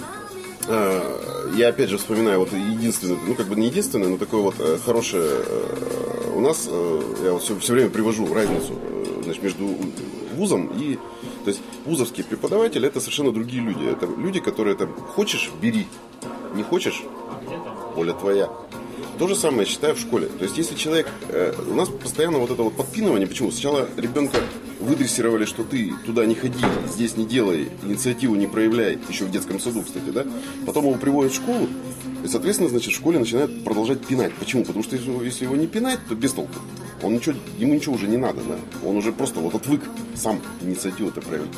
я 0.67 1.69
опять 1.69 1.89
же 1.89 1.97
вспоминаю 1.97 2.39
вот 2.39 2.51
единственное, 2.54 3.17
ну 3.28 3.36
как 3.36 3.47
бы 3.47 3.56
не 3.56 3.67
единственное, 3.67 4.10
но 4.10 4.17
такое 4.17 4.41
вот 4.41 4.56
э, 4.60 4.78
хорошее 4.84 5.28
э, 5.28 6.32
у 6.36 6.41
нас, 6.41 6.67
э, 6.69 7.01
я 7.23 7.34
вот 7.34 7.43
все, 7.43 7.73
время 7.73 7.89
привожу 7.89 8.32
разницу 8.34 8.73
э, 8.73 9.21
значит, 9.23 9.43
между 9.43 9.67
вузом 10.36 10.67
и 10.78 10.97
то 11.43 11.49
есть 11.49 11.62
вузовские 11.86 12.25
преподаватели 12.25 12.88
это 12.88 12.99
совершенно 12.99 13.32
другие 13.32 13.62
люди. 13.62 13.86
Это 13.86 14.08
люди, 14.08 14.39
которые 14.39 14.75
там 14.75 14.93
хочешь 14.95 15.51
бери, 15.62 15.88
не 16.56 16.63
хочешь 16.63 17.04
воля 17.95 18.13
твоя. 18.13 18.49
То 19.17 19.28
же 19.28 19.36
самое 19.36 19.62
я 19.62 19.65
считаю 19.65 19.95
в 19.95 19.99
школе. 19.99 20.28
То 20.28 20.43
есть, 20.43 20.58
если 20.58 20.75
человек... 20.75 21.08
э, 21.30 21.54
у 21.69 21.73
нас 21.73 21.89
постоянно 21.89 22.39
вот 22.39 22.51
это 22.51 22.63
вот 22.63 22.75
подпинывание. 22.75 23.28
Почему? 23.28 23.51
Сначала 23.51 23.88
ребенка 23.95 24.39
выдрессировали, 24.80 25.45
что 25.45 25.63
ты 25.63 25.93
туда 26.06 26.25
не 26.25 26.36
ходи, 26.36 26.63
здесь 26.88 27.15
не 27.17 27.25
делай, 27.25 27.69
инициативу 27.84 28.36
не 28.36 28.47
проявляй, 28.47 28.99
еще 29.10 29.25
в 29.25 29.32
детском 29.32 29.60
саду, 29.60 29.82
кстати, 29.82 30.10
да, 30.10 30.25
потом 30.65 30.86
его 30.86 30.95
приводят 30.95 31.32
в 31.32 31.36
школу, 31.36 31.67
и, 32.23 32.28
соответственно, 32.28 32.69
значит, 32.69 32.91
в 32.91 32.95
школе 32.95 33.19
начинают 33.19 33.63
продолжать 33.63 34.06
пинать. 34.06 34.34
Почему? 34.34 34.65
Потому 34.65 34.84
что 34.84 34.95
если, 34.95 35.12
если 35.23 35.45
его 35.45 35.56
не 35.56 35.67
пинать, 35.67 35.99
то 36.10 36.15
без 36.15 36.34
толку. 36.34 36.56
Он 37.01 37.13
ничего, 37.13 37.36
ему 37.58 37.73
ничего 37.73 37.95
уже 37.95 38.08
не 38.08 38.17
надо, 38.17 38.41
да. 38.47 38.58
Он 38.88 38.97
уже 38.97 39.12
просто 39.12 39.39
вот 39.39 39.56
отвык 39.56 39.82
сам 40.15 40.41
инициативу-то 40.62 41.21
проявить. 41.21 41.51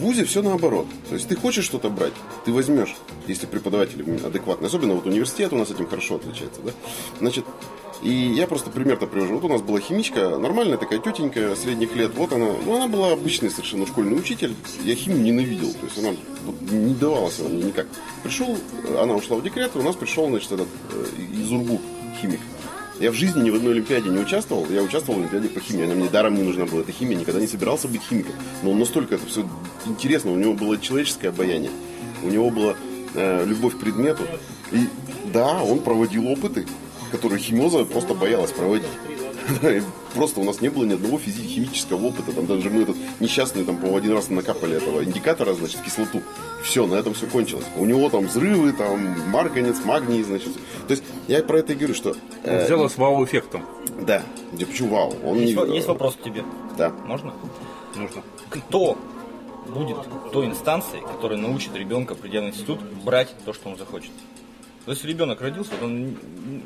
В 0.00 0.02
ВУЗе 0.02 0.24
все 0.24 0.40
наоборот. 0.40 0.86
То 1.10 1.14
есть 1.14 1.28
ты 1.28 1.36
хочешь 1.36 1.66
что-то 1.66 1.90
брать, 1.90 2.14
ты 2.46 2.52
возьмешь, 2.52 2.96
если 3.26 3.44
преподаватель 3.44 4.00
адекватный. 4.24 4.68
Особенно 4.68 4.94
вот 4.94 5.04
университет 5.04 5.52
у 5.52 5.58
нас 5.58 5.70
этим 5.70 5.86
хорошо 5.86 6.14
отличается. 6.14 6.62
Да? 6.62 6.70
Значит, 7.18 7.44
и 8.02 8.10
я 8.10 8.46
просто 8.46 8.70
пример-то 8.70 9.06
привожу. 9.06 9.34
Вот 9.34 9.44
у 9.44 9.48
нас 9.52 9.60
была 9.60 9.78
химичка, 9.78 10.38
нормальная 10.38 10.78
такая 10.78 11.00
тетенька 11.00 11.54
средних 11.54 11.94
лет. 11.96 12.12
Вот 12.14 12.32
она, 12.32 12.46
ну 12.64 12.76
она 12.76 12.88
была 12.88 13.12
обычный 13.12 13.50
совершенно 13.50 13.86
школьный 13.86 14.18
учитель. 14.18 14.54
Я 14.84 14.94
химию 14.94 15.20
ненавидел, 15.20 15.70
то 15.70 15.84
есть 15.84 15.98
она 15.98 16.16
не 16.70 16.94
давалась 16.94 17.38
она 17.38 17.50
мне 17.50 17.64
никак. 17.64 17.86
Пришел, 18.22 18.56
она 18.98 19.14
ушла 19.14 19.36
в 19.36 19.42
декрет, 19.42 19.76
и 19.76 19.78
у 19.80 19.82
нас 19.82 19.96
пришел, 19.96 20.26
значит, 20.30 20.50
этот 20.50 20.68
э, 20.92 21.04
из 21.34 21.50
химик. 22.22 22.40
Я 23.00 23.10
в 23.10 23.14
жизни 23.14 23.40
ни 23.40 23.50
в 23.50 23.54
одной 23.54 23.72
Олимпиаде 23.72 24.10
не 24.10 24.18
участвовал. 24.18 24.66
Я 24.68 24.82
участвовал 24.82 25.18
в 25.18 25.22
Олимпиаде 25.22 25.48
по 25.48 25.58
химии. 25.58 25.84
Она 25.84 25.94
мне 25.94 26.10
даром 26.10 26.34
не 26.34 26.42
нужна 26.42 26.66
была, 26.66 26.82
эта 26.82 26.92
химия. 26.92 27.16
Никогда 27.16 27.40
не 27.40 27.46
собирался 27.46 27.88
быть 27.88 28.02
химиком. 28.02 28.34
Но 28.62 28.74
настолько 28.74 29.14
это 29.14 29.26
все 29.26 29.48
интересно. 29.86 30.32
У 30.32 30.36
него 30.36 30.52
было 30.52 30.76
человеческое 30.76 31.30
обаяние. 31.30 31.70
У 32.22 32.28
него 32.28 32.50
была 32.50 32.74
э, 33.14 33.46
любовь 33.46 33.76
к 33.76 33.80
предмету. 33.80 34.22
И 34.70 34.86
да, 35.32 35.62
он 35.62 35.78
проводил 35.78 36.28
опыты, 36.28 36.66
которые 37.10 37.40
химиоза 37.40 37.86
просто 37.86 38.12
боялась 38.12 38.52
проводить. 38.52 38.86
Просто 40.14 40.40
у 40.40 40.44
нас 40.44 40.60
не 40.60 40.68
было 40.68 40.84
ни 40.84 40.94
одного 40.94 41.18
физико-химического 41.18 42.06
опыта. 42.06 42.32
Там 42.32 42.46
даже 42.46 42.70
мы 42.70 42.82
этот 42.82 42.96
несчастный 43.20 43.64
там, 43.64 43.76
по 43.76 43.96
один 43.96 44.12
раз 44.12 44.28
накапали 44.28 44.76
этого 44.76 45.04
индикатора, 45.04 45.54
значит, 45.54 45.80
кислоту. 45.82 46.22
Все, 46.62 46.86
на 46.86 46.94
этом 46.94 47.14
все 47.14 47.26
кончилось. 47.26 47.64
У 47.76 47.84
него 47.84 48.08
там 48.10 48.26
взрывы, 48.26 48.72
там 48.72 49.30
марганец, 49.30 49.76
магний, 49.84 50.22
значит. 50.22 50.52
То 50.86 50.92
есть 50.92 51.04
я 51.28 51.42
про 51.42 51.58
это 51.58 51.72
и 51.72 51.76
говорю, 51.76 51.94
что... 51.94 52.16
Э, 52.42 52.64
Взяла 52.66 52.88
с 52.88 52.96
вау-эффектом. 52.96 53.64
Да. 54.00 54.22
Где 54.52 54.66
почему 54.66 54.94
вау? 54.94 55.14
Он 55.24 55.38
есть, 55.38 55.56
не... 55.56 55.76
есть 55.76 55.88
вопрос 55.88 56.16
к 56.16 56.22
тебе. 56.22 56.44
Да. 56.76 56.90
Можно? 57.06 57.32
Можно. 57.94 58.22
Кто 58.48 58.98
будет 59.68 59.96
той 60.32 60.46
инстанцией, 60.46 61.02
которая 61.02 61.38
научит 61.38 61.74
ребенка, 61.74 62.14
придя 62.14 62.40
в 62.40 62.44
институт, 62.44 62.80
брать 63.04 63.34
то, 63.44 63.52
что 63.52 63.68
он 63.68 63.76
захочет? 63.76 64.10
То 64.86 64.92
есть 64.92 65.04
ребенок 65.04 65.40
родился, 65.40 65.72
вот 65.78 65.82
он, 65.82 66.16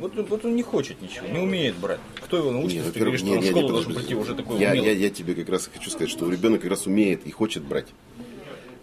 вот, 0.00 0.30
вот 0.30 0.44
он 0.44 0.54
не 0.54 0.62
хочет 0.62 1.02
ничего, 1.02 1.26
не 1.26 1.38
умеет 1.38 1.74
брать. 1.76 1.98
Кто 2.22 2.36
его 2.36 2.52
научит, 2.52 2.76
нет, 2.76 2.84
если 2.84 2.92
ты 2.92 3.00
говоришь, 3.00 3.20
что 3.20 3.32
он 3.32 3.40
в 3.40 3.44
школу 3.44 3.68
должен 3.68 3.94
прийти 3.94 4.14
уже 4.14 4.34
такой 4.34 4.60
я, 4.60 4.72
я, 4.72 4.92
я 4.92 5.10
тебе 5.10 5.34
как 5.34 5.48
раз 5.48 5.68
хочу 5.72 5.90
сказать, 5.90 6.10
что 6.10 6.30
ребенок 6.30 6.60
как 6.60 6.70
раз 6.70 6.86
умеет 6.86 7.26
и 7.26 7.30
хочет 7.30 7.64
брать. 7.64 7.88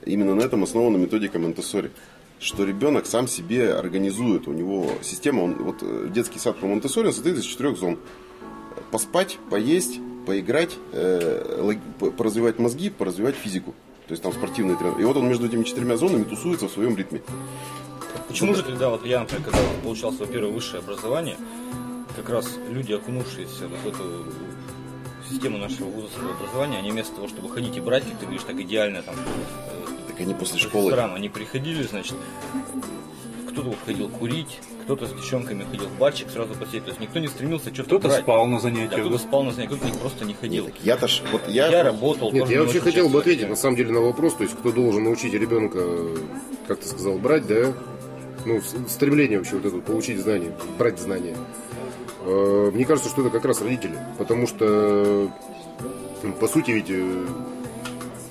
Именно 0.05 0.35
на 0.35 0.41
этом 0.41 0.63
основана 0.63 0.97
методика 0.97 1.39
Монтессори. 1.39 1.91
Что 2.39 2.65
ребенок 2.65 3.05
сам 3.05 3.27
себе 3.27 3.71
организует, 3.73 4.47
у 4.47 4.51
него 4.51 4.89
система, 5.03 5.43
он, 5.43 5.53
вот 5.63 5.77
э, 5.81 6.09
детский 6.11 6.39
сад 6.39 6.57
по 6.57 6.65
Монтессори 6.65 7.11
состоит 7.11 7.37
из 7.37 7.43
четырех 7.43 7.77
зон. 7.77 7.99
Поспать, 8.91 9.37
поесть, 9.51 9.99
поиграть, 10.25 10.75
э, 10.91 11.75
поразвивать 12.17 12.57
мозги, 12.57 12.89
поразвивать 12.89 13.35
физику. 13.35 13.75
То 14.07 14.13
есть 14.13 14.23
там 14.23 14.33
спортивные 14.33 14.75
тренировки. 14.75 15.01
И 15.01 15.05
вот 15.05 15.17
он 15.17 15.27
между 15.29 15.45
этими 15.45 15.63
четырьмя 15.63 15.97
зонами 15.97 16.23
тусуется 16.23 16.67
в 16.67 16.71
своем 16.71 16.97
ритме. 16.97 17.21
Почему 18.27 18.53
же 18.53 18.63
тогда, 18.63 18.89
вот 18.89 19.05
я, 19.05 19.19
например, 19.19 19.43
когда 19.43 19.59
получал 19.83 20.13
свое 20.13 20.31
первое 20.31 20.51
высшее 20.51 20.79
образование, 20.79 21.37
как 22.15 22.29
раз 22.29 22.57
люди, 22.69 22.93
окунувшиеся 22.93 23.67
в 23.67 23.87
эту 23.87 24.25
систему 25.29 25.57
нашего 25.57 25.87
вузовского 25.87 26.31
образования, 26.31 26.79
они 26.79 26.91
вместо 26.91 27.15
того, 27.15 27.27
чтобы 27.27 27.49
ходить 27.49 27.77
и 27.77 27.79
брать, 27.79 28.03
как 28.03 28.19
ты 28.19 28.25
говоришь, 28.25 28.43
так 28.43 28.59
идеально 28.59 29.01
там. 29.01 29.15
Э, 29.15 30.07
так 30.07 30.19
они 30.19 30.33
после 30.33 30.59
школы. 30.59 30.93
Они 30.93 31.29
приходили, 31.29 31.83
значит, 31.83 32.15
кто-то 33.49 33.73
ходил 33.85 34.09
курить, 34.09 34.59
кто-то 34.83 35.05
с 35.05 35.13
девчонками 35.13 35.63
ходил 35.63 35.87
в 35.87 35.97
барчик 35.97 36.29
сразу 36.29 36.53
посидеть. 36.53 36.83
То 36.83 36.89
есть 36.89 36.99
никто 36.99 37.19
не 37.19 37.27
стремился 37.27 37.73
что-то 37.73 37.99
Кто-то 37.99 38.09
спал 38.11 38.45
на 38.47 38.59
занятиях. 38.59 38.91
Да, 38.91 38.99
кто-то 38.99 39.17
спал 39.17 39.43
на 39.43 39.51
занятиях, 39.51 39.79
кто-то 39.79 39.97
просто 39.99 40.25
не 40.25 40.33
ходил. 40.33 40.65
Нет, 40.65 40.75
я-то 40.83 41.07
ж, 41.07 41.21
вот 41.31 41.47
я... 41.47 41.67
я 41.67 41.83
работал. 41.83 42.31
Нет, 42.31 42.49
я 42.49 42.61
вообще 42.61 42.79
хотел 42.79 43.09
бы 43.09 43.19
ответить 43.19 43.49
на 43.49 43.55
самом 43.55 43.75
деле 43.75 43.91
на 43.91 44.01
вопрос, 44.01 44.35
то 44.35 44.43
есть 44.43 44.55
кто 44.57 44.71
должен 44.71 45.03
научить 45.03 45.33
ребенка, 45.33 45.81
как 46.67 46.79
ты 46.79 46.87
сказал, 46.87 47.17
брать, 47.17 47.47
да? 47.47 47.73
Ну, 48.45 48.61
стремление 48.87 49.37
вообще 49.37 49.55
вот 49.55 49.65
это 49.65 49.77
получить 49.77 50.19
знания, 50.19 50.51
брать 50.77 50.99
знания. 50.99 51.35
Э, 52.23 52.71
мне 52.73 52.85
кажется, 52.85 53.09
что 53.09 53.21
это 53.21 53.29
как 53.29 53.45
раз 53.45 53.61
родители, 53.61 53.97
потому 54.17 54.47
что, 54.47 55.31
по 56.39 56.47
сути, 56.47 56.71
ведь, 56.71 56.89
э, 56.89 57.25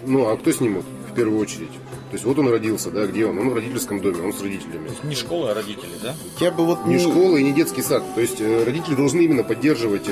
ну, 0.07 0.29
а 0.29 0.37
кто 0.37 0.53
с 0.53 0.61
ним 0.61 0.77
вот, 0.77 0.85
в 1.11 1.14
первую 1.14 1.40
очередь? 1.40 1.73
То 2.11 2.14
есть 2.14 2.25
вот 2.25 2.38
он 2.38 2.49
родился, 2.49 2.90
да, 2.90 3.07
где 3.07 3.25
он? 3.25 3.38
Он 3.38 3.51
в 3.51 3.55
родительском 3.55 4.01
доме, 4.01 4.20
он 4.23 4.33
с 4.33 4.42
родителями. 4.42 4.87
То 4.87 4.92
есть 4.92 5.05
не 5.05 5.14
школа, 5.14 5.53
а 5.53 5.55
родители, 5.55 5.92
да? 6.03 6.16
Я 6.40 6.51
бы 6.51 6.66
вот 6.66 6.85
не, 6.85 6.94
не 6.94 7.01
школа 7.01 7.37
и 7.37 7.44
не 7.44 7.53
детский 7.53 7.83
сад. 7.83 8.03
То 8.14 8.20
есть 8.20 8.40
э, 8.40 8.64
родители 8.64 8.96
должны 8.96 9.20
именно 9.20 9.44
поддерживать. 9.44 10.09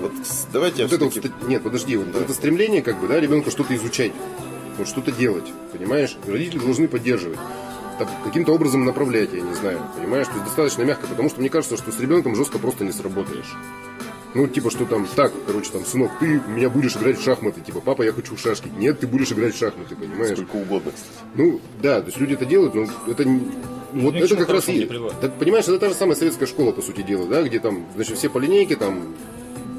Вот, 0.00 0.12
давайте 0.52 0.82
вот 0.82 0.92
это 0.92 1.04
вот, 1.04 1.46
нет, 1.46 1.62
подожди, 1.62 1.96
вот 1.96 2.10
да. 2.10 2.20
это 2.20 2.34
стремление, 2.34 2.82
как 2.82 3.00
бы, 3.00 3.06
да, 3.06 3.20
ребенка 3.20 3.52
что-то 3.52 3.76
изучать, 3.76 4.10
вот 4.78 4.88
что-то 4.88 5.12
делать, 5.12 5.44
понимаешь? 5.72 6.16
Родители 6.26 6.58
должны 6.58 6.88
поддерживать 6.88 7.38
каким-то 8.24 8.52
образом 8.52 8.84
направлять, 8.84 9.32
я 9.32 9.40
не 9.40 9.54
знаю, 9.54 9.80
понимаешь? 9.96 10.26
То 10.26 10.34
есть 10.34 10.44
достаточно 10.44 10.82
мягко, 10.82 11.06
потому 11.06 11.28
что 11.28 11.40
мне 11.40 11.48
кажется, 11.48 11.76
что 11.76 11.92
с 11.92 12.00
ребенком 12.00 12.34
жестко 12.36 12.58
просто 12.58 12.84
не 12.84 12.92
сработаешь. 12.92 13.54
Ну, 14.34 14.48
типа, 14.48 14.70
что 14.70 14.86
там, 14.86 15.06
так, 15.14 15.32
короче, 15.46 15.70
там, 15.70 15.84
сынок, 15.84 16.10
ты 16.18 16.40
меня 16.48 16.70
будешь 16.70 16.96
играть 16.96 17.18
в 17.18 17.22
шахматы. 17.22 17.60
Типа, 17.60 17.80
папа, 17.80 18.02
я 18.02 18.12
хочу 18.12 18.34
в 18.34 18.40
шашки. 18.40 18.70
Нет, 18.78 19.00
ты 19.00 19.06
будешь 19.06 19.30
играть 19.30 19.54
в 19.54 19.58
шахматы, 19.58 19.94
понимаешь? 19.94 20.38
Сколько 20.38 20.56
угодно, 20.56 20.92
кстати. 20.92 21.18
Ну, 21.34 21.60
да, 21.82 22.00
то 22.00 22.06
есть 22.06 22.18
люди 22.18 22.32
это 22.34 22.46
делают, 22.46 22.74
но 22.74 22.86
это 23.06 23.24
не... 23.26 23.42
Вот 23.92 24.14
это 24.14 24.36
как 24.36 24.48
раз 24.48 24.68
и... 24.70 24.88
Так, 25.20 25.34
понимаешь, 25.34 25.64
это 25.64 25.78
та 25.78 25.90
же 25.90 25.94
самая 25.94 26.16
советская 26.16 26.48
школа, 26.48 26.72
по 26.72 26.80
сути 26.80 27.02
дела, 27.02 27.26
да, 27.26 27.42
где 27.42 27.58
там, 27.58 27.86
значит, 27.94 28.16
все 28.16 28.30
по 28.30 28.38
линейке, 28.38 28.76
там, 28.76 29.14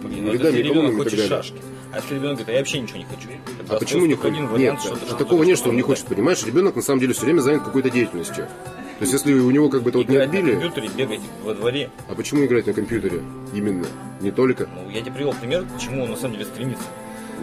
Блин, 0.03 0.25
ну, 0.25 0.33
рядами 0.33 0.61
колоннами 0.61 1.01
и 1.01 1.03
так 1.03 1.11
далее. 1.11 1.27
Шашки. 1.27 1.55
А 1.91 1.97
если 1.97 2.15
ребенок 2.15 2.37
говорит, 2.37 2.49
а 2.49 2.51
я 2.51 2.57
вообще 2.59 2.79
ничего 2.79 2.97
не 2.97 3.05
хочу. 3.05 3.27
Тогда 3.57 3.75
а 3.75 3.79
почему 3.79 4.05
не 4.05 4.15
хочет? 4.15 4.57
Нет, 4.57 4.79
что 4.81 5.15
такого 5.15 5.43
нет, 5.43 5.57
что 5.57 5.69
он 5.69 5.75
не 5.75 5.81
хочет, 5.81 6.05
понимаешь? 6.05 6.43
Ребенок 6.43 6.75
на 6.75 6.81
самом 6.81 6.99
деле 6.99 7.13
все 7.13 7.25
время 7.25 7.41
занят 7.41 7.63
какой-то 7.63 7.89
деятельностью. 7.89 8.45
То 8.45 9.05
есть, 9.05 9.13
если 9.13 9.33
у 9.33 9.51
него 9.51 9.69
как 9.69 9.83
бы 9.83 9.89
это 9.89 9.97
вот 9.97 10.09
не 10.09 10.17
отбили... 10.17 10.53
на 10.53 10.61
компьютере, 10.61 10.89
бегать 10.95 11.19
во 11.43 11.53
дворе. 11.53 11.89
А 12.07 12.15
почему 12.15 12.45
играть 12.45 12.67
на 12.67 12.73
компьютере? 12.73 13.21
Именно. 13.53 13.85
Не 14.21 14.31
только. 14.31 14.69
Ну, 14.73 14.89
я 14.89 15.01
тебе 15.01 15.11
привел 15.11 15.33
пример, 15.33 15.65
к 15.65 15.81
чему 15.81 16.03
он 16.03 16.11
на 16.11 16.15
самом 16.15 16.33
деле 16.33 16.45
стремится. 16.45 16.85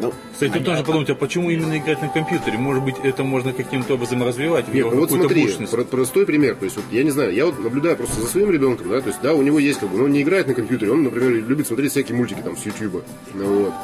Ну, 0.01 0.13
Кстати, 0.33 0.53
тут 0.53 0.65
тоже 0.65 0.83
подумать, 0.85 1.11
а 1.11 1.15
почему 1.15 1.51
именно 1.51 1.77
играть 1.77 2.01
на 2.01 2.09
компьютере? 2.09 2.57
Может 2.59 2.83
быть, 2.85 2.97
это 3.03 3.23
можно 3.25 3.53
каким-то 3.53 3.95
образом 3.95 4.23
развивать? 4.23 4.73
Нет, 4.73 4.87
ну 4.91 5.01
вот 5.01 5.11
смотри, 5.11 5.47
про- 5.71 5.85
простой 5.85 6.27
пример. 6.27 6.55
То 6.57 6.65
есть, 6.65 6.77
вот, 6.77 6.85
я 6.91 7.03
не 7.05 7.11
знаю, 7.11 7.35
я 7.35 7.47
вот 7.47 7.59
наблюдаю 7.63 7.97
просто 7.97 8.21
за 8.21 8.27
своим 8.27 8.51
ребенком, 8.51 8.89
да, 8.89 9.01
то 9.01 9.09
есть, 9.09 9.21
да, 9.23 9.35
у 9.35 9.43
него 9.43 9.59
есть 9.59 9.81
как 9.81 9.91
бы, 9.91 9.99
но 9.99 10.05
он 10.05 10.13
не 10.13 10.23
играет 10.23 10.47
на 10.47 10.55
компьютере, 10.55 10.93
он, 10.93 11.03
например, 11.03 11.31
любит 11.47 11.67
смотреть 11.67 11.91
всякие 11.93 12.17
мультики 12.17 12.41
там 12.43 12.57
с 12.57 12.65
YouTube. 12.65 13.05
Ну, 13.35 13.65
вот. 13.65 13.75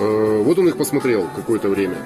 Э, 0.00 0.42
вот 0.44 0.58
он 0.58 0.68
их 0.68 0.76
посмотрел 0.76 1.28
какое-то 1.34 1.68
время. 1.68 1.96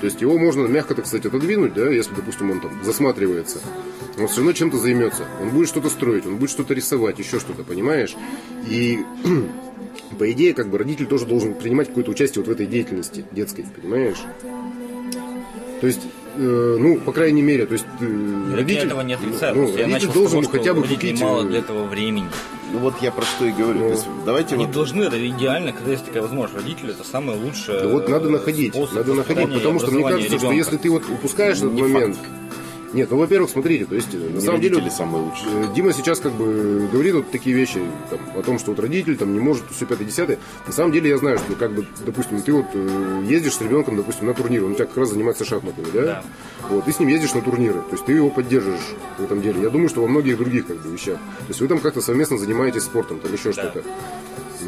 То 0.00 0.06
есть 0.06 0.20
его 0.20 0.38
можно 0.38 0.66
мягко, 0.66 0.94
так 0.94 1.06
сказать, 1.06 1.26
отодвинуть, 1.26 1.74
да, 1.74 1.90
если, 1.90 2.14
допустим, 2.14 2.50
он 2.50 2.60
там 2.60 2.70
засматривается. 2.84 3.58
Он 4.18 4.28
все 4.28 4.38
равно 4.38 4.52
чем-то 4.52 4.78
займется. 4.78 5.24
Он 5.40 5.50
будет 5.50 5.68
что-то 5.68 5.90
строить, 5.90 6.26
он 6.26 6.36
будет 6.36 6.50
что-то 6.50 6.74
рисовать, 6.74 7.18
еще 7.18 7.40
что-то, 7.40 7.64
понимаешь? 7.64 8.16
И 8.68 9.00
по 10.18 10.30
идее, 10.30 10.54
как 10.54 10.68
бы 10.68 10.78
родитель 10.78 11.06
тоже 11.06 11.26
должен 11.26 11.54
принимать 11.54 11.88
какое-то 11.88 12.12
участие 12.12 12.44
вот 12.44 12.48
в 12.48 12.52
этой 12.52 12.66
деятельности 12.66 13.24
детской, 13.32 13.64
понимаешь? 13.80 14.18
То 15.80 15.86
есть, 15.86 16.00
э, 16.36 16.76
ну, 16.78 16.98
по 16.98 17.12
крайней 17.12 17.42
мере, 17.42 17.66
то 17.66 17.72
есть 17.72 17.86
э, 18.00 18.54
родитель, 18.54 18.86
этого 18.86 19.02
не 19.02 19.14
отрицаю. 19.14 19.54
Ну, 19.54 19.76
родитель 19.76 20.12
должен 20.12 20.42
того, 20.42 20.52
хотя 20.58 20.74
бы 20.74 20.82
купить... 20.82 21.20
мало 21.20 21.44
для 21.44 21.58
этого 21.58 21.84
времени. 21.84 22.28
Ну 22.70 22.78
вот 22.80 23.00
я 23.00 23.10
про 23.10 23.24
что 23.24 23.46
и 23.46 23.52
говорю. 23.52 23.80
Ну, 23.80 23.86
То 23.86 23.92
есть, 23.92 24.06
давайте 24.26 24.54
они 24.54 24.66
вот... 24.66 24.74
должны, 24.74 25.02
это 25.04 25.26
идеально, 25.26 25.72
когда 25.72 25.92
есть 25.92 26.04
такая 26.04 26.22
возможность. 26.22 26.62
Родители 26.62 26.90
это 26.92 27.04
самое 27.04 27.38
лучшее. 27.38 27.80
Да 27.80 27.88
вот 27.88 28.08
надо 28.08 28.28
находить, 28.28 28.74
надо 28.92 29.14
находить, 29.14 29.52
потому 29.54 29.80
что 29.80 29.90
мне 29.90 30.02
кажется, 30.02 30.26
ребенка. 30.26 30.46
что 30.46 30.52
если 30.52 30.76
ты 30.76 30.90
вот 30.90 31.04
упускаешь 31.08 31.56
этот 31.58 31.72
момент, 31.72 32.16
факт 32.16 32.28
нет, 32.92 33.10
ну, 33.10 33.18
во-первых, 33.18 33.50
смотрите, 33.50 33.84
то 33.84 33.94
есть, 33.94 34.12
на 34.14 34.18
не 34.18 34.40
самом 34.40 34.60
деле, 34.60 34.90
самые 34.90 35.24
лучшие. 35.24 35.64
Э, 35.64 35.74
Дима 35.74 35.92
сейчас 35.92 36.20
как 36.20 36.32
бы 36.32 36.88
говорит 36.90 37.14
вот 37.14 37.30
такие 37.30 37.54
вещи 37.54 37.80
там, 38.08 38.18
о 38.34 38.42
том, 38.42 38.58
что 38.58 38.70
вот 38.70 38.80
родитель 38.80 39.16
там 39.16 39.32
не 39.34 39.40
может 39.40 39.64
все 39.70 39.84
пятое, 39.84 40.06
десятое. 40.06 40.38
На 40.66 40.72
самом 40.72 40.92
деле 40.92 41.10
я 41.10 41.18
знаю, 41.18 41.38
что 41.38 41.54
как 41.54 41.72
бы, 41.72 41.86
допустим, 42.06 42.40
ты 42.40 42.52
вот 42.52 42.66
э, 42.72 43.22
ездишь 43.26 43.56
с 43.56 43.60
ребенком, 43.60 43.96
допустим, 43.96 44.26
на 44.26 44.34
турнир, 44.34 44.64
он 44.64 44.72
у 44.72 44.74
тебя 44.74 44.86
как 44.86 44.96
раз 44.96 45.10
занимается 45.10 45.44
шахматами, 45.44 45.86
да? 45.92 46.02
Да. 46.02 46.24
Вот, 46.70 46.84
ты 46.86 46.92
с 46.92 46.98
ним 46.98 47.08
ездишь 47.08 47.34
на 47.34 47.42
турниры, 47.42 47.80
то 47.80 47.92
есть 47.92 48.06
ты 48.06 48.12
его 48.12 48.30
поддерживаешь 48.30 48.94
в 49.18 49.24
этом 49.24 49.42
деле. 49.42 49.60
Я 49.60 49.68
думаю, 49.68 49.88
что 49.90 50.00
во 50.00 50.08
многих 50.08 50.38
других 50.38 50.66
как 50.66 50.78
бы 50.78 50.90
вещах. 50.90 51.16
То 51.16 51.48
есть 51.48 51.60
вы 51.60 51.68
там 51.68 51.80
как-то 51.80 52.00
совместно 52.00 52.38
занимаетесь 52.38 52.84
спортом, 52.84 53.20
там 53.20 53.32
еще 53.32 53.52
да. 53.52 53.62
что-то. 53.64 53.82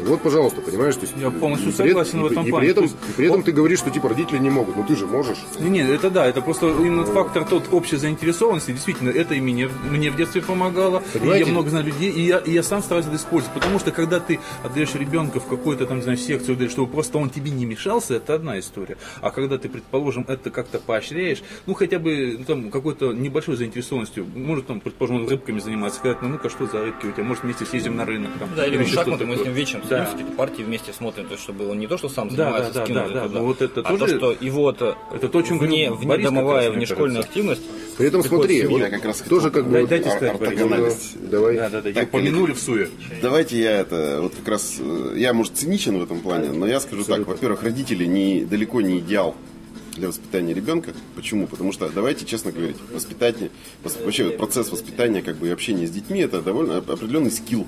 Вот, 0.05 0.21
пожалуйста, 0.21 0.61
понимаешь, 0.61 0.95
то 0.95 1.01
есть... 1.01 1.13
Я 1.17 1.29
полностью 1.31 1.69
и 1.69 1.71
при- 1.73 1.87
согласен 1.89 2.19
и 2.19 2.23
в 2.23 2.27
при- 2.27 2.33
этом 2.33 2.45
и 2.45 2.49
плане. 2.49 2.61
при 2.65 2.71
этом, 2.71 2.83
То 2.87 2.89
есть 2.95 3.09
и 3.09 3.13
при 3.17 3.27
этом 3.27 3.43
ты 3.43 3.51
говоришь, 3.51 3.79
что 3.79 3.89
типа 3.89 4.09
родители 4.09 4.37
не 4.39 4.49
могут, 4.49 4.75
ну 4.75 4.83
ты 4.83 4.95
же 4.95 5.05
можешь. 5.07 5.37
Не, 5.59 5.69
не, 5.69 5.79
это 5.81 6.09
да, 6.09 6.25
это 6.27 6.41
просто 6.41 6.67
именно 6.69 7.05
фактор 7.05 7.45
тот 7.45 7.63
общей 7.71 7.97
заинтересованности. 7.97 8.71
Действительно, 8.71 9.09
это 9.09 9.33
и 9.35 9.41
мне, 9.41 9.69
мне 9.89 10.09
в 10.11 10.15
детстве 10.15 10.41
помогало. 10.41 11.01
И 11.13 11.19
Понимаете? 11.19 11.45
я 11.45 11.51
много 11.51 11.69
знаю 11.69 11.85
людей, 11.85 12.09
и 12.11 12.21
я, 12.21 12.37
и 12.39 12.51
я 12.51 12.63
сам 12.63 12.81
стараюсь 12.81 13.07
это 13.07 13.15
использовать. 13.15 13.53
Потому 13.53 13.79
что 13.79 13.91
когда 13.91 14.19
ты 14.19 14.39
отдаешь 14.63 14.93
ребенка 14.95 15.39
в 15.39 15.47
какую-то 15.47 15.85
там, 15.85 15.97
не 15.97 16.03
знаю, 16.03 16.17
секцию, 16.17 16.57
или 16.57 16.67
чтобы 16.67 16.91
просто 16.91 17.17
он 17.17 17.29
тебе 17.29 17.51
не 17.51 17.65
мешался, 17.65 18.15
это 18.15 18.35
одна 18.35 18.59
история. 18.59 18.97
А 19.21 19.31
когда 19.31 19.57
ты, 19.57 19.69
предположим, 19.69 20.25
это 20.27 20.49
как-то 20.49 20.79
поощряешь, 20.79 21.41
ну 21.65 21.73
хотя 21.73 21.99
бы 21.99 22.35
ну, 22.39 22.43
там 22.45 22.71
какой-то 22.71 23.13
небольшой 23.13 23.55
заинтересованностью, 23.55 24.25
может 24.35 24.67
там, 24.67 24.79
предположим, 24.79 25.17
он 25.23 25.29
рыбками 25.29 25.59
занимается, 25.59 25.99
сказать, 25.99 26.21
ну 26.21 26.29
ну-ка, 26.29 26.49
что 26.49 26.65
за 26.67 26.81
рыбки 26.83 27.05
у 27.07 27.11
тебя, 27.11 27.23
может 27.23 27.43
вместе 27.43 27.65
съездим 27.65 27.95
на 27.95 28.05
рынок. 28.05 28.31
Там, 28.39 28.49
Да, 28.55 28.65
или 28.65 28.77
в 28.77 28.81
еще 28.81 28.93
шахматы 28.95 29.25
мы 29.25 29.37
с 29.37 29.41
ним 29.41 29.53
вечером 29.53 29.83
Да. 29.97 30.05
сидим, 30.05 30.17
какие-то 30.17 30.37
партии 30.37 30.63
вместе 30.63 30.93
смотрим, 30.93 31.25
то 31.25 31.31
есть 31.31 31.43
чтобы 31.43 31.67
он 31.69 31.79
не 31.79 31.87
то, 31.87 31.97
что 31.97 32.09
сам 32.09 32.29
занимается, 32.29 32.73
да, 32.73 32.79
да, 32.79 32.85
скинули 32.85 33.13
да, 33.13 33.13
да. 33.21 33.27
туда, 33.27 33.39
Ну, 33.39 33.45
вот 33.45 33.61
это 33.61 33.81
а 33.81 33.83
тоже- 33.83 33.99
то, 33.99 34.07
что 34.35 34.45
его 34.45 34.71
это, 34.71 34.97
Это 35.13 35.29
то, 35.29 35.41
чем 35.41 35.59
вне, 35.59 35.91
вне 35.91 36.07
Борис 36.07 36.25
домовая, 36.25 36.71
внешкольная 36.71 37.21
активность, 37.21 37.61
При 37.97 38.07
этом 38.07 38.23
смотри, 38.23 38.65
вот 38.65 38.79
Я 38.79 38.89
как 38.89 39.05
раз 39.05 39.21
тоже 39.21 39.51
как 39.51 39.65
бы... 39.65 39.73
Дай- 39.73 39.85
дайте 40.01 40.09
ортогональность. 40.09 41.29
Давай. 41.29 41.55
Да, 41.57 41.69
да, 41.69 41.81
да, 41.81 41.89
я 41.89 41.95
Так, 41.95 42.07
упомянули 42.09 42.53
в 42.53 42.59
суе. 42.59 42.89
Давайте 43.21 43.59
я 43.61 43.71
это, 43.79 44.19
вот 44.21 44.33
как 44.35 44.47
раз, 44.47 44.77
э, 44.79 45.13
я, 45.17 45.33
может, 45.33 45.55
циничен 45.57 45.97
в 45.99 46.03
этом 46.03 46.21
плане, 46.21 46.51
но 46.51 46.65
я 46.67 46.79
скажу 46.79 47.03
так, 47.03 47.27
во-первых, 47.27 47.63
родители 47.63 48.05
не, 48.05 48.43
далеко 48.45 48.81
не 48.81 48.99
идеал 48.99 49.35
для 49.97 50.07
воспитания 50.07 50.53
ребенка. 50.53 50.93
Почему? 51.15 51.47
Потому 51.47 51.73
что, 51.73 51.89
давайте 51.89 52.25
честно 52.25 52.51
говорить, 52.51 52.77
воспитание, 52.93 53.51
вос- 53.83 54.03
вообще 54.03 54.23
вот 54.23 54.37
процесс 54.37 54.71
воспитания 54.71 55.21
как 55.21 55.35
бы 55.35 55.49
и 55.49 55.51
общения 55.51 55.85
с 55.85 55.91
детьми, 55.91 56.21
это 56.21 56.41
довольно 56.41 56.77
оп- 56.77 56.89
определенный 56.89 57.29
скилл. 57.31 57.67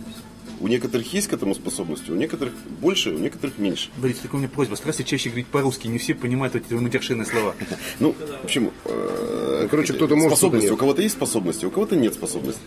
У 0.60 0.68
некоторых 0.68 1.12
есть 1.14 1.28
к 1.28 1.34
этому 1.34 1.56
способности, 1.56 2.12
у 2.12 2.16
некоторых 2.16 2.54
больше, 2.80 3.12
у 3.12 3.18
некоторых 3.18 3.58
меньше. 3.58 3.90
Борис, 3.98 4.18
такая 4.18 4.36
у 4.36 4.38
меня 4.40 4.50
просьба, 4.50 4.76
старайся 4.76 5.04
чаще 5.04 5.30
говорить 5.30 5.48
по-русски, 5.48 5.88
не 5.88 5.98
все 5.98 6.14
понимают 6.16 6.56
эти 6.56 6.74
матершинные 6.74 7.26
слова. 7.26 7.56
Ну, 8.00 8.16
в 8.42 8.46
общем, 8.46 8.72
э, 8.86 9.68
короче, 9.70 9.94
кто-то 9.94 10.16
может, 10.16 10.38
способности. 10.38 10.70
У 10.70 10.78
кого-то 10.78 11.02
есть 11.02 11.16
способности, 11.16 11.66
у 11.66 11.72
кого-то 11.72 11.96
нет 11.96 12.14
способности. 12.14 12.62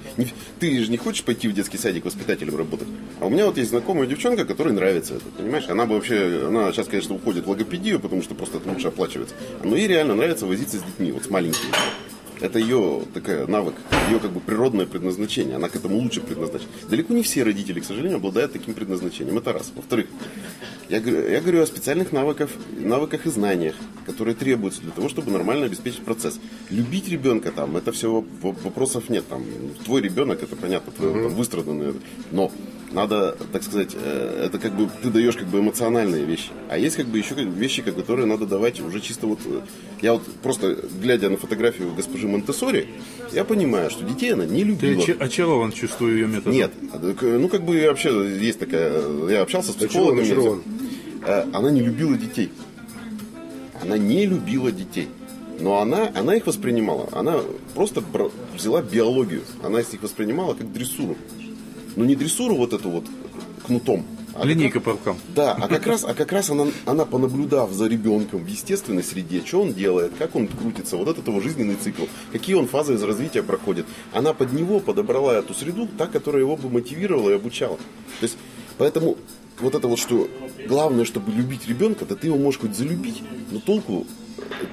Ты 0.61 0.83
же 0.83 0.91
не 0.91 0.97
хочешь 0.97 1.25
пойти 1.25 1.49
в 1.49 1.53
детский 1.53 1.79
садик 1.79 2.05
воспитателем 2.05 2.57
работать. 2.57 2.89
А 3.21 3.27
у 3.27 3.31
меня 3.31 3.47
вот 3.47 3.59
есть 3.59 3.71
знакомая 3.71 4.07
девчонка, 4.07 4.45
которой 4.45 4.73
нравится 4.73 5.15
это, 5.15 5.25
понимаешь? 5.37 5.69
Она 5.69 5.87
бы 5.87 5.95
вообще, 5.95 6.47
она 6.47 6.73
сейчас, 6.73 6.87
конечно, 6.87 7.15
уходит 7.15 7.47
в 7.47 7.51
логопедию, 7.51 8.01
потому 8.01 8.23
что 8.23 8.35
просто 8.35 8.59
это 8.59 8.69
лучше 8.69 8.89
оплачивается. 8.89 9.35
Но 9.63 9.77
ей 9.77 9.89
реально 9.89 10.15
нравится 10.15 10.47
возиться 10.47 10.79
с 10.79 10.83
детьми, 10.83 11.13
вот 11.13 11.25
с 11.25 11.31
маленькими. 11.31 11.73
Это 12.41 12.59
ее 12.59 13.03
такая 13.15 13.47
навык, 13.47 13.75
ее 14.11 14.21
как 14.21 14.31
бы 14.31 14.41
природное 14.41 14.87
предназначение. 14.87 15.57
Она 15.57 15.69
к 15.69 15.77
этому 15.77 15.97
лучше 15.97 16.21
предназначена. 16.21 16.71
Далеко 16.89 17.15
не 17.15 17.23
все 17.23 17.43
родители, 17.43 17.81
к 17.81 17.85
сожалению, 17.85 18.17
обладают 18.17 18.53
таким 18.53 18.75
предназначением. 18.75 19.39
Это 19.39 19.55
раз. 19.55 19.73
Во-вторых, 19.75 20.07
я, 20.91 20.99
я 20.99 21.41
говорю 21.41 21.63
о 21.63 21.67
специальных 21.67 22.13
навыках, 22.13 22.51
навыках 22.79 23.27
и 23.27 23.31
знаниях, 23.31 23.75
которые 24.05 24.35
требуются 24.35 24.83
для 24.83 24.93
того, 24.93 25.09
чтобы 25.09 25.31
нормально 25.31 25.67
обеспечить 25.67 26.05
процесс. 26.05 26.39
Любить 26.69 27.09
ребенка 27.09 27.53
там, 27.53 27.77
это 27.77 27.91
все 27.93 28.25
вопросов 28.43 29.09
нет. 29.09 29.27
Там, 29.29 29.45
твой 29.85 30.03
ребенок, 30.03 30.43
это 30.43 30.57
понятно, 30.57 30.93
твой, 30.93 31.13
там, 31.13 31.35
выстраданный. 31.35 31.95
Но 32.33 32.53
надо, 32.97 33.37
так 33.53 33.63
сказать, 33.63 33.95
э, 33.95 34.45
это 34.47 34.59
как 34.59 34.73
бы 34.75 34.89
ты 35.03 35.11
даешь 35.11 35.37
как 35.37 35.47
бы 35.49 35.61
эмоциональные 35.61 36.25
вещи. 36.25 36.49
А 36.71 36.79
есть 36.79 36.97
как 36.97 37.07
бы 37.07 37.19
еще 37.19 37.35
вещи, 37.35 37.83
как- 37.83 37.95
которые 37.95 38.27
надо 38.27 38.47
давать 38.47 38.81
уже 38.81 39.01
чисто 39.01 39.27
вот... 39.27 39.39
э, 39.45 39.61
Я 40.03 40.15
вот 40.15 40.23
просто, 40.43 40.77
глядя 41.03 41.29
на 41.31 41.37
фотографию 41.37 41.93
госпожи 41.95 42.27
Монтесори, 42.27 42.89
я 43.33 43.45
понимаю, 43.45 43.91
что 43.91 44.05
детей 44.05 44.33
она 44.33 44.47
не 44.47 44.61
Ты 44.63 44.69
любила. 44.71 45.01
очи- 45.01 45.17
очарован, 45.19 45.73
чувствую 45.73 46.15
ее 46.17 46.27
метод. 46.27 46.53
Нет, 46.53 46.73
а, 46.93 47.15
э, 47.23 47.39
ну 47.39 47.49
как 47.49 47.63
бы 47.65 47.81
вообще 47.87 48.11
есть 48.41 48.59
такая, 48.59 48.93
я 49.29 49.43
общался 49.43 49.73
с 49.73 49.77
Очарован, 49.77 49.89
психологами. 50.19 50.25
очарован. 50.25 50.63
Э, 51.27 51.45
Она 51.53 51.71
не 51.71 51.83
любила 51.83 52.17
детей. 52.17 52.51
Она 53.83 53.99
не 53.99 54.27
любила 54.27 54.73
детей. 54.73 55.09
Но 55.61 55.81
она, 55.81 56.11
она 56.15 56.35
их 56.35 56.47
воспринимала. 56.47 57.09
Она 57.13 57.41
просто 57.75 58.03
взяла 58.55 58.83
биологию. 58.83 59.43
Она 59.63 59.81
их 59.81 59.87
воспринимала 60.03 60.55
как 60.55 60.73
дрессуру. 60.73 61.17
Но 61.97 62.05
не 62.05 62.15
дрессуру 62.15 62.55
вот 62.57 62.73
эту 62.73 62.91
вот 62.91 63.05
кнутом. 63.67 64.05
а 64.35 64.45
Линейка 64.45 64.81
по 64.81 64.93
рукам. 64.93 65.17
да, 65.35 65.55
а 65.55 65.67
как 65.67 65.87
раз, 65.87 66.05
а 66.05 66.13
как 66.15 66.31
раз 66.31 66.51
она, 66.51 66.67
она 66.85 67.05
понаблюдав 67.07 67.73
за 67.73 67.87
ребенком 67.87 68.45
в 68.45 68.47
естественной 68.47 69.03
среде, 69.03 69.43
что 69.45 69.63
он 69.63 69.73
делает, 69.73 70.13
как 70.19 70.37
он 70.37 70.47
крутится, 70.47 70.97
вот 70.99 71.09
этот 71.09 71.27
его 71.27 71.41
жизненный 71.41 71.77
цикл, 71.77 72.03
какие 72.33 72.55
он 72.55 72.69
фазы 72.69 72.95
из 72.95 73.03
развития 73.03 73.43
проходит, 73.43 73.87
она 74.13 74.35
под 74.35 74.53
него 74.53 74.79
подобрала 74.81 75.35
эту 75.39 75.55
среду, 75.55 75.89
та, 75.99 76.07
которая 76.07 76.43
его 76.43 76.57
бы 76.57 76.69
мотивировала 76.69 77.31
и 77.31 77.35
обучала. 77.35 77.77
То 78.21 78.25
есть, 78.25 78.37
поэтому 78.77 79.17
вот 79.61 79.75
это 79.75 79.89
вот, 79.89 79.99
что 79.99 80.29
главное, 80.69 81.07
чтобы 81.07 81.33
любить 81.33 81.67
ребенка, 81.67 82.05
да 82.05 82.15
ты 82.15 82.27
его 82.27 82.37
можешь 82.37 82.61
хоть 82.61 82.77
залюбить, 82.77 83.23
но 83.51 83.59
толку 83.61 84.07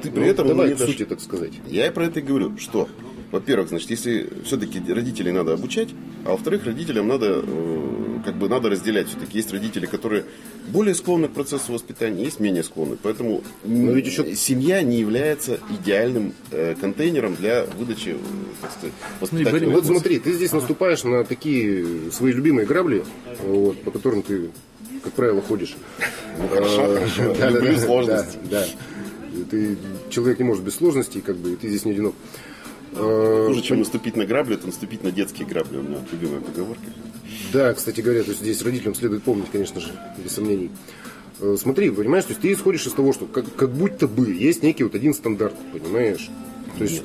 ты 0.01 0.11
при 0.11 0.19
Ну, 0.19 0.25
этом 0.25 0.47
давай 0.49 0.69
не 0.69 0.75
к 0.75 0.77
дашь. 0.77 0.89
сути, 0.89 1.05
так 1.05 1.21
сказать. 1.21 1.53
Я 1.69 1.87
и 1.87 1.91
про 1.91 2.03
это 2.07 2.19
и 2.19 2.23
говорю, 2.23 2.57
что, 2.57 2.89
во-первых, 3.33 3.69
значит, 3.69 3.89
если 3.89 4.29
все-таки 4.45 4.79
родителей 4.93 5.31
надо 5.31 5.53
обучать, 5.53 5.89
а 6.23 6.31
во-вторых, 6.31 6.65
родителям 6.65 7.07
надо, 7.07 7.41
э, 7.45 8.19
как 8.23 8.35
бы 8.37 8.47
надо 8.47 8.69
разделять 8.69 9.07
все-таки. 9.09 9.37
Есть 9.39 9.51
родители, 9.51 9.87
которые 9.87 10.23
более 10.69 10.93
склонны 10.95 11.27
к 11.27 11.31
процессу 11.31 11.73
воспитания, 11.73 12.23
есть 12.23 12.39
менее 12.39 12.63
склонны. 12.63 12.95
Поэтому 13.01 13.41
Но 13.65 13.91
ведь 13.91 14.05
еще- 14.05 14.35
семья 14.35 14.81
не 14.83 14.99
является 14.99 15.59
идеальным 15.71 16.33
э, 16.51 16.75
контейнером 16.79 17.35
для 17.35 17.65
выдачи, 17.77 18.09
э, 18.09 18.17
так 18.61 18.71
сказать, 18.71 18.93
воспитательного 19.19 19.71
Вот 19.71 19.79
процесса. 19.79 19.93
смотри, 19.99 20.19
ты 20.19 20.31
здесь 20.33 20.51
наступаешь 20.53 21.03
на 21.03 21.23
такие 21.25 22.11
свои 22.11 22.31
любимые 22.33 22.67
грабли, 22.67 23.03
вот, 23.43 23.81
по 23.81 23.89
которым 23.91 24.21
ты, 24.21 24.51
как 25.03 25.13
правило, 25.13 25.41
ходишь. 25.41 25.75
Ну, 26.39 26.47
хорошо, 26.49 26.85
хорошо. 26.93 27.35
да, 27.39 27.49
Люблю 27.49 27.77
сложности. 27.77 28.37
Да, 28.49 28.63
Ты, 29.49 29.75
человек 30.11 30.37
не 30.37 30.45
может 30.45 30.63
без 30.63 30.75
сложностей, 30.75 31.21
как 31.21 31.35
бы, 31.37 31.53
и 31.53 31.55
ты 31.55 31.67
здесь 31.67 31.83
не 31.85 31.93
одинок. 31.93 32.13
А, 32.95 33.47
Хуже, 33.47 33.61
чем 33.61 33.79
наступить 33.79 34.15
на 34.15 34.25
грабли, 34.25 34.55
это 34.55 34.67
наступить 34.67 35.03
на 35.03 35.11
детские 35.11 35.47
грабли. 35.47 35.77
У 35.77 35.81
меня 35.83 35.97
любимая 36.11 36.41
поговорка. 36.41 36.83
Да, 37.51 37.73
кстати 37.73 38.01
говоря, 38.01 38.23
то 38.23 38.29
есть 38.29 38.41
здесь 38.41 38.61
родителям 38.61 38.95
следует 38.95 39.23
помнить, 39.23 39.49
конечно 39.51 39.79
же, 39.79 39.91
без 40.23 40.31
сомнений. 40.31 40.71
Э, 41.39 41.55
Смотри, 41.59 41.89
понимаешь, 41.89 42.25
то 42.25 42.31
есть 42.31 42.41
ты 42.41 42.51
исходишь 42.51 42.85
из 42.87 42.93
того, 42.93 43.13
что 43.13 43.25
как, 43.25 43.53
как 43.55 43.71
будто 43.71 44.07
бы 44.07 44.31
есть 44.31 44.63
некий 44.63 44.83
вот 44.83 44.95
один 44.95 45.13
стандарт, 45.13 45.55
понимаешь? 45.71 46.29
То 46.77 46.83
есть 46.83 47.03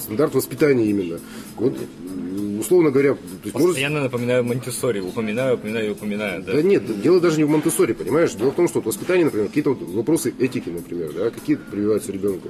стандарт 0.00 0.34
воспитания 0.34 0.86
именно. 0.86 1.20
Вот, 1.56 1.74
м, 1.76 2.25
условно 2.58 2.90
говоря, 2.90 3.14
то 3.14 3.20
есть 3.44 3.54
может- 3.54 3.68
Постоянно 3.68 4.02
напоминаю 4.02 4.44
Монтессори, 4.44 5.00
упоминаю, 5.00 5.54
упоминаю 5.56 5.92
упоминаю. 5.92 6.42
Да? 6.42 6.52
Да 6.52 6.62
нет, 6.62 7.00
дело 7.00 7.20
даже 7.20 7.38
не 7.38 7.44
в 7.44 7.48
Монтессори, 7.50 7.92
понимаешь? 7.92 8.32
Дело 8.34 8.50
в 8.50 8.54
том, 8.54 8.68
что 8.68 8.80
вот 8.80 8.86
воспитание, 8.86 9.24
например, 9.24 9.48
какие-то 9.48 9.74
вот 9.74 9.88
вопросы 9.88 10.34
этики, 10.38 10.68
например, 10.68 11.12
да, 11.12 11.30
какие 11.30 11.56
прививаются 11.56 12.12
ребенку. 12.12 12.48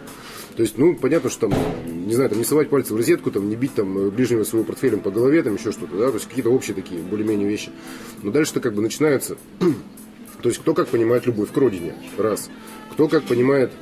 То 0.57 0.63
есть, 0.63 0.79
ну, 0.79 0.97
понятно, 0.97 1.29
что 1.29 1.49
там, 1.49 1.55
не 2.07 2.15
знаю, 2.15 2.31
там 2.31 2.39
не 2.39 2.45
совать 2.45 2.71
пальцы 2.71 2.95
в 2.95 2.97
розетку, 2.97 3.31
там, 3.31 3.49
не 3.49 3.57
бить 3.57 3.75
там 3.75 4.11
ближнего 4.11 4.43
своего 4.45 4.65
портфелем 4.67 5.01
по 5.01 5.11
голове, 5.11 5.43
там 5.43 5.55
еще 5.57 5.71
что-то, 5.73 5.97
да, 5.99 6.09
то 6.09 6.15
есть 6.15 6.27
какие-то 6.27 6.51
общие 6.51 6.75
такие 6.75 7.01
более-менее 7.03 7.49
вещи. 7.49 7.71
Но 8.23 8.31
дальше-то 8.31 8.61
как 8.61 8.75
бы 8.75 8.81
начинается, 8.83 9.37
то 10.43 10.49
есть 10.49 10.61
кто 10.61 10.73
как 10.75 10.89
понимает 10.89 11.27
любовь 11.27 11.53
к 11.53 11.57
родине, 11.57 11.95
раз. 12.17 12.49
Кто 12.93 13.09
как 13.09 13.25
понимает, 13.25 13.73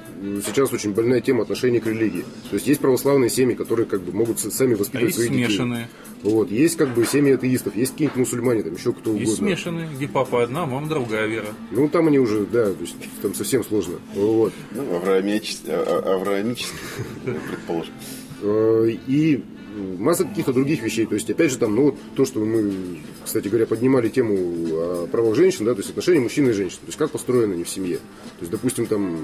сейчас 0.45 0.73
очень 0.73 0.93
больная 0.93 1.21
тема 1.21 1.43
отношения 1.43 1.81
к 1.81 1.87
религии. 1.87 2.25
То 2.51 2.55
есть 2.55 2.67
есть 2.67 2.81
православные 2.81 3.31
семьи, 3.31 3.55
которые 3.55 3.87
как 3.87 4.03
бы 4.03 4.13
могут 4.13 4.39
сами 4.41 4.75
А 4.75 4.77
воспитывать 4.77 5.07
есть 5.07 5.17
своих 5.17 5.31
детей. 5.33 5.47
смешанные. 5.47 5.89
Вот, 6.23 6.51
есть 6.51 6.77
как 6.77 6.89
бы 6.95 7.05
семьи 7.05 7.33
атеистов, 7.35 7.77
есть 7.77 7.93
какие-нибудь 7.93 8.19
мусульмане, 8.19 8.63
там 8.63 8.75
еще 8.75 8.93
кто 8.95 9.13
Есть 9.13 9.33
угодно. 9.35 9.47
смешанные, 9.49 9.89
где 9.95 10.09
папа 10.09 10.43
одна, 10.43 10.65
мама 10.65 10.89
другая 10.89 11.27
вера. 11.27 11.49
Ну, 11.71 11.89
там 11.89 12.07
они 12.09 12.19
уже, 12.19 12.47
да, 12.47 12.67
то 12.73 12.81
есть 12.81 12.97
там 13.21 13.35
совсем 13.35 13.63
сложно. 13.63 13.95
Вот. 14.15 14.53
Ну, 14.73 14.97
авраамический, 14.97 15.69
а- 15.71 16.03
а- 16.05 16.15
авраамический, 16.15 16.79
предположим. 17.25 17.93
Э, 18.43 18.91
И 19.07 19.43
масса 19.99 20.25
каких-то 20.25 20.53
других 20.53 20.83
вещей. 20.83 21.07
То 21.07 21.15
есть, 21.15 21.29
опять 21.31 21.51
же, 21.51 21.59
там, 21.59 21.75
ну, 21.75 21.85
вот 21.85 21.97
то, 22.15 22.25
что 22.25 22.41
мы, 22.41 22.73
кстати 23.25 23.49
говоря, 23.49 23.67
поднимали 23.67 24.09
тему 24.09 24.37
о 24.37 25.09
правах 25.11 25.35
женщин, 25.35 25.65
да, 25.65 25.73
то 25.75 25.79
есть 25.79 25.91
отношения 25.91 26.21
мужчины 26.21 26.51
и 26.51 26.53
женщины. 26.53 26.81
То 26.81 26.87
есть, 26.87 26.99
как 26.99 27.11
построены 27.11 27.55
они 27.55 27.65
в 27.65 27.69
семье. 27.69 27.97
То 27.97 28.41
есть, 28.41 28.53
допустим, 28.53 28.87
там, 28.87 29.19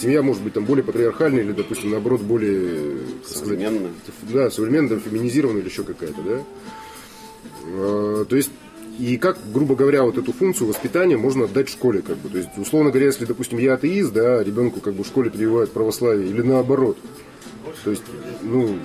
семья 0.00 0.22
может 0.22 0.42
быть 0.42 0.54
там 0.54 0.64
более 0.64 0.84
патриархальная 0.84 1.42
или, 1.42 1.52
допустим, 1.52 1.90
наоборот, 1.90 2.22
более, 2.22 2.98
Современная. 3.26 3.90
да, 4.32 4.50
современная, 4.50 4.90
там, 4.90 5.00
феминизированная 5.00 5.60
или 5.60 5.68
еще 5.68 5.84
какая-то, 5.84 6.22
да. 6.22 6.42
Э, 7.66 8.24
То 8.28 8.36
есть, 8.36 8.50
и 8.98 9.18
как, 9.18 9.38
грубо 9.52 9.74
говоря, 9.74 10.04
вот 10.04 10.16
эту 10.16 10.32
функцию 10.32 10.68
воспитания 10.68 11.16
можно 11.18 11.44
отдать 11.44 11.68
школе, 11.68 12.00
как 12.00 12.16
бы. 12.18 12.30
То 12.30 12.38
есть, 12.38 12.48
условно 12.56 12.90
говоря, 12.90 13.06
если, 13.06 13.26
допустим, 13.26 13.58
я 13.58 13.74
атеист, 13.74 14.12
да, 14.12 14.42
ребенку 14.42 14.80
как 14.80 14.94
бы 14.94 15.04
в 15.04 15.06
школе 15.06 15.30
прививают 15.30 15.70
православие, 15.72 16.30
или 16.30 16.40
наоборот. 16.40 16.96
То 17.84 17.90
есть, 17.90 18.02
ну, 18.42 18.78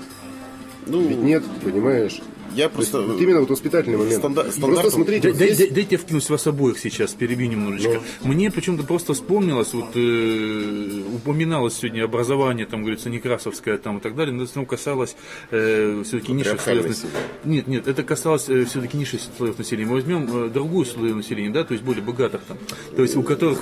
Ну, 0.88 1.08
ведь 1.08 1.20
нет, 1.20 1.44
понимаешь. 1.64 2.20
Я 2.54 2.68
просто... 2.68 3.02
Вот 3.02 3.22
именно 3.22 3.40
вот 3.40 3.50
воспитательный 3.50 3.98
момент. 3.98 4.22
Стандар- 4.22 4.44
Просто 4.44 4.60
стандартом- 4.62 4.92
смотрите, 4.92 5.30
Дай- 5.30 5.38
дай- 5.40 5.48
здесь- 5.54 5.68
дай- 5.68 5.76
Дайте 5.76 5.96
я 5.96 5.98
вкинусь 5.98 6.30
вас 6.30 6.48
обоих 6.48 6.80
сейчас, 6.80 7.14
перебью 7.14 7.48
немножечко. 7.48 8.02
Мне 8.24 8.52
почему-то 8.52 8.84
просто 8.84 9.14
вспомнилось, 9.14 9.74
вот 9.74 9.96
э, 9.96 11.02
упоминалось 11.16 11.76
сегодня 11.76 12.04
образование, 12.04 12.66
там, 12.66 12.82
говорится, 12.82 13.10
Некрасовское 13.10 13.78
там 13.78 14.00
и 14.00 14.02
так 14.02 14.16
далее, 14.16 14.34
но 14.36 14.44
это 14.44 14.66
касалось 14.66 15.16
э, 15.52 16.04
все-таки 16.06 16.34
низших 16.34 16.60
слоев 16.60 16.88
населения. 16.88 17.14
Нет, 17.46 17.68
нет, 17.68 17.88
это 17.88 18.04
касалось 18.04 18.50
э, 18.50 18.66
все-таки 18.66 18.98
низших 18.98 19.22
слоев 19.38 19.58
населения. 19.58 19.88
Мы 19.88 19.94
возьмем 19.96 20.46
э, 20.46 20.50
другую 20.50 20.86
слою 20.86 21.16
населения, 21.16 21.52
да, 21.52 21.64
то 21.64 21.72
есть 21.74 21.86
более 21.86 22.04
богатых 22.04 22.42
там, 22.48 22.58
то 22.96 23.02
есть 23.02 23.16
у 23.16 23.24
которых 23.24 23.60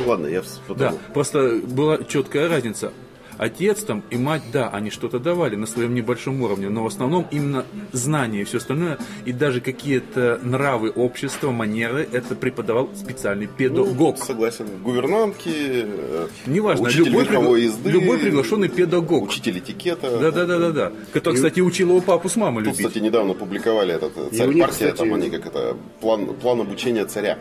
Ну 0.00 0.08
ладно, 0.08 0.26
я 0.26 0.42
потом... 0.66 0.78
да, 0.78 0.94
просто 1.14 1.60
была 1.64 1.98
четкая 2.02 2.48
разница. 2.48 2.92
Отец 3.38 3.82
там 3.82 4.02
и 4.10 4.16
мать, 4.16 4.42
да, 4.52 4.68
они 4.70 4.90
что-то 4.90 5.18
давали 5.18 5.56
на 5.56 5.66
своем 5.66 5.94
небольшом 5.94 6.40
уровне, 6.42 6.68
но 6.68 6.82
в 6.82 6.86
основном 6.86 7.26
именно 7.30 7.64
знания 7.92 8.40
и 8.42 8.44
все 8.44 8.58
остальное, 8.58 8.98
и 9.24 9.32
даже 9.32 9.60
какие-то 9.60 10.40
нравы 10.42 10.90
общества, 10.90 11.50
манеры, 11.50 12.08
это 12.12 12.34
преподавал 12.34 12.88
специальный 12.96 13.46
Ну, 13.46 13.52
педагог. 13.56 14.18
согласен. 14.18 14.66
Гувернантки, 14.82 15.50
э, 15.52 16.28
Неважно, 16.46 16.86
учитель 16.88 17.06
любой, 17.10 17.24
пригла- 17.24 17.58
езды, 17.60 17.90
любой 17.90 18.18
приглашенный 18.18 18.68
педагог. 18.68 19.24
учитель 19.24 19.58
этикета. 19.58 20.18
Да, 20.18 20.30
да, 20.30 20.46
да, 20.46 20.58
да, 20.58 20.70
да. 20.70 20.92
Который, 21.12 21.34
кстати, 21.36 21.60
учил 21.60 21.88
его 21.90 22.00
папу 22.00 22.28
с 22.28 22.36
мамой 22.36 22.64
Тут, 22.64 22.72
любить. 22.74 22.86
кстати, 22.86 23.02
недавно 23.04 23.34
публиковали 23.34 23.94
этот 23.94 24.16
И 24.32 24.36
царь 24.36 24.48
у 24.48 24.52
них, 24.52 24.62
партия, 24.64 24.92
кстати, 24.92 24.96
там 24.96 25.14
они 25.14 25.30
как 25.30 25.46
это 25.46 25.76
план, 26.00 26.26
план 26.34 26.60
обучения 26.60 27.04
царя. 27.06 27.38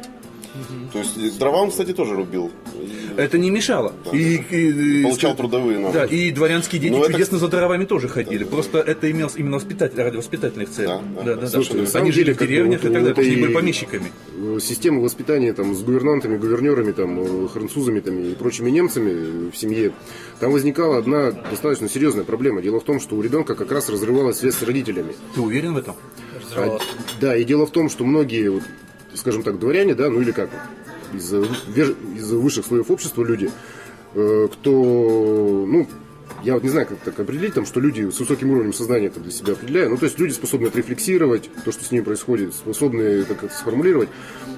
То 0.94 1.00
есть 1.00 1.40
дрова 1.40 1.58
он, 1.64 1.70
кстати, 1.72 1.94
тоже 1.94 2.16
рубил. 2.16 2.52
И 2.74 3.20
Это 3.20 3.38
не 3.38 3.50
мешало. 3.50 3.94
И, 4.14 4.36
и- 4.50 5.00
и- 5.00 5.04
Получал 5.04 5.36
трудовые 5.36 5.80
навыки. 5.80 5.94
Да, 5.98 6.06
и 6.06 6.32
дворянские 6.32 6.82
дети 6.82 6.92
Ну, 6.92 7.04
это- 7.04 7.12
чудесно 7.14 7.38
за 7.38 7.48
дровами 7.48 7.86
тоже 7.86 8.08
ходили. 8.08 8.44
Просто 8.44 8.80
это 8.80 9.10
имелось 9.12 9.34
именно 9.36 9.56
воспитатель, 9.58 9.98
ради 9.98 10.18
воспитательных 10.18 10.70
целей. 10.70 10.88
Да, 10.88 11.02
да. 11.16 11.24
да, 11.24 11.36
да, 11.36 11.50
да. 11.50 11.58
На 11.58 11.64
самом 11.88 12.04
Они 12.06 12.12
жили 12.12 12.34
в 12.34 12.38
деревнях 12.38 12.82
вот 12.84 12.90
и 12.90 12.94
так 12.94 13.04
далее, 13.04 13.10
потому 13.10 13.26
что 13.26 13.34
они 13.36 13.42
были 13.42 13.54
помещиками. 13.54 14.12
э, 14.38 14.60
система 14.62 15.02
воспитания 15.02 15.54
там, 15.54 15.74
с 15.76 15.82
гувернантами, 15.82 16.38
гувернерами, 16.38 16.92
там, 16.92 17.46
э, 17.46 17.48
французами 17.48 18.00
там, 18.00 18.18
и 18.20 18.34
прочими 18.36 18.70
немцами 18.70 19.50
в 19.52 19.56
семье, 19.58 19.92
там 20.40 20.52
возникала 20.52 20.98
одна 20.98 21.32
достаточно 21.32 21.90
серьезная 21.90 22.24
проблема. 22.26 22.62
Дело 22.62 22.80
в 22.80 22.84
том, 22.84 23.00
что 23.00 23.16
у 23.16 23.22
ребенка 23.22 23.56
как 23.56 23.72
раз 23.72 23.90
разрывалась 23.90 24.38
связь 24.40 24.56
с 24.56 24.64
родителями. 24.64 25.16
Ты 25.34 25.42
уверен 25.42 25.74
в 25.74 25.78
этом? 25.78 25.96
А, 26.56 26.78
да, 27.20 27.36
и 27.36 27.44
дело 27.44 27.66
в 27.66 27.72
том, 27.72 27.90
что 27.90 28.04
многие, 28.06 28.50
вот, 28.50 28.64
скажем 29.16 29.44
так, 29.44 29.60
дворяне, 29.60 29.96
да, 29.96 30.10
ну 30.10 30.22
или 30.22 30.32
как, 30.32 30.50
из, 31.14 31.34
из 31.34 32.32
высших 32.32 32.66
слоев 32.66 32.92
общества 32.92 33.24
люди, 33.24 33.50
э, 34.14 34.48
кто, 34.52 34.72
ну, 34.72 35.88
я 36.44 36.54
вот 36.54 36.64
не 36.64 36.70
знаю, 36.70 36.88
как 36.88 37.00
так 37.00 37.20
определить, 37.20 37.54
там, 37.54 37.66
что 37.66 37.80
люди 37.80 38.10
с 38.10 38.20
высоким 38.20 38.52
уровнем 38.52 38.74
сознания 38.74 39.08
это 39.08 39.20
для 39.20 39.32
себя 39.32 39.54
определяю. 39.54 39.90
Ну, 39.90 39.98
то 39.98 40.06
есть 40.06 40.20
люди 40.20 40.34
способны 40.34 40.68
отрефлексировать 40.68 41.50
то, 41.64 41.72
что 41.72 41.84
с 41.84 41.92
ними 41.92 42.04
происходит, 42.04 42.54
способны 42.54 43.02
это 43.02 43.36
как-то 43.36 43.56
сформулировать. 43.58 44.10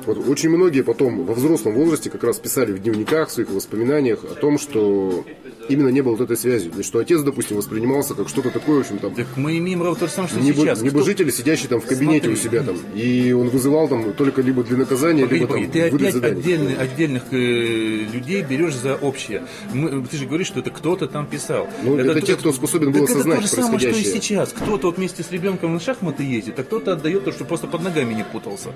Вот 0.05 0.25
очень 0.27 0.49
многие 0.49 0.81
потом 0.83 1.25
во 1.25 1.33
взрослом 1.33 1.73
возрасте 1.73 2.09
как 2.09 2.23
раз 2.23 2.39
писали 2.39 2.71
в 2.71 2.81
дневниках, 2.81 3.29
в 3.29 3.31
своих 3.31 3.49
воспоминаниях 3.49 4.23
о 4.23 4.35
том, 4.35 4.57
что 4.57 5.25
именно 5.67 5.89
не 5.89 5.99
было 6.01 6.13
вот 6.13 6.21
этой 6.21 6.37
связи. 6.37 6.69
То 6.69 6.77
есть, 6.77 6.87
что 6.87 6.99
отец, 6.99 7.21
допустим, 7.23 7.57
воспринимался 7.57 8.13
как 8.15 8.29
что-то 8.29 8.49
такое, 8.51 8.77
в 8.77 8.79
общем, 8.81 8.99
там, 8.99 9.13
Так 9.13 9.27
мы 9.35 9.57
имеем 9.57 9.81
ровно 9.81 9.99
то 9.99 10.07
же 10.07 10.11
самое, 10.13 10.29
что 10.33 10.39
Небо- 10.39 10.61
сейчас. 10.61 10.79
Кто- 10.79 10.87
небожитель, 10.87 11.31
сидящий 11.31 11.67
там 11.67 11.81
в 11.81 11.85
кабинете 11.85 12.27
Смотри. 12.27 12.33
у 12.33 12.35
себя 12.37 12.63
там, 12.63 12.77
и 12.95 13.33
он 13.33 13.49
вызывал 13.49 13.89
там 13.89 14.13
только 14.13 14.41
либо 14.41 14.63
для 14.63 14.77
наказания, 14.77 15.23
Погоди, 15.23 15.39
либо 15.41 15.47
там 15.53 15.61
погоди, 15.65 15.71
ты 15.79 15.91
выдать 15.91 16.01
опять 16.01 16.13
задание. 16.13 16.39
отдельный- 16.39 16.75
отдельных 16.77 17.23
э, 17.31 17.37
людей 18.13 18.43
берешь 18.43 18.75
за 18.75 18.95
общее. 18.95 19.43
Мы- 19.73 20.05
ты 20.05 20.15
же 20.15 20.25
говоришь, 20.25 20.47
что 20.47 20.61
это 20.61 20.69
кто-то 20.69 21.07
там 21.07 21.25
писал. 21.27 21.66
Ну, 21.83 21.97
это 21.97 22.21
те, 22.21 22.35
кто 22.35 22.51
способен 22.51 22.91
был 22.91 23.01
Так 23.01 23.09
это 23.09 23.19
осознать 23.19 23.41
то 23.41 23.47
же 23.47 23.47
самое, 23.47 23.79
что 23.79 23.89
и 23.89 24.03
сейчас. 24.03 24.53
Кто-то 24.53 24.87
вот 24.87 24.97
вместе 24.97 25.23
с 25.23 25.31
ребенком 25.31 25.73
на 25.73 25.79
шахматы 25.79 26.23
ездит, 26.23 26.59
а 26.59 26.63
кто-то 26.63 26.93
отдает 26.93 27.25
то, 27.25 27.31
что 27.31 27.45
просто 27.45 27.67
под 27.67 27.83
ногами 27.83 28.13
не 28.13 28.23
путался. 28.23 28.69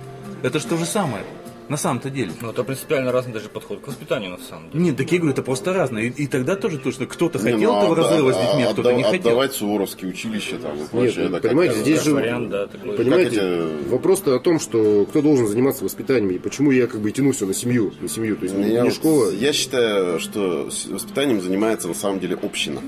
Это 0.44 0.60
же 0.60 0.68
то 0.68 0.78
же 0.78 0.86
самое. 0.86 1.24
На 1.72 1.78
самом-то 1.78 2.10
деле. 2.10 2.32
Ну, 2.42 2.50
это 2.50 2.66
принципиально 2.66 3.14
разный 3.14 3.32
даже 3.32 3.48
подход 3.48 3.80
к 3.80 3.88
воспитанию, 3.88 4.32
на 4.32 4.40
самом 4.40 4.70
деле. 4.72 4.84
Нет, 4.84 4.98
так 4.98 5.10
я 5.10 5.20
говорю, 5.20 5.32
это 5.32 5.42
просто 5.42 5.72
разное. 5.74 6.04
И, 6.04 6.10
и 6.24 6.28
тогда 6.28 6.58
тоже 6.58 6.78
точно 6.80 7.06
кто-то 7.06 7.40
Не, 7.40 7.44
хотел 7.54 7.72
ну, 7.72 7.80
этого 7.80 7.94
отда- 7.94 8.10
разрыва 8.10 8.34
с 8.34 8.38
детьми, 8.38 8.64
а 8.64 8.74
кто-то 8.74 8.92
не 8.92 9.04
хотел. 9.04 9.20
Отдавать 9.32 9.54
суворовские 9.54 10.10
училища 10.10 10.58
там 10.58 10.76
и 10.76 10.80
Нет, 10.80 10.90
прочее. 10.90 11.30
ну, 11.30 11.38
это 11.38 11.48
понимаете, 11.48 11.74
как- 11.76 11.84
здесь 11.84 11.98
Как 12.00 12.06
же, 12.06 12.14
вариант, 12.14 12.50
да, 12.50 12.68
такой. 12.68 12.92
понимаете, 12.98 13.36
эти- 13.38 13.88
вопрос-то 13.90 14.36
о 14.36 14.40
том, 14.42 14.60
что 14.60 15.06
кто 15.06 15.22
должен 15.22 15.48
заниматься 15.48 15.86
воспитанием, 15.86 16.32
и 16.32 16.40
почему 16.40 16.72
я 16.72 16.88
как 16.88 17.00
бы 17.00 17.08
и 17.10 17.14
тяну 17.14 17.32
все 17.32 17.46
на 17.46 17.54
семью, 17.54 17.94
на 18.02 18.10
семью, 18.10 18.36
то 18.36 18.44
есть 18.44 18.54
не, 18.58 18.64
Я 18.74 18.82
не 18.82 18.90
вот- 18.90 18.94
школа. 18.94 19.32
Я 19.32 19.54
считаю, 19.54 20.20
что 20.20 20.70
воспитанием 20.90 21.40
занимается 21.40 21.88
на 21.88 21.94
самом 21.94 22.20
деле 22.20 22.36
община, 22.36 22.82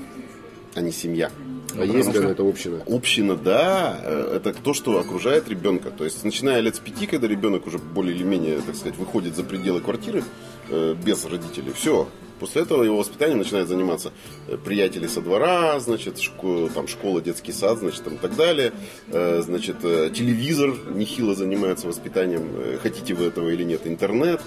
а 0.74 0.82
не 0.82 0.92
семья. 0.92 1.30
А 1.78 1.84
есть 1.84 2.12
ли 2.12 2.18
она, 2.18 2.30
эта 2.30 2.42
община? 2.42 2.82
Община, 2.86 3.36
да, 3.36 4.00
э, 4.02 4.36
это 4.36 4.52
то, 4.52 4.74
что 4.74 4.98
окружает 4.98 5.48
ребенка. 5.48 5.90
То 5.90 6.04
есть, 6.04 6.24
начиная 6.24 6.60
лет 6.60 6.76
с 6.76 6.78
пяти, 6.78 7.06
когда 7.06 7.26
ребенок 7.28 7.66
уже 7.66 7.78
более 7.78 8.14
или 8.14 8.24
менее, 8.24 8.60
так 8.66 8.74
сказать, 8.76 8.96
выходит 8.98 9.36
за 9.36 9.44
пределы 9.44 9.80
квартиры 9.80 10.22
э, 10.70 10.94
без 11.04 11.24
родителей, 11.24 11.72
все. 11.74 12.08
После 12.40 12.62
этого 12.62 12.82
его 12.82 12.96
воспитанием 12.98 13.38
начинает 13.38 13.68
заниматься 13.68 14.10
э, 14.48 14.56
приятели 14.56 15.06
со 15.06 15.20
двора, 15.20 15.78
значит, 15.80 16.18
шко- 16.18 16.68
там 16.74 16.88
школа, 16.88 17.20
детский 17.22 17.52
сад, 17.52 17.78
значит, 17.78 18.02
там 18.04 18.14
и 18.14 18.18
так 18.18 18.34
далее. 18.36 18.72
Э, 19.08 19.40
Значит, 19.44 19.76
э, 19.84 20.10
телевизор 20.12 20.74
нехило 20.94 21.34
занимается 21.34 21.86
воспитанием, 21.86 22.48
э, 22.56 22.78
хотите 22.82 23.14
вы 23.14 23.26
этого 23.26 23.48
или 23.50 23.62
нет, 23.62 23.82
интернет, 23.86 24.40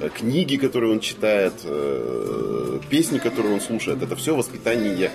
э, 0.00 0.08
книги, 0.08 0.56
которые 0.56 0.92
он 0.92 1.00
читает, 1.00 1.54
э, 1.64 2.80
песни, 2.90 3.18
которые 3.18 3.54
он 3.54 3.60
слушает, 3.60 4.02
это 4.02 4.16
все 4.16 4.34
воспитание. 4.34 5.10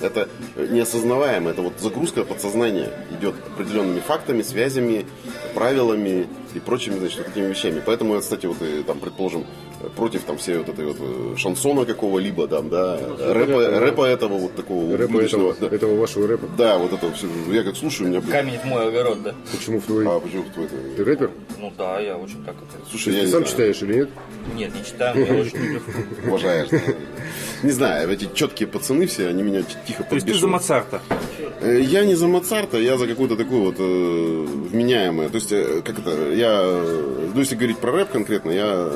Это 0.00 0.28
неосознаваемо, 0.56 1.50
это 1.50 1.62
вот 1.62 1.74
загрузка 1.78 2.24
подсознания 2.24 2.90
идет 3.18 3.34
определенными 3.54 4.00
фактами, 4.00 4.42
связями, 4.42 5.06
правилами 5.54 6.26
и 6.54 6.60
прочими, 6.60 6.98
значит, 6.98 7.26
такими 7.26 7.46
вещами. 7.46 7.82
Поэтому 7.84 8.18
кстати, 8.20 8.46
вот 8.46 8.62
и, 8.62 8.82
там, 8.82 9.00
предположим, 9.00 9.44
против 9.96 10.24
там 10.24 10.36
всей 10.38 10.58
вот 10.58 10.68
этой 10.68 10.86
вот 10.86 10.96
э, 11.00 11.34
шансона 11.36 11.84
какого-либо, 11.84 12.46
там, 12.48 12.68
да, 12.68 12.98
рэпа, 13.18 13.80
рэпа 13.80 14.04
этого 14.04 14.38
вот 14.38 14.54
такого 14.56 14.96
Рэпа 14.96 15.16
уличного, 15.16 15.52
этого, 15.52 15.70
да. 15.70 15.76
этого 15.76 15.96
вашего 16.00 16.26
рэпа. 16.26 16.46
Да, 16.56 16.78
вот 16.78 16.92
это 16.92 17.10
все. 17.12 17.26
Я 17.50 17.62
как 17.62 17.76
слушаю, 17.76 18.08
у 18.08 18.10
меня... 18.12 18.20
Камень 18.22 18.58
в 18.58 18.64
мой 18.64 18.88
огород, 18.88 19.22
да. 19.22 19.34
Почему 19.52 19.80
в 19.80 19.84
твой... 19.84 20.06
А, 20.06 20.18
почему 20.20 20.44
кто 20.44 20.62
это? 20.64 20.74
Ты 20.96 21.04
рэпер? 21.04 21.30
Ну 21.58 21.72
да, 21.76 22.00
я 22.00 22.16
очень 22.16 22.42
так 22.44 22.54
это... 22.56 22.88
Слушай, 22.90 23.12
Ты 23.12 23.18
я 23.18 23.20
не 23.24 23.30
сам 23.30 23.40
знаю. 23.40 23.46
читаешь 23.46 23.82
или 23.82 23.94
нет? 23.94 24.08
Нет, 24.54 24.74
не 24.74 24.84
читаю, 24.84 25.18
но 25.26 25.34
я 25.34 25.40
очень 25.42 25.56
люблю. 25.58 25.80
Уважаешь. 26.26 26.68
Не 27.62 27.70
знаю, 27.72 28.10
эти 28.10 28.28
четкие 28.34 28.68
пацаны 28.68 29.06
все, 29.06 29.26
они 29.28 29.42
меня 29.42 29.62
тихо 29.86 30.04
То 30.04 30.14
есть 30.14 30.26
ты 30.26 30.34
за 30.34 30.46
подбешивают. 30.46 30.52
Моцарта. 30.52 31.00
Э, 31.60 31.80
Я 31.80 32.04
не 32.04 32.14
за 32.14 32.28
Моцарта, 32.28 32.78
я 32.78 32.96
за 32.96 33.06
какое-то 33.08 33.36
такое 33.36 33.58
вот 33.60 33.74
э, 33.78 33.82
вменяемое. 34.70 35.28
То 35.28 35.34
есть, 35.36 35.48
как 35.84 35.98
это, 35.98 36.32
я, 36.32 36.62
ну, 37.34 37.40
если 37.40 37.56
говорить 37.56 37.78
про 37.78 37.92
рэп 37.92 38.10
конкретно, 38.10 38.50
я, 38.52 38.88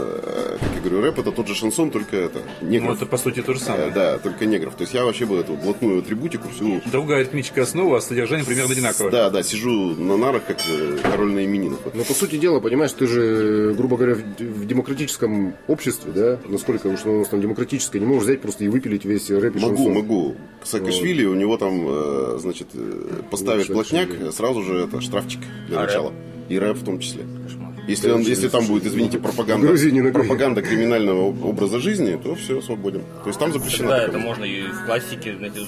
я 0.75 0.81
говорю, 0.81 1.01
рэп 1.03 1.19
это 1.21 1.33
тот 1.33 1.47
же 1.49 1.55
шансон, 1.55 1.91
только 1.91 2.17
это, 2.17 2.41
Ну, 2.61 2.69
негров. 2.69 2.97
это 2.97 3.07
по 3.07 3.17
сути 3.17 3.43
то 3.43 3.53
же 3.55 3.61
Э, 3.61 3.63
самое. 3.63 3.91
Да, 3.91 4.19
только 4.19 4.47
негров. 4.47 4.75
То 4.75 4.83
есть 4.83 4.95
я 4.95 5.05
вообще 5.05 5.27
бы 5.27 5.37
эту 5.37 5.55
блатную 5.55 6.01
атрибутику 6.01 6.49
всю... 6.49 6.81
Другая 6.91 7.21
ритмическая 7.23 7.65
основа, 7.65 7.99
а 7.99 8.01
содержание 8.01 8.45
примерно 8.47 8.73
одинаковое. 8.73 9.11
Да, 9.11 9.31
да, 9.31 9.43
сижу 9.43 9.71
на 9.97 10.17
нарах, 10.17 10.45
как 10.47 10.59
э, 10.69 10.99
король 11.03 11.33
на 11.33 11.45
именинах. 11.45 11.79
Вот. 11.85 11.95
Но 11.95 12.05
по 12.05 12.15
сути 12.15 12.37
дела, 12.37 12.61
понимаешь, 12.61 12.93
ты 12.93 13.07
же, 13.07 13.75
грубо 13.77 13.97
говоря, 13.97 14.15
в, 14.15 14.67
демократическом 14.67 15.55
обществе, 15.67 16.13
да, 16.13 16.39
насколько 16.49 16.87
уж 16.89 17.01
оно 17.05 17.15
у 17.15 17.19
нас 17.21 17.29
там 17.29 17.41
демократическое, 17.41 17.99
не 18.01 18.07
можешь 18.07 18.25
взять 18.25 18.41
просто 18.41 18.65
и 18.65 18.69
выпилить 18.69 19.05
весь 19.05 19.31
рэп 19.31 19.57
и 19.57 19.59
Могу, 19.59 19.77
шансон. 19.77 19.93
могу. 19.95 20.35
Саакашвили, 20.63 21.25
у 21.25 21.35
него 21.35 21.57
там, 21.57 21.85
э, 21.89 22.39
значит, 22.41 22.69
поставишь 23.31 23.67
Саакашвили. 23.67 24.05
блатняк, 24.07 24.33
сразу 24.35 24.63
же 24.63 24.79
это 24.85 25.01
штрафчик 25.01 25.41
для 25.69 25.79
А 25.81 25.83
начала. 25.85 26.13
И 26.49 26.59
рэп 26.59 26.77
в 26.79 26.85
том 26.85 26.99
числе. 26.99 27.25
Если, 27.89 28.11
он, 28.11 28.21
если 28.21 28.49
там 28.49 28.67
будет, 28.67 28.87
извините, 28.87 29.19
пропаганда, 29.19 29.67
В 29.67 29.69
Грузии 29.69 30.11
пропаганда 30.11 30.63
криминального 30.63 31.29
об- 31.31 31.45
образа 31.45 31.81
жизни, 31.81 32.19
то 32.23 32.35
все, 32.35 32.61
свободен. 32.63 33.03
То 33.23 33.29
есть 33.29 33.39
там 33.39 33.53
запрещено. 33.53 33.89
Такое. 33.91 34.09
это 34.09 34.19
можно 34.19 34.45
и 34.45 34.63
в 34.63 34.87
классике, 34.87 35.37
знаете, 35.37 35.61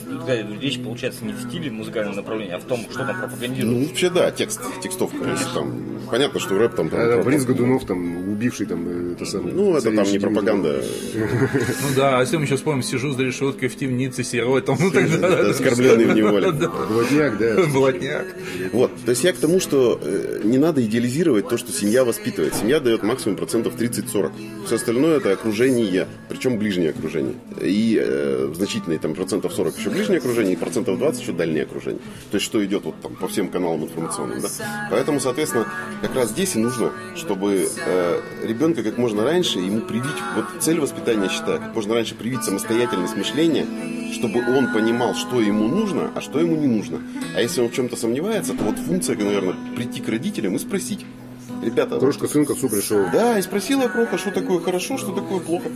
речь 0.60 0.80
получается 0.80 1.24
не 1.24 1.32
в 1.32 1.40
стиле 1.40 1.70
музыкального 1.70 2.16
направления, 2.16 2.54
а 2.54 2.58
в 2.58 2.64
том, 2.64 2.80
что 2.90 3.04
там 3.04 3.18
пропагандируют. 3.20 3.78
Ну, 3.78 3.86
вообще, 3.88 4.10
да, 4.10 4.30
текст, 4.30 4.60
текстовка. 4.82 5.16
Если 5.28 5.52
там, 5.54 6.00
понятно, 6.10 6.40
что 6.40 6.56
рэп 6.58 6.74
там... 6.76 6.88
там 6.88 7.00
А, 7.00 7.22
Борис 7.22 7.44
Годунов, 7.44 7.84
там, 7.84 8.33
убивший 8.34 8.66
там, 8.66 8.84
э, 8.86 9.12
это 9.12 9.24
самое... 9.24 9.54
Ну, 9.54 9.76
это 9.76 9.90
там 9.94 10.04
не 10.04 10.18
пропаганда. 10.18 10.84
Ну 11.14 11.88
да, 11.96 12.18
а 12.18 12.20
если 12.20 12.36
мы 12.36 12.44
еще 12.44 12.56
вспомним, 12.56 12.82
сижу 12.82 13.12
за 13.12 13.22
решеткой 13.22 13.68
в 13.68 13.76
темнице, 13.76 14.22
серой, 14.24 14.60
там, 14.62 14.76
ну 14.78 14.90
тогда... 14.90 15.18
Да, 15.18 15.50
Оскорбленный 15.50 16.04
в 16.04 16.14
неволе. 16.14 16.52
Да. 16.52 16.68
Блатняк, 16.68 17.38
да. 17.38 17.66
Блатняк. 17.72 18.26
Вот, 18.72 18.90
то 19.04 19.10
есть 19.10 19.24
я 19.24 19.32
к 19.32 19.36
тому, 19.36 19.60
что 19.60 19.98
э, 20.02 20.40
не 20.44 20.58
надо 20.58 20.84
идеализировать 20.84 21.48
то, 21.48 21.56
что 21.56 21.72
семья 21.72 22.04
воспитывает. 22.04 22.54
Семья 22.54 22.80
дает 22.80 23.02
максимум 23.02 23.36
процентов 23.36 23.76
30-40. 23.76 24.32
Все 24.66 24.76
остальное 24.76 25.18
это 25.18 25.32
окружение, 25.32 26.06
причем 26.28 26.58
ближнее 26.58 26.90
окружение. 26.90 27.34
И 27.60 27.98
э, 28.00 28.52
значительные 28.54 28.98
там 28.98 29.14
процентов 29.14 29.54
40 29.54 29.78
еще 29.78 29.90
ближнее 29.90 30.18
окружение, 30.18 30.54
и 30.54 30.56
процентов 30.56 30.98
20 30.98 31.22
еще 31.22 31.32
дальнее 31.32 31.64
окружение. 31.64 32.00
То 32.30 32.36
есть 32.36 32.46
что 32.46 32.64
идет 32.64 32.84
вот 32.84 33.00
там 33.00 33.14
по 33.14 33.28
всем 33.28 33.48
каналам 33.48 33.84
информационным. 33.84 34.40
Да? 34.40 34.48
Поэтому, 34.90 35.20
соответственно, 35.20 35.66
как 36.02 36.14
раз 36.14 36.30
здесь 36.30 36.56
и 36.56 36.58
нужно, 36.58 36.92
чтобы 37.16 37.68
э, 37.86 38.20
ребенка 38.42 38.82
как 38.82 38.98
можно 38.98 39.24
раньше 39.24 39.58
ему 39.58 39.80
привить, 39.80 40.16
вот 40.36 40.62
цель 40.62 40.80
воспитания, 40.80 41.24
я 41.24 41.28
считаю, 41.28 41.60
как 41.60 41.74
можно 41.74 41.94
раньше 41.94 42.14
привить 42.14 42.44
самостоятельность 42.44 43.16
мышления, 43.16 43.66
чтобы 44.12 44.40
он 44.40 44.72
понимал, 44.72 45.14
что 45.14 45.40
ему 45.40 45.68
нужно, 45.68 46.10
а 46.14 46.20
что 46.20 46.38
ему 46.40 46.56
не 46.56 46.66
нужно. 46.66 47.00
А 47.36 47.40
если 47.40 47.60
он 47.60 47.68
в 47.68 47.74
чем-то 47.74 47.96
сомневается, 47.96 48.54
то 48.54 48.64
вот 48.64 48.78
функция, 48.78 49.16
наверное, 49.16 49.54
прийти 49.76 50.00
к 50.00 50.08
родителям 50.08 50.56
и 50.56 50.58
спросить. 50.58 51.04
Ребята, 51.62 51.98
Крошка 51.98 52.26
сын 52.28 52.44
к 52.46 52.50
отцу 52.50 52.68
пришел. 52.68 53.04
да, 53.12 53.38
и 53.38 53.42
спросила 53.42 53.88
Кроха, 53.88 54.18
что 54.18 54.30
такое 54.30 54.60
хорошо, 54.60 54.98
что 54.98 55.12
такое 55.12 55.40
плохо. 55.40 55.68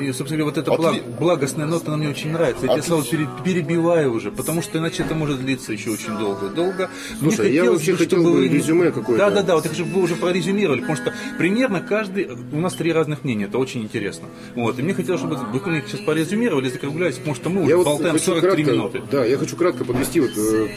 И, 0.00 0.12
собственно 0.12 0.42
говоря, 0.42 0.44
вот 0.44 0.58
эта 0.58 0.70
Отли- 0.72 0.76
благ- 1.02 1.18
благостная 1.18 1.64
нота, 1.66 1.86
она 1.88 1.96
мне 1.96 2.10
очень 2.10 2.30
нравится. 2.30 2.66
Я 2.66 2.72
тебя 2.72 2.80
Отлично. 2.80 2.96
сразу 3.02 3.10
пере- 3.10 3.28
перебиваю 3.44 4.12
уже, 4.12 4.30
потому 4.30 4.60
что 4.60 4.76
иначе 4.78 5.02
это 5.04 5.14
может 5.14 5.40
длиться 5.40 5.72
еще 5.72 5.88
очень 5.90 6.18
долго. 6.18 6.48
Долго. 6.50 6.90
Мне 7.20 7.30
Слушай, 7.32 7.52
я 7.54 7.60
хотелось 7.62 7.78
вообще 7.88 7.96
хотел 8.04 8.22
бы 8.22 8.30
вы- 8.32 8.48
резюме 8.48 8.90
какое-то. 8.92 9.24
Да, 9.24 9.30
да, 9.30 9.42
да, 9.42 9.54
вот 9.54 9.74
же 9.74 9.84
вы 9.84 10.02
уже 10.02 10.14
прорезюмировали, 10.16 10.80
потому 10.80 10.96
что 10.98 11.14
примерно 11.38 11.80
каждый, 11.80 12.28
у 12.52 12.60
нас 12.60 12.74
три 12.74 12.92
разных 12.92 13.24
мнения, 13.24 13.46
это 13.46 13.56
очень 13.56 13.82
интересно. 13.82 14.28
Вот, 14.54 14.78
и 14.78 14.82
мне 14.82 14.92
хотелось, 14.92 15.20
чтобы 15.20 15.36
вы 15.36 15.70
мне 15.70 15.82
сейчас 15.86 16.00
порезюмировали, 16.00 16.68
закруглялись, 16.68 17.16
потому 17.16 17.34
что 17.34 17.48
мы 17.48 17.62
уже 17.62 17.70
Я 17.70 17.76
вот 17.78 17.86
болтаем 17.86 18.12
хочу 18.12 18.24
43 18.26 18.64
кратко, 18.64 18.72
минуты. 18.78 19.02
да, 19.10 19.24
я 19.24 19.38
хочу 19.38 19.56
кратко 19.56 19.84
подвести, 19.86 20.20
вот, 20.20 20.30
э, 20.36 20.68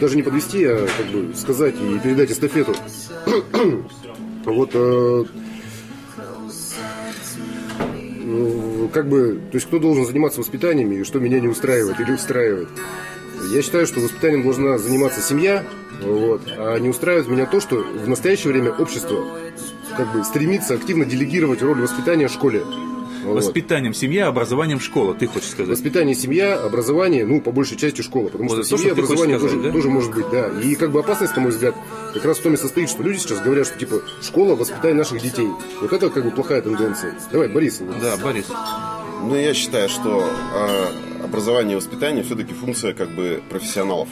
даже 0.00 0.16
не 0.16 0.22
подвести, 0.22 0.64
а 0.64 0.86
как 0.96 1.06
бы 1.06 1.34
сказать 1.34 1.74
и 1.74 1.98
передать 1.98 2.30
эстафету. 2.30 2.74
вот, 4.44 4.70
э, 4.74 5.24
ну, 8.24 8.90
как 8.92 9.08
бы, 9.08 9.40
то 9.50 9.56
есть 9.56 9.66
кто 9.66 9.78
должен 9.78 10.06
заниматься 10.06 10.40
воспитанием 10.40 10.90
и 10.92 11.04
что 11.04 11.18
меня 11.18 11.40
не 11.40 11.48
устраивает 11.48 12.00
или 12.00 12.12
устраивает. 12.12 12.68
Я 13.52 13.62
считаю, 13.62 13.86
что 13.86 14.00
воспитанием 14.00 14.42
должна 14.42 14.78
заниматься 14.78 15.20
семья, 15.20 15.64
вот, 16.02 16.42
а 16.56 16.78
не 16.78 16.88
устраивает 16.88 17.28
меня 17.28 17.46
то, 17.46 17.60
что 17.60 17.76
в 17.76 18.08
настоящее 18.08 18.52
время 18.52 18.72
общество 18.72 19.24
как 19.96 20.12
бы 20.12 20.24
стремится 20.24 20.74
активно 20.74 21.04
делегировать 21.04 21.62
роль 21.62 21.80
воспитания 21.80 22.28
школе. 22.28 22.64
Вот. 23.26 23.36
Воспитанием 23.36 23.94
семья, 23.94 24.28
образованием 24.28 24.80
школа, 24.80 25.14
ты 25.14 25.26
хочешь 25.26 25.50
сказать? 25.50 25.70
Воспитание, 25.70 26.14
семья, 26.14 26.54
образование, 26.54 27.26
ну, 27.26 27.40
по 27.40 27.52
большей 27.52 27.76
части 27.76 28.02
школа. 28.02 28.28
Потому 28.28 28.48
Вот 28.48 28.54
что 28.54 28.60
это 28.62 28.70
то, 28.70 28.76
семья, 28.78 28.92
что 28.94 29.02
образование 29.02 29.38
сказать, 29.38 29.56
тоже, 29.56 29.66
да? 29.66 29.72
тоже 29.72 29.90
может 29.90 30.14
быть, 30.14 30.30
да. 30.30 30.50
И 30.62 30.74
как 30.74 30.92
бы 30.92 31.00
опасность, 31.00 31.36
на 31.36 31.42
мой 31.42 31.50
взгляд, 31.50 31.74
как 32.14 32.24
раз 32.24 32.38
в 32.38 32.42
том 32.42 32.54
и 32.54 32.56
состоит, 32.56 32.88
что 32.88 33.02
люди 33.02 33.18
сейчас 33.18 33.40
говорят, 33.40 33.66
что 33.66 33.78
типа 33.78 34.02
школа 34.22 34.54
воспитает 34.54 34.96
наших 34.96 35.20
детей. 35.20 35.48
Вот 35.80 35.92
это 35.92 36.10
как 36.10 36.24
бы 36.24 36.30
плохая 36.30 36.62
тенденция. 36.62 37.14
Давай, 37.32 37.48
Борис. 37.48 37.80
Да, 38.00 38.16
Борис. 38.16 38.46
Ну, 39.22 39.34
я 39.34 39.54
считаю, 39.54 39.88
что 39.88 40.24
э, 40.54 41.24
образование 41.24 41.72
и 41.72 41.76
воспитание 41.76 42.22
все-таки 42.22 42.54
функция 42.54 42.92
как 42.94 43.10
бы 43.10 43.42
профессионалов. 43.48 44.08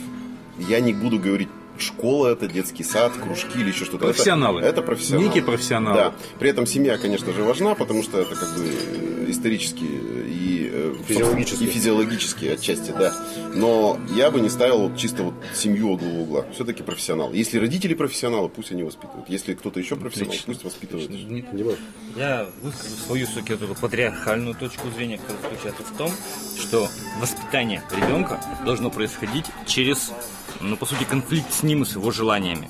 Я 0.58 0.80
не 0.80 0.92
буду 0.92 1.18
говорить 1.18 1.48
школа 1.78 2.28
это, 2.28 2.46
детский 2.48 2.84
сад, 2.84 3.12
кружки 3.12 3.58
или 3.58 3.68
еще 3.68 3.84
что-то. 3.84 4.06
Это- 4.06 4.14
Профессионалы. 4.14 4.60
Это, 4.62 4.82
профессионалы. 4.82 5.26
Некие 5.28 5.42
профессионалы. 5.42 5.96
Да. 5.96 6.14
При 6.38 6.50
этом 6.50 6.66
семья, 6.66 6.98
конечно 6.98 7.32
же, 7.32 7.42
важна, 7.42 7.74
потому 7.74 8.02
что 8.02 8.18
это 8.20 8.34
как 8.34 8.56
бы 8.56 9.26
исторически 9.30 9.84
и 9.84 10.70
э, 10.72 10.94
Физиологически. 11.06 11.62
и 11.64 11.66
физиологически 11.66 12.44
отчасти, 12.46 12.92
да. 12.96 13.12
Но 13.54 13.98
я 14.14 14.30
бы 14.30 14.40
не 14.40 14.48
ставил 14.48 14.88
вот 14.88 14.96
чисто 14.98 15.22
вот 15.24 15.34
семью 15.54 15.92
во 15.92 15.96
главу 15.96 16.22
угла. 16.22 16.44
Все-таки 16.54 16.82
профессионал. 16.82 17.32
Если 17.32 17.58
родители 17.58 17.94
профессионалы, 17.94 18.48
пусть 18.48 18.70
они 18.72 18.82
воспитывают. 18.82 19.28
Если 19.28 19.54
кто-то 19.54 19.80
еще 19.80 19.96
профессионал, 19.96 20.30
Отлично. 20.30 20.52
пусть 20.52 20.64
воспитывает. 20.64 21.10
Дима. 21.10 21.72
Я 22.16 22.46
выскажу 22.62 22.94
свою 23.06 23.26
все-таки 23.26 23.54
вот 23.54 23.62
эту 23.62 23.74
патриархальную 23.80 24.54
точку 24.54 24.88
зрения, 24.90 25.18
которая 25.18 25.42
заключается 25.42 25.82
в 25.82 25.96
том, 25.96 26.10
что 26.58 26.88
воспитание 27.20 27.82
ребенка 27.96 28.40
должно 28.64 28.90
происходить 28.90 29.46
через, 29.66 30.12
ну, 30.60 30.76
по 30.76 30.86
сути, 30.86 31.04
конфликт 31.04 31.52
с 31.52 31.62
ним 31.62 31.82
и 31.82 31.86
с 31.86 31.94
его 31.94 32.10
желаниями. 32.10 32.68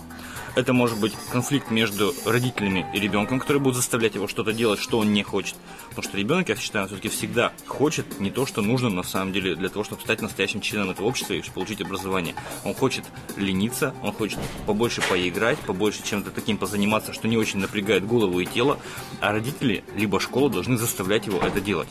Это 0.55 0.73
может 0.73 1.01
быть 1.01 1.15
конфликт 1.33 1.73
между 1.73 2.15
родителями 2.25 2.87
и 2.95 3.01
ребенком, 3.01 3.41
который 3.41 3.59
будет 3.59 3.75
заставлять 3.75 4.15
его 4.15 4.29
что-то 4.29 4.53
делать, 4.53 4.79
что 4.79 5.01
он 5.01 5.13
не 5.13 5.25
хочет. 5.25 5.57
Потому 5.89 6.05
что 6.05 6.17
ребенок, 6.17 6.49
я 6.49 6.55
считаю, 6.55 6.87
все-таки 6.87 7.09
всегда 7.09 7.53
хочет 7.67 8.21
не 8.21 8.31
то, 8.31 8.47
что 8.47 8.63
нужно 8.63 8.89
на 8.89 9.03
самом 9.03 9.33
деле 9.33 9.57
для 9.57 9.69
того, 9.69 9.83
чтобы 9.83 10.03
стать 10.03 10.23
настоящим 10.23 10.61
членом 10.61 10.91
этого 10.91 11.07
общества 11.07 11.35
и 11.35 11.43
получить 11.43 11.81
образование. 11.81 12.37
Он 12.65 12.73
хочет 12.73 13.05
лениться, 13.37 13.95
он 14.03 14.13
хочет 14.13 14.39
побольше 14.65 15.03
поиграть, 15.03 15.59
побольше 15.59 16.05
чем-то 16.05 16.31
таким 16.31 16.57
позаниматься, 16.57 17.13
что 17.13 17.27
не 17.27 17.37
очень 17.37 17.59
напрягает 17.59 18.07
голову 18.07 18.39
и 18.39 18.47
тело, 18.47 18.79
а 19.21 19.33
родители, 19.33 19.83
либо 19.97 20.21
школа 20.21 20.51
должны 20.51 20.77
заставлять 20.77 21.27
его 21.27 21.41
это 21.41 21.61
делать. 21.61 21.89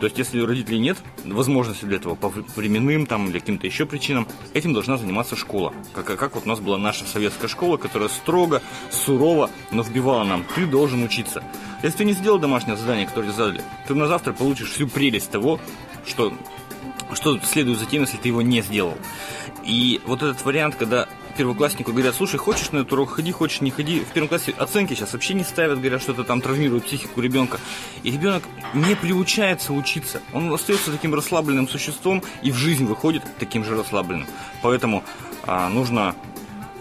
То 0.00 0.06
есть, 0.06 0.16
если 0.16 0.40
у 0.40 0.46
родителей 0.46 0.78
нет 0.78 0.96
возможности 1.24 1.84
для 1.84 1.98
этого 1.98 2.14
по 2.14 2.30
временным 2.56 3.04
там, 3.04 3.28
или 3.28 3.38
каким-то 3.38 3.66
еще 3.66 3.84
причинам, 3.84 4.26
этим 4.54 4.72
должна 4.72 4.96
заниматься 4.96 5.36
школа. 5.36 5.74
Как, 5.94 6.06
как 6.06 6.34
вот 6.34 6.46
у 6.46 6.48
нас 6.48 6.58
была 6.58 6.78
наша 6.78 7.04
советская 7.04 7.48
школа, 7.48 7.76
которая 7.76 8.08
строго, 8.08 8.62
сурово, 8.90 9.50
но 9.70 9.82
вбивала 9.82 10.24
нам, 10.24 10.46
ты 10.54 10.64
должен 10.64 11.02
учиться. 11.02 11.44
Если 11.82 11.98
ты 11.98 12.04
не 12.06 12.14
сделал 12.14 12.38
домашнее 12.38 12.78
задание, 12.78 13.06
которое 13.06 13.26
тебе 13.26 13.36
задали, 13.36 13.62
ты 13.86 13.94
на 13.94 14.06
завтра 14.06 14.32
получишь 14.32 14.70
всю 14.70 14.88
прелесть 14.88 15.30
того, 15.30 15.60
что, 16.06 16.32
что 17.12 17.38
следует 17.40 17.78
за 17.78 17.84
тем, 17.84 18.02
если 18.02 18.16
ты 18.16 18.28
его 18.28 18.40
не 18.40 18.62
сделал. 18.62 18.96
И 19.64 20.00
вот 20.06 20.22
этот 20.22 20.42
вариант, 20.46 20.76
когда 20.76 21.08
первокласснику 21.40 21.92
говорят, 21.92 22.14
слушай, 22.14 22.36
хочешь 22.36 22.70
на 22.70 22.80
этот 22.80 22.92
урок 22.92 23.12
ходи, 23.12 23.32
хочешь 23.32 23.62
не 23.62 23.70
ходи. 23.70 24.00
В 24.00 24.12
первом 24.12 24.28
классе 24.28 24.52
оценки 24.58 24.92
сейчас 24.92 25.14
вообще 25.14 25.32
не 25.32 25.42
ставят, 25.42 25.78
говорят, 25.78 26.02
что 26.02 26.12
это 26.12 26.22
там 26.22 26.42
травмирует 26.42 26.84
психику 26.84 27.22
ребенка. 27.22 27.58
И 28.02 28.10
ребенок 28.10 28.42
не 28.74 28.94
приучается 28.94 29.72
учиться. 29.72 30.20
Он 30.34 30.52
остается 30.52 30.92
таким 30.92 31.14
расслабленным 31.14 31.66
существом 31.66 32.22
и 32.42 32.50
в 32.50 32.56
жизнь 32.56 32.84
выходит 32.84 33.22
таким 33.38 33.64
же 33.64 33.74
расслабленным. 33.74 34.26
Поэтому 34.60 35.02
а, 35.46 35.70
нужно 35.70 36.14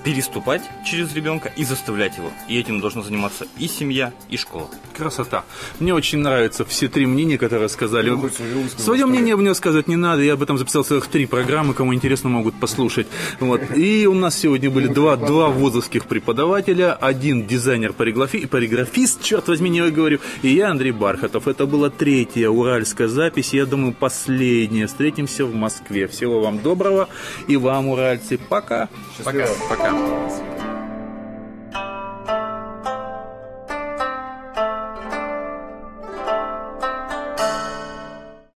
переступать 0.09 0.63
через 0.83 1.13
ребенка 1.13 1.51
и 1.55 1.63
заставлять 1.63 2.17
его. 2.17 2.31
И 2.47 2.59
этим 2.59 2.81
должна 2.81 3.03
заниматься 3.03 3.45
и 3.59 3.67
семья, 3.67 4.11
и 4.27 4.37
школа. 4.37 4.67
Красота. 4.97 5.43
Мне 5.79 5.93
очень 5.93 6.17
нравятся 6.17 6.65
все 6.65 6.87
три 6.87 7.05
мнения, 7.05 7.37
которые 7.37 7.69
сказали. 7.69 8.09
Ну, 8.09 8.27
свое 8.75 9.05
мнение 9.05 9.35
мне 9.35 9.53
сказать 9.53 9.87
не 9.87 9.95
надо. 9.95 10.23
Я 10.23 10.33
об 10.33 10.41
этом 10.41 10.57
записал 10.57 10.83
целых 10.83 11.05
три 11.07 11.27
программы, 11.27 11.75
кому 11.75 11.93
интересно, 11.93 12.29
могут 12.29 12.59
послушать. 12.59 13.05
Вот. 13.39 13.61
И 13.75 14.07
у 14.07 14.15
нас 14.15 14.35
сегодня 14.35 14.71
были 14.71 14.87
два, 14.87 15.15
два 15.15 15.49
вузовских 15.49 16.05
преподавателя, 16.05 16.93
один 16.93 17.45
дизайнер 17.45 17.93
париграфи, 17.93 18.47
париграфист, 18.47 19.21
черт 19.21 19.47
возьми, 19.47 19.69
не 19.69 19.91
говорю, 19.91 20.19
и 20.41 20.49
я, 20.49 20.71
Андрей 20.71 20.91
Бархатов. 20.91 21.47
Это 21.47 21.67
была 21.67 21.91
третья 21.91 22.49
уральская 22.49 23.07
запись, 23.07 23.53
я 23.53 23.67
думаю, 23.67 23.93
последняя. 23.93 24.87
Встретимся 24.87 25.45
в 25.45 25.53
Москве. 25.53 26.07
Всего 26.07 26.41
вам 26.41 26.57
доброго 26.63 27.09
и 27.47 27.57
вам, 27.57 27.89
уральцы. 27.89 28.39
Пока. 28.49 28.89
Счастливо. 29.15 29.49
Пока. 29.69 29.83
Пока. 29.83 29.98
Yes. 29.99 30.58